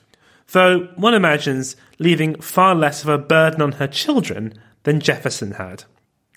though 0.52 0.84
one 0.94 1.14
imagines 1.14 1.74
leaving 1.98 2.40
far 2.40 2.76
less 2.76 3.02
of 3.02 3.08
a 3.08 3.18
burden 3.18 3.60
on 3.60 3.72
her 3.72 3.88
children 3.88 4.54
than 4.84 5.00
Jefferson 5.00 5.52
had. 5.52 5.82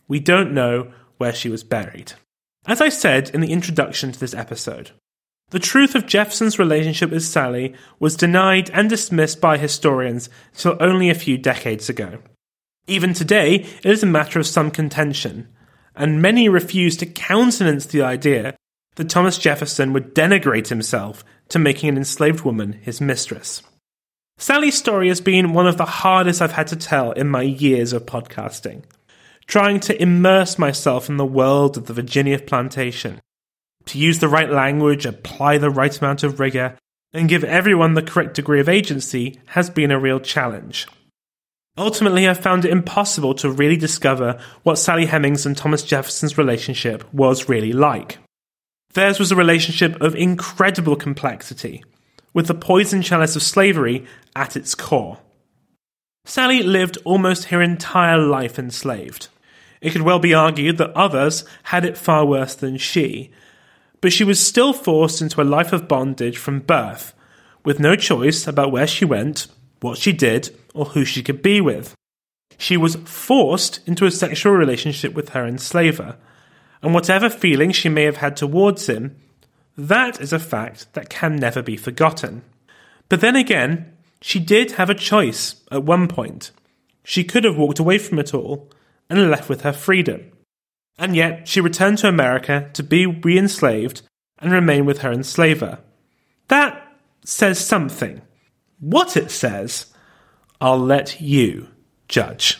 We 0.08 0.20
don't 0.20 0.54
know 0.54 0.92
where 1.18 1.34
she 1.34 1.50
was 1.50 1.64
buried. 1.64 2.14
As 2.66 2.82
I 2.82 2.90
said 2.90 3.30
in 3.30 3.42
the 3.42 3.52
introduction 3.52 4.12
to 4.12 4.20
this 4.20 4.34
episode, 4.34 4.92
the 5.52 5.60
truth 5.60 5.96
of 5.96 6.06
Jefferson's 6.06 6.60
relationship 6.60 7.10
with 7.10 7.24
Sally 7.24 7.74
was 8.00 8.16
denied 8.16 8.70
and 8.72 8.90
dismissed 8.90 9.42
by 9.42 9.58
historians 9.58 10.30
until 10.54 10.78
only 10.80 11.10
a 11.10 11.16
few 11.16 11.38
decades 11.38 11.90
ago. 11.90 12.20
Even 12.88 13.14
today, 13.14 13.66
it 13.84 13.86
is 13.86 14.04
a 14.04 14.08
matter 14.08 14.40
of 14.40 14.48
some 14.48 14.70
contention, 14.70 15.48
and 15.96 16.22
many 16.22 16.48
refuse 16.50 16.98
to 16.98 17.06
countenance 17.06 17.86
the 17.86 18.02
idea 18.02 18.56
that 18.96 19.10
Thomas 19.10 19.38
Jefferson 19.38 19.94
would 19.94 20.14
denigrate 20.14 20.68
himself 20.68 21.24
to 21.50 21.58
making 21.60 21.90
an 21.90 21.98
enslaved 21.98 22.42
woman 22.42 22.74
his 22.74 23.02
mistress. 23.02 23.64
Sally's 24.38 24.78
story 24.78 25.08
has 25.08 25.22
been 25.22 25.54
one 25.54 25.68
of 25.68 25.78
the 25.78 25.86
hardest 25.86 26.42
I've 26.42 26.52
had 26.52 26.68
to 26.68 26.76
tell 26.76 27.12
in 27.14 27.28
my 27.28 27.42
years 27.42 27.92
of 27.94 28.06
podcasting. 28.06 28.84
Trying 29.50 29.80
to 29.80 30.00
immerse 30.00 30.60
myself 30.60 31.10
in 31.10 31.18
the 31.18 31.26
world 31.26 31.76
of 31.76 31.88
the 31.88 31.94
Virginia 31.94 32.38
plantation 32.38 33.20
to 33.86 33.98
use 33.98 34.20
the 34.20 34.28
right 34.28 34.52
language, 34.52 35.08
apply 35.08 35.58
the 35.58 35.72
right 35.72 35.98
amount 36.00 36.22
of 36.22 36.40
rigor, 36.40 36.78
and 37.14 37.28
give 37.28 37.44
everyone 37.44 37.96
the 37.96 38.04
correct 38.04 38.36
degree 38.36 38.60
of 38.60 38.70
agency 38.70 39.40
has 39.48 39.72
been 39.72 39.90
a 39.90 40.00
real 40.00 40.20
challenge. 40.20 40.86
Ultimately, 41.80 42.30
I 42.30 42.36
found 42.36 42.64
it 42.64 42.72
impossible 42.72 43.34
to 43.36 43.50
really 43.50 43.76
discover 43.76 44.40
what 44.62 44.78
Sally 44.78 45.08
Hemings 45.08 45.48
and 45.48 45.58
Thomas 45.58 45.82
Jefferson's 45.82 46.38
relationship 46.38 47.12
was 47.12 47.50
really 47.50 47.74
like. 47.74 48.20
Theirs 48.94 49.18
was 49.18 49.32
a 49.32 49.36
relationship 49.36 50.00
of 50.00 50.14
incredible 50.14 50.96
complexity, 50.96 51.84
with 52.36 52.46
the 52.46 52.54
poison 52.54 53.02
chalice 53.02 53.36
of 53.36 53.42
slavery 53.42 54.06
at 54.36 54.56
its 54.56 54.76
core. 54.76 55.18
Sally 56.26 56.62
lived 56.62 57.00
almost 57.04 57.46
her 57.46 57.64
entire 57.64 58.20
life 58.20 58.60
enslaved. 58.60 59.30
It 59.82 59.92
could 59.92 60.02
well 60.02 60.20
be 60.20 60.34
argued 60.34 60.78
that 60.78 60.96
others 60.96 61.46
had 61.64 61.86
it 61.86 61.98
far 61.98 62.26
worse 62.26 62.56
than 62.56 62.78
she, 62.78 63.32
but 64.02 64.14
she 64.14 64.24
was 64.24 64.46
still 64.46 64.74
forced 64.74 65.22
into 65.22 65.42
a 65.42 65.44
life 65.44 65.74
of 65.74 65.88
bondage 65.88 66.38
from 66.38 66.60
birth, 66.60 67.14
with 67.64 67.80
no 67.80 67.96
choice 67.96 68.48
about 68.48 68.72
where 68.72 68.88
she 68.88 69.06
went, 69.06 69.48
what 69.82 69.98
she 69.98 70.12
did, 70.12 70.56
or 70.74 70.86
who 70.86 71.06
she 71.06 71.24
could 71.24 71.42
be 71.42 71.62
with. 71.62 71.96
She 72.58 72.76
was 72.76 72.96
forced 73.06 73.80
into 73.88 74.06
a 74.06 74.12
sexual 74.12 74.54
relationship 74.54 75.14
with 75.14 75.30
her 75.30 75.46
enslaver, 75.46 76.18
and 76.82 76.94
whatever 76.94 77.30
feeling 77.30 77.72
she 77.72 77.90
may 77.90 78.04
have 78.04 78.18
had 78.18 78.36
towards 78.36 78.88
him, 78.88 79.16
that 79.78 80.20
is 80.20 80.34
a 80.34 80.40
fact 80.40 80.94
that 80.94 81.10
can 81.10 81.38
never 81.38 81.62
be 81.62 81.78
forgotten. 81.78 82.42
But 83.08 83.22
then 83.22 83.36
again, 83.36 83.94
she 84.22 84.40
did 84.40 84.72
have 84.72 84.90
a 84.90 84.96
choice 84.96 85.56
at 85.72 85.84
one 85.84 86.08
point. 86.08 86.52
She 87.04 87.24
could 87.24 87.46
have 87.46 87.58
walked 87.58 87.80
away 87.80 87.98
from 87.98 88.20
it 88.20 88.34
all 88.34 88.70
and 89.10 89.30
left 89.30 89.50
with 89.50 89.62
her 89.62 89.74
freedom. 89.74 90.32
And 90.98 91.16
yet 91.16 91.48
she 91.48 91.62
returned 91.62 91.98
to 92.00 92.08
America 92.08 92.70
to 92.74 92.84
be 92.84 93.06
re 93.06 93.38
enslaved 93.38 94.02
and 94.38 94.52
remain 94.52 94.86
with 94.86 95.00
her 95.00 95.12
enslaver. 95.12 95.80
That 96.48 96.96
says 97.24 97.60
something. 97.60 98.22
What 98.80 99.18
it 99.18 99.32
says, 99.32 99.88
I'll 100.62 100.80
let 100.80 101.22
you 101.22 101.68
judge. 102.08 102.60